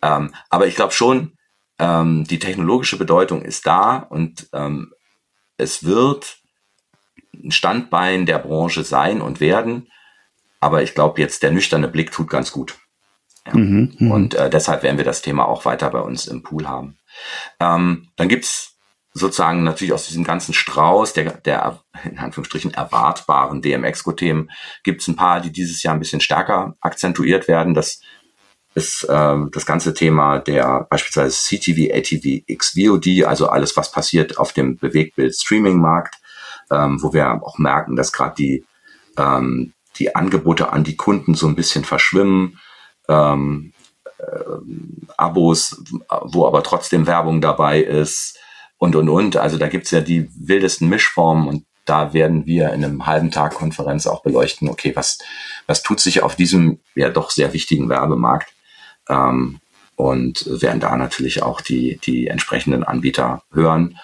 Ähm, 0.02 0.34
aber 0.48 0.66
ich 0.66 0.74
glaube 0.74 0.92
schon, 0.92 1.36
ähm, 1.78 2.24
die 2.24 2.38
technologische 2.38 2.96
Bedeutung 2.96 3.42
ist 3.42 3.66
da 3.66 3.96
und 3.96 4.48
ähm, 4.52 4.92
es 5.58 5.84
wird 5.84 6.38
ein 7.34 7.50
Standbein 7.50 8.26
der 8.26 8.38
Branche 8.38 8.84
sein 8.84 9.20
und 9.20 9.40
werden. 9.40 9.88
Aber 10.60 10.82
ich 10.82 10.94
glaube, 10.94 11.20
jetzt 11.20 11.42
der 11.42 11.50
nüchterne 11.50 11.88
Blick 11.88 12.10
tut 12.10 12.30
ganz 12.30 12.50
gut. 12.50 12.78
Ja. 13.46 13.54
Mhm, 13.54 13.94
mh. 13.98 14.14
Und 14.14 14.34
äh, 14.34 14.50
deshalb 14.50 14.82
werden 14.82 14.96
wir 14.96 15.04
das 15.04 15.22
Thema 15.22 15.46
auch 15.46 15.64
weiter 15.64 15.90
bei 15.90 16.00
uns 16.00 16.26
im 16.26 16.42
Pool 16.42 16.66
haben. 16.66 16.98
Ähm, 17.60 18.08
dann 18.16 18.28
gibt's 18.28 18.75
sozusagen 19.16 19.64
natürlich 19.64 19.94
aus 19.94 20.06
diesem 20.06 20.24
ganzen 20.24 20.52
Strauß 20.52 21.14
der, 21.14 21.32
der 21.38 21.80
in 22.04 22.18
Anführungsstrichen 22.18 22.74
erwartbaren 22.74 23.62
DMX-Themen 23.62 24.50
gibt 24.84 25.00
es 25.00 25.08
ein 25.08 25.16
paar, 25.16 25.40
die 25.40 25.50
dieses 25.50 25.82
Jahr 25.82 25.94
ein 25.94 26.00
bisschen 26.00 26.20
stärker 26.20 26.74
akzentuiert 26.80 27.48
werden. 27.48 27.72
Das 27.72 28.00
ist 28.74 29.06
ähm, 29.08 29.50
das 29.52 29.64
ganze 29.64 29.94
Thema 29.94 30.38
der 30.38 30.86
beispielsweise 30.90 31.34
CTV, 31.34 31.94
ATV, 31.94 32.44
XVOD, 32.54 33.24
also 33.24 33.48
alles, 33.48 33.74
was 33.76 33.90
passiert 33.90 34.36
auf 34.38 34.52
dem 34.52 34.76
Bewegtbild-Streaming-Markt, 34.76 36.16
ähm, 36.70 37.02
wo 37.02 37.14
wir 37.14 37.42
auch 37.42 37.56
merken, 37.56 37.96
dass 37.96 38.12
gerade 38.12 38.34
die, 38.36 38.66
ähm, 39.16 39.72
die 39.98 40.14
Angebote 40.14 40.72
an 40.72 40.84
die 40.84 40.96
Kunden 40.96 41.34
so 41.34 41.46
ein 41.46 41.56
bisschen 41.56 41.84
verschwimmen. 41.84 42.60
Ähm, 43.08 43.72
äh, 44.18 45.14
Abos, 45.16 45.82
wo 46.24 46.46
aber 46.46 46.62
trotzdem 46.62 47.06
Werbung 47.06 47.40
dabei 47.40 47.80
ist, 47.80 48.38
und, 48.78 48.96
und, 48.96 49.08
und. 49.08 49.36
Also 49.36 49.58
da 49.58 49.68
gibt's 49.68 49.90
ja 49.90 50.00
die 50.00 50.28
wildesten 50.34 50.88
Mischformen 50.88 51.48
und 51.48 51.64
da 51.86 52.12
werden 52.12 52.46
wir 52.46 52.72
in 52.72 52.84
einem 52.84 53.06
halben 53.06 53.30
Tag 53.30 53.54
Konferenz 53.54 54.06
auch 54.06 54.22
beleuchten, 54.22 54.68
okay, 54.68 54.94
was, 54.94 55.18
was 55.66 55.82
tut 55.82 56.00
sich 56.00 56.22
auf 56.22 56.34
diesem 56.34 56.80
ja 56.94 57.08
doch 57.08 57.30
sehr 57.30 57.52
wichtigen 57.52 57.88
Werbemarkt 57.88 58.52
ähm, 59.08 59.60
und 59.94 60.44
werden 60.60 60.80
da 60.80 60.96
natürlich 60.96 61.42
auch 61.42 61.60
die, 61.60 61.98
die 62.04 62.26
entsprechenden 62.26 62.82
Anbieter 62.82 63.42
hören 63.52 63.98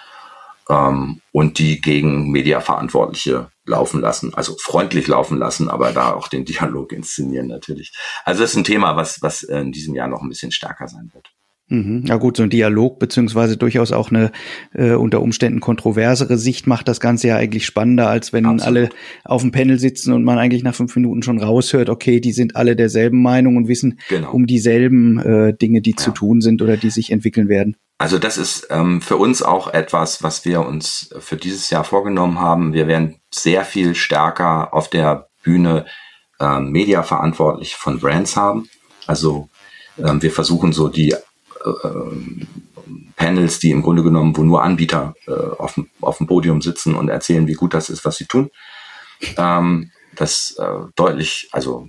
ähm, 0.69 1.21
und 1.31 1.59
die 1.59 1.81
gegen 1.81 2.31
Mediaverantwortliche 2.31 3.51
laufen 3.65 4.01
lassen, 4.01 4.33
also 4.33 4.55
freundlich 4.59 5.07
laufen 5.07 5.37
lassen, 5.37 5.69
aber 5.69 5.91
da 5.91 6.13
auch 6.13 6.27
den 6.27 6.45
Dialog 6.45 6.91
inszenieren 6.91 7.47
natürlich. 7.47 7.93
Also 8.25 8.41
das 8.41 8.51
ist 8.51 8.57
ein 8.57 8.65
Thema, 8.65 8.95
was, 8.95 9.21
was 9.21 9.43
in 9.43 9.71
diesem 9.71 9.95
Jahr 9.95 10.07
noch 10.07 10.21
ein 10.21 10.29
bisschen 10.29 10.51
stärker 10.51 10.87
sein 10.87 11.11
wird. 11.13 11.31
Mhm. 11.73 12.03
Ja 12.05 12.17
gut, 12.17 12.37
so 12.37 12.43
ein 12.43 12.51
Dialog 12.51 12.99
beziehungsweise 12.99 13.57
durchaus 13.57 13.91
auch 13.91 14.11
eine 14.11 14.31
äh, 14.73 14.91
unter 14.91 15.21
Umständen 15.21 15.59
kontroversere 15.59 16.37
Sicht 16.37 16.67
macht 16.67 16.87
das 16.87 16.99
Ganze 16.99 17.29
ja 17.29 17.37
eigentlich 17.37 17.65
spannender, 17.65 18.09
als 18.09 18.31
wenn 18.31 18.45
Absolut. 18.45 18.65
alle 18.65 18.89
auf 19.23 19.41
dem 19.41 19.51
Panel 19.51 19.79
sitzen 19.79 20.13
und 20.13 20.23
man 20.23 20.37
eigentlich 20.37 20.61
nach 20.61 20.75
fünf 20.75 20.95
Minuten 20.95 21.23
schon 21.23 21.41
raushört, 21.41 21.89
okay, 21.89 22.19
die 22.19 22.31
sind 22.31 22.55
alle 22.55 22.75
derselben 22.75 23.23
Meinung 23.23 23.57
und 23.57 23.67
wissen 23.67 23.99
genau. 24.07 24.31
um 24.31 24.45
dieselben 24.45 25.17
äh, 25.17 25.57
Dinge, 25.57 25.81
die 25.81 25.91
ja. 25.91 25.97
zu 25.97 26.11
tun 26.11 26.41
sind 26.41 26.61
oder 26.61 26.77
die 26.77 26.91
sich 26.91 27.11
entwickeln 27.11 27.49
werden. 27.49 27.75
Also 27.97 28.19
das 28.19 28.37
ist 28.37 28.67
ähm, 28.69 29.01
für 29.01 29.17
uns 29.17 29.41
auch 29.41 29.73
etwas, 29.73 30.21
was 30.21 30.45
wir 30.45 30.61
uns 30.61 31.09
für 31.17 31.37
dieses 31.37 31.71
Jahr 31.71 31.83
vorgenommen 31.83 32.39
haben. 32.39 32.73
Wir 32.73 32.87
werden 32.87 33.15
sehr 33.33 33.65
viel 33.65 33.95
stärker 33.95 34.75
auf 34.75 34.91
der 34.91 35.29
Bühne 35.41 35.85
äh, 36.39 36.59
Media 36.59 37.01
verantwortlich 37.01 37.75
von 37.75 37.99
Brands 37.99 38.35
haben. 38.35 38.69
Also 39.07 39.49
ähm, 39.97 40.21
wir 40.21 40.31
versuchen 40.31 40.71
so 40.71 40.87
die 40.87 41.15
Panels, 43.15 43.59
die 43.59 43.71
im 43.71 43.81
Grunde 43.81 44.03
genommen, 44.03 44.35
wo 44.35 44.43
nur 44.43 44.63
Anbieter 44.63 45.15
äh, 45.27 45.31
auf, 45.31 45.79
auf 46.01 46.17
dem 46.17 46.27
Podium 46.27 46.61
sitzen 46.61 46.95
und 46.95 47.09
erzählen, 47.09 47.47
wie 47.47 47.53
gut 47.53 47.73
das 47.73 47.89
ist, 47.89 48.05
was 48.05 48.17
sie 48.17 48.25
tun. 48.25 48.49
Ähm, 49.37 49.91
das 50.15 50.57
äh, 50.59 50.85
deutlich, 50.95 51.49
also 51.51 51.87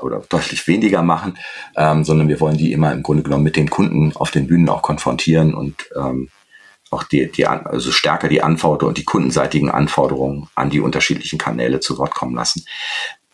oder 0.00 0.22
deutlich 0.28 0.66
weniger 0.66 1.02
machen, 1.02 1.38
ähm, 1.76 2.04
sondern 2.04 2.28
wir 2.28 2.40
wollen 2.40 2.56
die 2.56 2.72
immer 2.72 2.92
im 2.92 3.02
Grunde 3.02 3.22
genommen 3.22 3.44
mit 3.44 3.56
den 3.56 3.70
Kunden 3.70 4.14
auf 4.16 4.30
den 4.30 4.46
Bühnen 4.46 4.68
auch 4.68 4.82
konfrontieren 4.82 5.54
und 5.54 5.88
ähm, 5.96 6.28
auch 6.90 7.04
die, 7.04 7.30
die 7.30 7.46
also 7.46 7.90
stärker 7.90 8.28
die 8.28 8.42
Anforderungen 8.42 8.90
und 8.90 8.98
die 8.98 9.04
kundenseitigen 9.04 9.70
Anforderungen 9.70 10.48
an 10.54 10.70
die 10.70 10.80
unterschiedlichen 10.80 11.38
Kanäle 11.38 11.80
zu 11.80 11.96
Wort 11.98 12.14
kommen 12.14 12.34
lassen. 12.34 12.64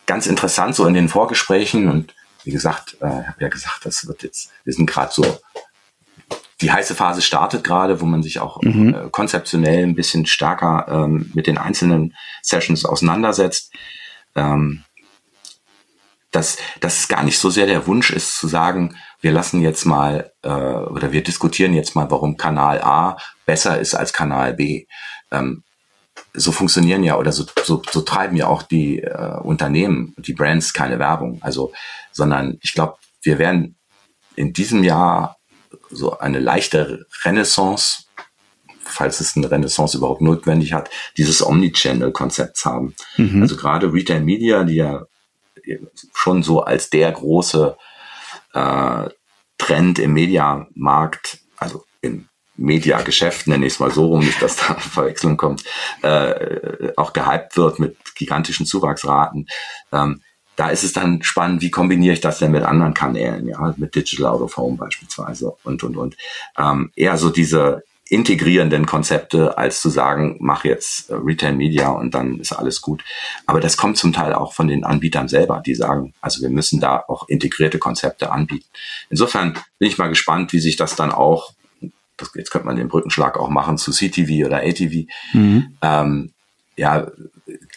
Ganz 0.05 0.27
interessant 0.27 0.75
so 0.75 0.85
in 0.85 0.93
den 0.93 1.09
Vorgesprächen 1.09 1.89
und 1.89 2.13
wie 2.43 2.51
gesagt, 2.51 2.97
äh, 3.01 3.05
habe 3.05 3.35
ja 3.39 3.47
gesagt, 3.47 3.85
das 3.85 4.07
wird 4.07 4.23
jetzt, 4.23 4.51
wir 4.63 4.73
sind 4.73 4.89
gerade 4.89 5.11
so, 5.13 5.39
die 6.61 6.71
heiße 6.71 6.95
Phase 6.95 7.21
startet 7.21 7.63
gerade, 7.63 8.01
wo 8.01 8.05
man 8.05 8.23
sich 8.23 8.39
auch 8.39 8.61
mhm. 8.61 8.93
äh, 8.93 9.09
konzeptionell 9.09 9.83
ein 9.83 9.95
bisschen 9.95 10.25
stärker 10.25 10.87
ähm, 10.89 11.31
mit 11.33 11.47
den 11.47 11.57
einzelnen 11.57 12.15
Sessions 12.41 12.85
auseinandersetzt. 12.85 13.71
Ähm, 14.35 14.83
dass, 16.31 16.57
dass 16.79 16.99
es 16.99 17.07
gar 17.07 17.23
nicht 17.23 17.39
so 17.39 17.49
sehr 17.49 17.65
der 17.65 17.87
Wunsch 17.87 18.11
ist 18.11 18.37
zu 18.37 18.47
sagen, 18.47 18.95
wir 19.19 19.31
lassen 19.31 19.61
jetzt 19.61 19.85
mal 19.85 20.31
äh, 20.43 20.49
oder 20.49 21.11
wir 21.11 21.23
diskutieren 21.23 21.73
jetzt 21.73 21.95
mal, 21.95 22.11
warum 22.11 22.37
Kanal 22.37 22.81
A 22.81 23.17
besser 23.45 23.79
ist 23.79 23.95
als 23.95 24.13
Kanal 24.13 24.53
B. 24.53 24.85
Ähm, 25.31 25.63
so 26.33 26.51
funktionieren 26.51 27.03
ja 27.03 27.17
oder 27.17 27.31
so, 27.31 27.45
so, 27.63 27.81
so 27.89 28.01
treiben 28.01 28.35
ja 28.35 28.47
auch 28.47 28.63
die 28.63 28.99
äh, 28.99 29.37
Unternehmen, 29.41 30.13
die 30.17 30.33
Brands 30.33 30.73
keine 30.73 30.99
Werbung. 30.99 31.39
Also, 31.41 31.73
sondern 32.11 32.57
ich 32.61 32.73
glaube, 32.73 32.97
wir 33.21 33.39
werden 33.39 33.75
in 34.35 34.53
diesem 34.53 34.83
Jahr 34.83 35.37
so 35.89 36.19
eine 36.19 36.39
leichte 36.39 37.05
Renaissance, 37.23 38.03
falls 38.79 39.19
es 39.19 39.35
eine 39.35 39.49
Renaissance 39.49 39.97
überhaupt 39.97 40.21
notwendig 40.21 40.73
hat, 40.73 40.89
dieses 41.17 41.45
Omnichannel-Konzepts 41.45 42.65
haben. 42.65 42.95
Mhm. 43.17 43.41
Also 43.41 43.55
gerade 43.55 43.91
Retail 43.91 44.21
Media, 44.21 44.63
die 44.63 44.75
ja 44.75 45.05
schon 46.13 46.43
so 46.43 46.61
als 46.61 46.89
der 46.89 47.11
große 47.11 47.77
äh, 48.53 49.09
Trend 49.57 49.99
im 49.99 50.13
Mediamarkt, 50.13 51.39
also 51.57 51.85
im 52.01 52.27
Mediageschäft, 52.59 53.47
nenne 53.47 53.65
ich 53.65 53.73
es 53.73 53.79
mal 53.79 53.91
so 53.91 54.07
rum, 54.07 54.19
nicht, 54.19 54.41
dass 54.41 54.57
da 54.57 54.73
Verwechslung 54.79 55.37
kommt, 55.37 55.63
äh, 56.01 56.91
auch 56.95 57.13
gehypt 57.13 57.57
wird 57.57 57.79
mit 57.79 57.97
gigantischen 58.15 58.65
Zuwachsraten. 58.65 59.47
Ähm, 59.91 60.21
da 60.55 60.69
ist 60.69 60.83
es 60.83 60.91
dann 60.91 61.23
spannend, 61.23 61.61
wie 61.61 61.71
kombiniere 61.71 62.13
ich 62.13 62.21
das 62.21 62.39
denn 62.39 62.51
mit 62.51 62.63
anderen 62.63 62.93
Kanälen, 62.93 63.47
ja, 63.47 63.73
mit 63.77 63.95
Digital 63.95 64.25
Out 64.25 64.41
of 64.41 64.57
Home 64.57 64.75
beispielsweise 64.77 65.55
und 65.63 65.83
und 65.83 65.95
und. 65.95 66.17
Ähm, 66.57 66.91
eher 66.95 67.17
so 67.17 67.29
diese 67.29 67.83
integrierenden 68.09 68.85
Konzepte, 68.85 69.57
als 69.57 69.81
zu 69.81 69.89
sagen, 69.89 70.37
mach 70.39 70.65
jetzt 70.65 71.09
äh, 71.09 71.13
Retail 71.13 71.53
Media 71.53 71.89
und 71.89 72.13
dann 72.13 72.39
ist 72.39 72.51
alles 72.51 72.81
gut. 72.81 73.03
Aber 73.45 73.59
das 73.59 73.77
kommt 73.77 73.97
zum 73.97 74.11
Teil 74.11 74.33
auch 74.33 74.53
von 74.53 74.67
den 74.67 74.83
Anbietern 74.83 75.27
selber, 75.27 75.61
die 75.65 75.75
sagen, 75.75 76.13
also 76.19 76.41
wir 76.41 76.49
müssen 76.49 76.81
da 76.81 77.03
auch 77.07 77.29
integrierte 77.29 77.77
Konzepte 77.77 78.31
anbieten. 78.31 78.65
Insofern 79.09 79.53
bin 79.77 79.87
ich 79.87 79.97
mal 79.97 80.09
gespannt, 80.09 80.51
wie 80.53 80.59
sich 80.59 80.75
das 80.75 80.95
dann 80.95 81.11
auch, 81.11 81.53
das, 82.19 82.31
jetzt 82.35 82.51
könnte 82.51 82.67
man 82.67 82.75
den 82.75 82.87
Brückenschlag 82.87 83.37
auch 83.37 83.49
machen 83.49 83.77
zu 83.77 83.91
CTV 83.91 84.45
oder 84.45 84.57
ATV. 84.57 85.07
Mhm. 85.33 85.77
Ähm, 85.81 86.33
ja, 86.75 87.07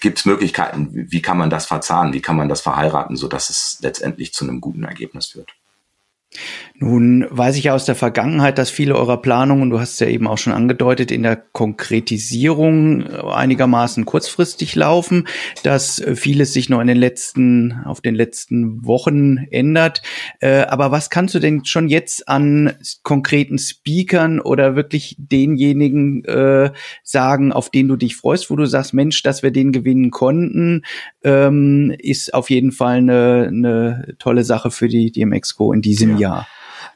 gibt 0.01 0.18
es 0.18 0.24
Möglichkeiten, 0.24 0.90
wie 0.93 1.22
kann 1.22 1.38
man 1.38 1.51
das 1.51 1.66
verzahnen, 1.66 2.12
wie 2.12 2.20
kann 2.20 2.36
man 2.36 2.49
das 2.49 2.61
verheiraten, 2.61 3.16
so 3.16 3.26
dass 3.26 3.51
es 3.51 3.78
letztendlich 3.82 4.32
zu 4.32 4.45
einem 4.45 4.61
guten 4.61 4.84
Ergebnis 4.84 5.26
führt? 5.26 5.55
Nun 6.83 7.28
weiß 7.30 7.59
ich 7.59 7.64
ja 7.64 7.74
aus 7.74 7.85
der 7.85 7.95
Vergangenheit, 7.95 8.59
dass 8.59 8.68
viele 8.68 8.97
eurer 8.97 9.22
Planungen, 9.22 9.70
du 9.70 9.78
hast 9.78 9.93
es 9.93 10.01
ja 10.01 10.09
eben 10.09 10.26
auch 10.26 10.39
schon 10.39 10.53
angedeutet, 10.53 11.12
in 11.12 11.22
der 11.22 11.37
Konkretisierung 11.37 13.07
einigermaßen 13.07 14.05
kurzfristig 14.05 14.74
laufen, 14.74 15.28
dass 15.62 16.03
vieles 16.16 16.53
sich 16.53 16.68
noch 16.68 16.80
in 16.80 16.89
den 16.89 16.97
letzten, 16.97 17.83
auf 17.85 18.01
den 18.01 18.16
letzten 18.16 18.85
Wochen 18.85 19.47
ändert. 19.53 20.03
Äh, 20.41 20.62
aber 20.62 20.91
was 20.91 21.09
kannst 21.09 21.37
du 21.37 21.39
denn 21.39 21.64
schon 21.64 21.89
jetzt 21.89 22.28
an 22.28 22.72
konkreten 23.05 23.59
Speakern 23.59 24.41
oder 24.41 24.74
wirklich 24.74 25.14
denjenigen 25.18 26.24
äh, 26.24 26.72
sagen, 27.05 27.53
auf 27.53 27.70
den 27.70 27.87
du 27.87 27.95
dich 27.95 28.16
freust, 28.16 28.51
wo 28.51 28.57
du 28.57 28.66
sagst, 28.66 28.93
Mensch, 28.93 29.22
dass 29.22 29.45
wir 29.45 29.53
den 29.53 29.70
gewinnen 29.70 30.11
konnten, 30.11 30.83
ähm, 31.22 31.95
ist 31.97 32.35
auf 32.35 32.51
jeden 32.51 32.72
Fall 32.72 32.97
eine, 32.97 33.47
eine 33.47 34.16
tolle 34.18 34.43
Sache 34.43 34.72
für 34.72 34.89
die 34.89 35.12
DMX-Co 35.12 35.72
in 35.72 35.80
diesem 35.80 36.14
ja. 36.14 36.18
Jahr. 36.18 36.49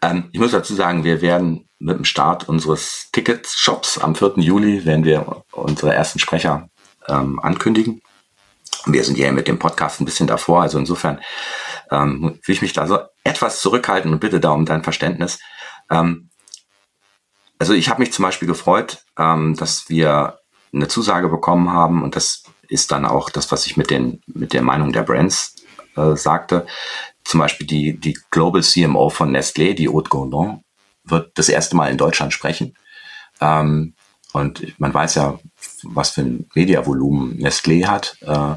Ähm, 0.03 0.29
ich 0.33 0.41
muss 0.41 0.53
dazu 0.53 0.75
sagen, 0.75 1.05
wir 1.05 1.21
werden 1.21 1.69
mit 1.79 1.97
dem 1.97 2.05
Start 2.05 2.49
unseres 2.49 3.09
Ticketshops 3.13 3.99
am 3.99 4.15
4. 4.15 4.35
Juli 4.37 4.85
werden 4.85 5.05
wir 5.05 5.45
unsere 5.53 5.95
ersten 5.95 6.19
Sprecher 6.19 6.69
ähm, 7.09 7.39
ankündigen. 7.41 8.03
Wir 8.87 9.05
sind 9.05 9.19
ja 9.19 9.31
mit 9.33 9.49
dem 9.49 9.59
Podcast 9.59 10.01
ein 10.01 10.05
bisschen 10.05 10.27
davor, 10.27 10.63
also 10.63 10.79
insofern 10.79 11.21
ähm, 11.91 12.39
will 12.45 12.55
ich 12.55 12.63
mich 12.63 12.73
da 12.73 12.87
so 12.87 12.99
etwas 13.25 13.61
zurückhalten 13.61 14.13
und 14.13 14.21
bitte 14.21 14.41
da 14.41 14.51
um 14.51 14.65
dein 14.65 14.85
Verständnis. 14.85 15.39
Ähm, 15.91 16.31
also 17.59 17.73
ich 17.73 17.89
habe 17.89 18.01
mich 18.01 18.13
zum 18.13 18.25
Beispiel 18.25 18.49
gefreut, 18.49 19.05
ähm, 19.19 19.57
dass 19.57 19.89
wir 19.89 20.39
eine 20.73 20.89
Zusage 20.89 21.29
bekommen 21.29 21.73
haben 21.73 22.03
und 22.03 22.17
das 22.17 22.45
ist 22.69 22.91
dann 22.91 23.05
auch 23.05 23.31
das, 23.31 23.51
was 23.53 23.67
ich 23.67 23.77
mit 23.77 23.91
den 23.91 24.21
mit 24.27 24.53
der 24.53 24.63
Meinung 24.63 24.93
der 24.93 25.03
Brands 25.03 25.55
äh, 25.97 26.17
sagte, 26.17 26.67
zum 27.27 27.41
Beispiel 27.41 27.67
die, 27.67 27.99
die 27.99 28.17
Global 28.31 28.63
CMO 28.63 29.11
von 29.11 29.35
Nestlé, 29.35 29.75
die 29.75 29.89
Haute 29.89 30.09
Gourdon, 30.09 30.63
wird 31.05 31.33
das 31.35 31.49
erste 31.49 31.77
Mal 31.77 31.91
in 31.91 31.99
Deutschland 31.99 32.33
sprechen. 32.33 32.77
Ähm, 33.41 33.95
und 34.33 34.79
man 34.79 34.95
weiß 34.95 35.17
ja, 35.17 35.39
was 35.83 36.11
für 36.11 36.23
ein 36.23 36.49
Mediavolumen 36.55 37.39
Nestlé 37.39 37.87
hat. 37.87 38.17
Äh, 38.21 38.57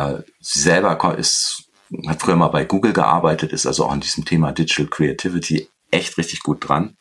äh, 0.00 0.22
sie 0.40 0.60
selber 0.60 1.18
ist, 1.18 1.64
hat 2.06 2.20
früher 2.20 2.36
mal 2.36 2.48
bei 2.48 2.64
Google 2.64 2.92
gearbeitet, 2.92 3.52
ist 3.52 3.66
also 3.66 3.86
auch 3.86 3.92
an 3.92 4.00
diesem 4.00 4.24
Thema 4.24 4.52
Digital 4.52 4.86
Creativity 4.86 5.68
echt 5.90 6.18
richtig 6.18 6.42
gut 6.42 6.68
dran. 6.68 6.96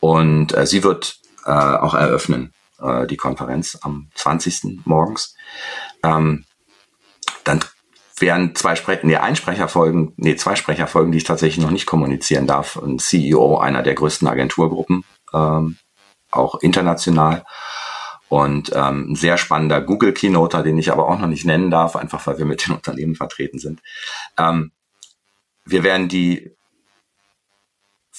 Und 0.00 0.56
äh, 0.56 0.66
sie 0.66 0.84
wird 0.84 1.18
äh, 1.44 1.50
auch 1.50 1.94
eröffnen, 1.94 2.52
äh, 2.78 3.06
die 3.06 3.16
Konferenz 3.16 3.78
am 3.82 4.10
20. 4.14 4.84
morgens. 4.84 5.34
Ähm, 6.02 6.44
dann 7.44 7.60
wären 8.16 8.54
zwei 8.54 8.76
Sprecher, 8.76 9.06
nee, 9.06 9.16
ein 9.16 9.36
Sprecher 9.36 9.68
folgen, 9.68 10.12
nee, 10.16 10.36
zwei 10.36 10.56
Sprecher 10.56 10.86
folgen, 10.86 11.12
die 11.12 11.18
ich 11.18 11.24
tatsächlich 11.24 11.64
noch 11.64 11.72
nicht 11.72 11.86
kommunizieren 11.86 12.46
darf. 12.46 12.76
Ein 12.76 12.98
CEO 12.98 13.58
einer 13.58 13.82
der 13.82 13.94
größten 13.94 14.28
Agenturgruppen, 14.28 15.04
ähm, 15.32 15.76
auch 16.30 16.56
international. 16.60 17.44
Und 18.28 18.72
ähm, 18.74 19.12
ein 19.12 19.14
sehr 19.14 19.36
spannender 19.36 19.80
Google-Keynoter, 19.80 20.62
den 20.62 20.78
ich 20.78 20.90
aber 20.90 21.08
auch 21.08 21.18
noch 21.18 21.28
nicht 21.28 21.44
nennen 21.44 21.70
darf, 21.70 21.94
einfach 21.94 22.26
weil 22.26 22.38
wir 22.38 22.46
mit 22.46 22.66
den 22.66 22.74
Unternehmen 22.74 23.14
vertreten 23.14 23.58
sind. 23.58 23.80
Ähm, 24.38 24.72
wir 25.64 25.82
werden 25.82 26.08
die, 26.08 26.50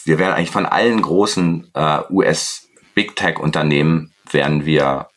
wir 0.04 0.20
werden 0.20 0.34
eigentlich 0.34 0.52
von 0.52 0.66
allen 0.66 1.02
großen 1.02 1.72
äh, 1.74 2.02
US 2.10 2.70
Big 2.94 3.16
Tech 3.16 3.40
Unternehmen 3.40 4.14
werden 4.32 4.66
wir 4.66 5.10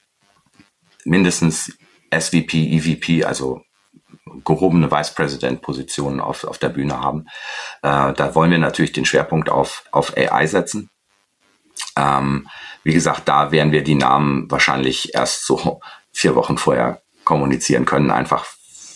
mindestens 1.05 1.79
SVP, 2.13 2.77
EVP, 2.77 3.25
also 3.25 3.63
gehobene 4.45 4.91
Vice 4.91 5.15
President 5.15 5.63
Positionen 5.63 6.21
auf, 6.21 6.45
auf 6.45 6.59
der 6.59 6.71
Bühne 6.71 7.01
haben. 7.01 7.27
Äh, 7.83 8.13
da 8.13 8.35
wollen 8.35 8.51
wir 8.51 8.59
natürlich 8.59 8.93
den 8.93 9.05
Schwerpunkt 9.05 9.49
auf, 9.49 9.85
auf 9.91 10.17
AI 10.17 10.47
setzen. 10.47 10.91
Ähm, 11.97 12.49
wie 12.85 12.93
gesagt, 12.93 13.29
da 13.29 13.53
werden 13.53 13.73
wir 13.73 13.83
die 13.83 13.95
Namen 13.95 14.51
wahrscheinlich 14.51 15.15
erst 15.15 15.47
so 15.47 15.81
vier 16.13 16.35
Wochen 16.35 16.59
vorher 16.59 17.03
kommunizieren 17.25 17.85
können, 17.85 18.11
einfach 18.11 18.47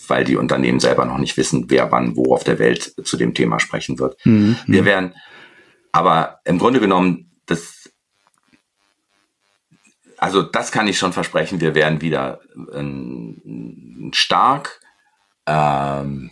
weil 0.09 0.25
die 0.25 0.37
Unternehmen 0.37 0.81
selber 0.81 1.05
noch 1.05 1.19
nicht 1.19 1.37
wissen, 1.37 1.67
wer 1.69 1.91
wann 1.91 2.17
wo 2.17 2.35
auf 2.35 2.45
der 2.45 2.59
Welt 2.59 2.95
zu 3.05 3.17
dem 3.17 3.35
Thema 3.35 3.61
sprechen 3.61 3.99
wird. 3.99 4.17
Mhm. 4.25 4.57
Wir 4.67 4.85
werden, 4.85 5.15
aber 5.93 6.41
im 6.45 6.59
Grunde 6.59 6.81
genommen, 6.81 7.31
das, 7.47 7.91
also 10.19 10.43
das 10.43 10.71
kann 10.71 10.89
ich 10.89 10.99
schon 10.99 11.13
versprechen, 11.13 11.61
wir 11.61 11.75
werden 11.75 12.01
wieder 12.01 12.41
ein 12.75 14.11
stark 14.13 14.81
ähm, 15.47 16.31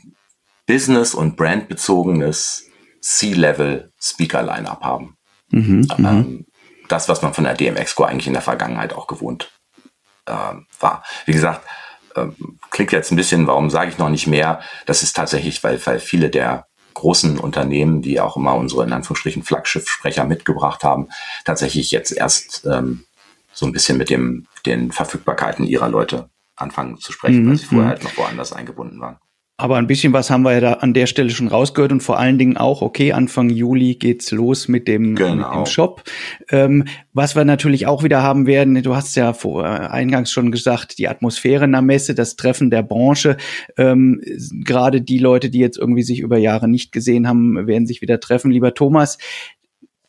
Business- 0.67 1.15
und 1.15 1.37
Brandbezogenes 1.37 2.67
C-Level 3.01 3.93
Speaker-Line-Up 4.01 4.83
haben. 4.83 5.17
Mhm, 5.51 5.89
mhm, 5.97 6.07
ähm, 6.07 6.47
das, 6.89 7.09
was 7.09 7.23
man 7.23 7.35
von 7.35 7.45
der 7.45 7.55
DMX-Co 7.55 8.05
eigentlich 8.05 8.27
in 8.27 8.33
der 8.33 8.43
Vergangenheit 8.43 8.93
auch 8.93 9.07
gewohnt 9.07 9.53
ähm, 10.27 10.67
war. 10.79 11.03
Wie 11.27 11.33
gesagt, 11.33 11.67
ähm, 12.17 12.59
klingt 12.71 12.93
jetzt 12.93 13.11
ein 13.11 13.17
bisschen, 13.17 13.47
warum 13.47 13.71
sage 13.71 13.91
ich 13.91 13.99
noch 13.99 14.09
nicht 14.09 14.27
mehr? 14.27 14.61
Das 14.87 15.03
ist 15.03 15.15
tatsächlich, 15.17 15.63
weil, 15.63 15.85
weil 15.87 16.01
viele 16.01 16.31
der 16.31 16.67
großen 16.95 17.39
Unternehmen, 17.39 18.03
die 18.03 18.21
auch 18.21 18.37
immer 18.37 18.55
unsere 18.55 18.85
in 18.85 18.93
Anführungsstrichen 18.93 19.43
Flaggschiffsprecher 19.43 20.25
mitgebracht 20.25 20.85
haben, 20.85 21.09
tatsächlich 21.45 21.91
jetzt 21.91 22.11
erst 22.13 22.67
ähm, 22.67 23.05
so 23.53 23.67
ein 23.67 23.73
bisschen 23.73 23.97
mit 23.97 24.11
dem 24.11 24.47
den 24.67 24.93
Verfügbarkeiten 24.93 25.67
ihrer 25.67 25.89
Leute 25.89 26.29
anfangen 26.61 26.99
zu 26.99 27.13
sprechen, 27.13 27.45
mhm. 27.45 27.51
weil 27.51 27.57
sie 27.57 27.67
vorher 27.67 27.85
mhm. 27.85 27.91
halt 27.91 28.05
noch 28.05 28.17
woanders 28.17 28.53
eingebunden 28.53 29.01
waren. 29.01 29.19
Aber 29.61 29.77
ein 29.77 29.87
bisschen 29.87 30.15
was 30.15 30.31
haben 30.31 30.41
wir 30.43 30.55
ja 30.55 30.61
da 30.61 30.73
an 30.75 30.95
der 30.95 31.05
Stelle 31.05 31.29
schon 31.29 31.47
rausgehört 31.47 31.93
und 31.93 32.03
vor 32.03 32.19
allen 32.19 32.39
Dingen 32.39 32.57
auch, 32.57 32.81
okay, 32.81 33.13
Anfang 33.13 33.51
Juli 33.51 33.97
geht's 33.97 34.31
los 34.31 34.69
mit 34.69 34.89
dem, 34.89 35.15
genau. 35.17 35.35
mit 35.37 35.55
dem 35.55 35.67
Shop. 35.67 36.03
Ähm, 36.51 36.87
was 37.13 37.37
wir 37.37 37.45
natürlich 37.45 37.87
auch 37.87 38.03
wieder 38.03 38.23
haben 38.23 38.47
werden, 38.47 38.83
du 38.83 38.97
hast 38.97 39.17
ja 39.17 39.35
vor, 39.35 39.67
äh, 39.67 39.69
eingangs 39.69 40.31
schon 40.31 40.51
gesagt, 40.51 40.97
die 40.97 41.09
Atmosphäre 41.09 41.67
in 41.67 41.73
der 41.73 41.83
Messe, 41.83 42.15
das 42.15 42.37
Treffen 42.37 42.71
der 42.71 42.83
Branche. 42.83 43.37
Ähm, 43.77 44.23
Gerade 44.65 45.03
die 45.03 45.19
Leute, 45.19 45.51
die 45.51 45.59
jetzt 45.59 45.77
irgendwie 45.77 46.05
sich 46.05 46.21
über 46.21 46.39
Jahre 46.39 46.67
nicht 46.67 46.91
gesehen 46.91 47.29
haben, 47.29 47.67
werden 47.67 47.87
sich 47.87 48.01
wieder 48.01 48.19
treffen. 48.19 48.51
Lieber 48.51 48.73
Thomas, 48.73 49.19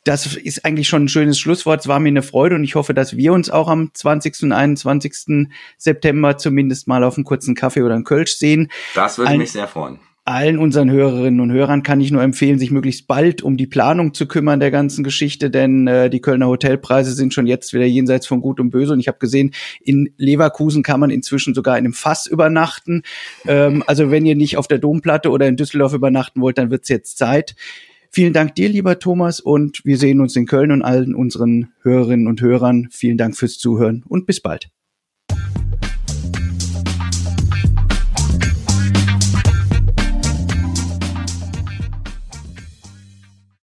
das 0.04 0.36
ist 0.36 0.66
eigentlich 0.66 0.88
schon 0.88 1.06
ein 1.06 1.08
schönes 1.08 1.40
Schlusswort. 1.40 1.82
Es 1.82 1.88
war 1.88 2.00
mir 2.00 2.10
eine 2.10 2.24
Freude 2.24 2.56
und 2.56 2.64
ich 2.64 2.76
hoffe, 2.76 2.94
dass 2.94 3.16
wir 3.16 3.34
uns 3.34 3.50
auch 3.50 3.68
am 3.68 3.92
20. 3.94 4.44
und 4.44 4.52
21. 4.52 5.48
September 5.78 6.38
zumindest 6.38 6.88
mal 6.88 7.04
auf 7.04 7.18
einen 7.18 7.24
kurzen 7.24 7.56
Kaffee 7.56 7.84
oder 7.84 7.96
einen 7.96 8.04
Kölsch 8.04 8.36
sehen. 8.38 8.72
Das 8.96 9.18
würde 9.18 9.38
mich 9.38 9.52
sehr 9.52 9.68
freuen. 9.68 10.00
Allen 10.24 10.60
unseren 10.60 10.92
Hörerinnen 10.92 11.40
und 11.40 11.52
Hörern 11.52 11.82
kann 11.82 12.00
ich 12.00 12.12
nur 12.12 12.22
empfehlen, 12.22 12.60
sich 12.60 12.70
möglichst 12.70 13.08
bald 13.08 13.42
um 13.42 13.58
die 13.58 13.66
Planung 13.66 14.14
zu 14.14 14.28
kümmern 14.28 14.60
der 14.60 14.70
ganzen 14.70 15.04
Geschichte, 15.04 15.50
denn 15.50 15.88
äh, 15.88 16.12
die 16.12 16.22
Kölner 16.22 16.46
Hotelpreise 16.46 17.12
sind 17.12 17.34
schon 17.34 17.48
jetzt 17.48 17.74
wieder 17.74 17.86
jenseits 17.86 18.28
von 18.28 18.40
Gut 18.40 18.60
und 18.60 18.70
Böse. 18.70 18.94
Und 18.94 19.00
ich 19.00 19.08
habe 19.08 19.18
gesehen, 19.18 19.52
in 19.82 20.14
Leverkusen 20.18 20.84
kann 20.84 21.00
man 21.00 21.10
inzwischen 21.10 21.56
sogar 21.56 21.76
in 21.80 21.86
einem 21.86 21.94
Fass 21.94 22.28
übernachten. 22.28 23.02
Ähm, 23.48 23.84
also 23.88 24.12
wenn 24.12 24.28
ihr 24.28 24.36
nicht 24.36 24.58
auf 24.58 24.68
der 24.68 24.78
Domplatte 24.78 25.32
oder 25.32 25.48
in 25.48 25.58
Düsseldorf 25.58 25.94
übernachten 25.94 26.40
wollt, 26.42 26.60
dann 26.60 26.70
wird's 26.70 26.90
jetzt 26.90 27.18
Zeit. 27.18 27.56
Vielen 28.14 28.34
Dank 28.34 28.56
dir, 28.56 28.68
lieber 28.68 29.00
Thomas, 29.00 29.40
und 29.40 29.86
wir 29.86 29.98
sehen 29.98 30.20
uns 30.20 30.36
in 30.36 30.46
Köln 30.46 30.72
und 30.72 30.82
allen 30.82 31.16
unseren 31.16 31.72
Hörerinnen 31.82 32.28
und 32.28 32.42
Hörern. 32.42 32.90
Vielen 32.92 33.18
Dank 33.18 33.38
fürs 33.38 33.58
Zuhören 33.58 34.04
und 34.06 34.26
bis 34.26 34.42
bald. 34.42 34.70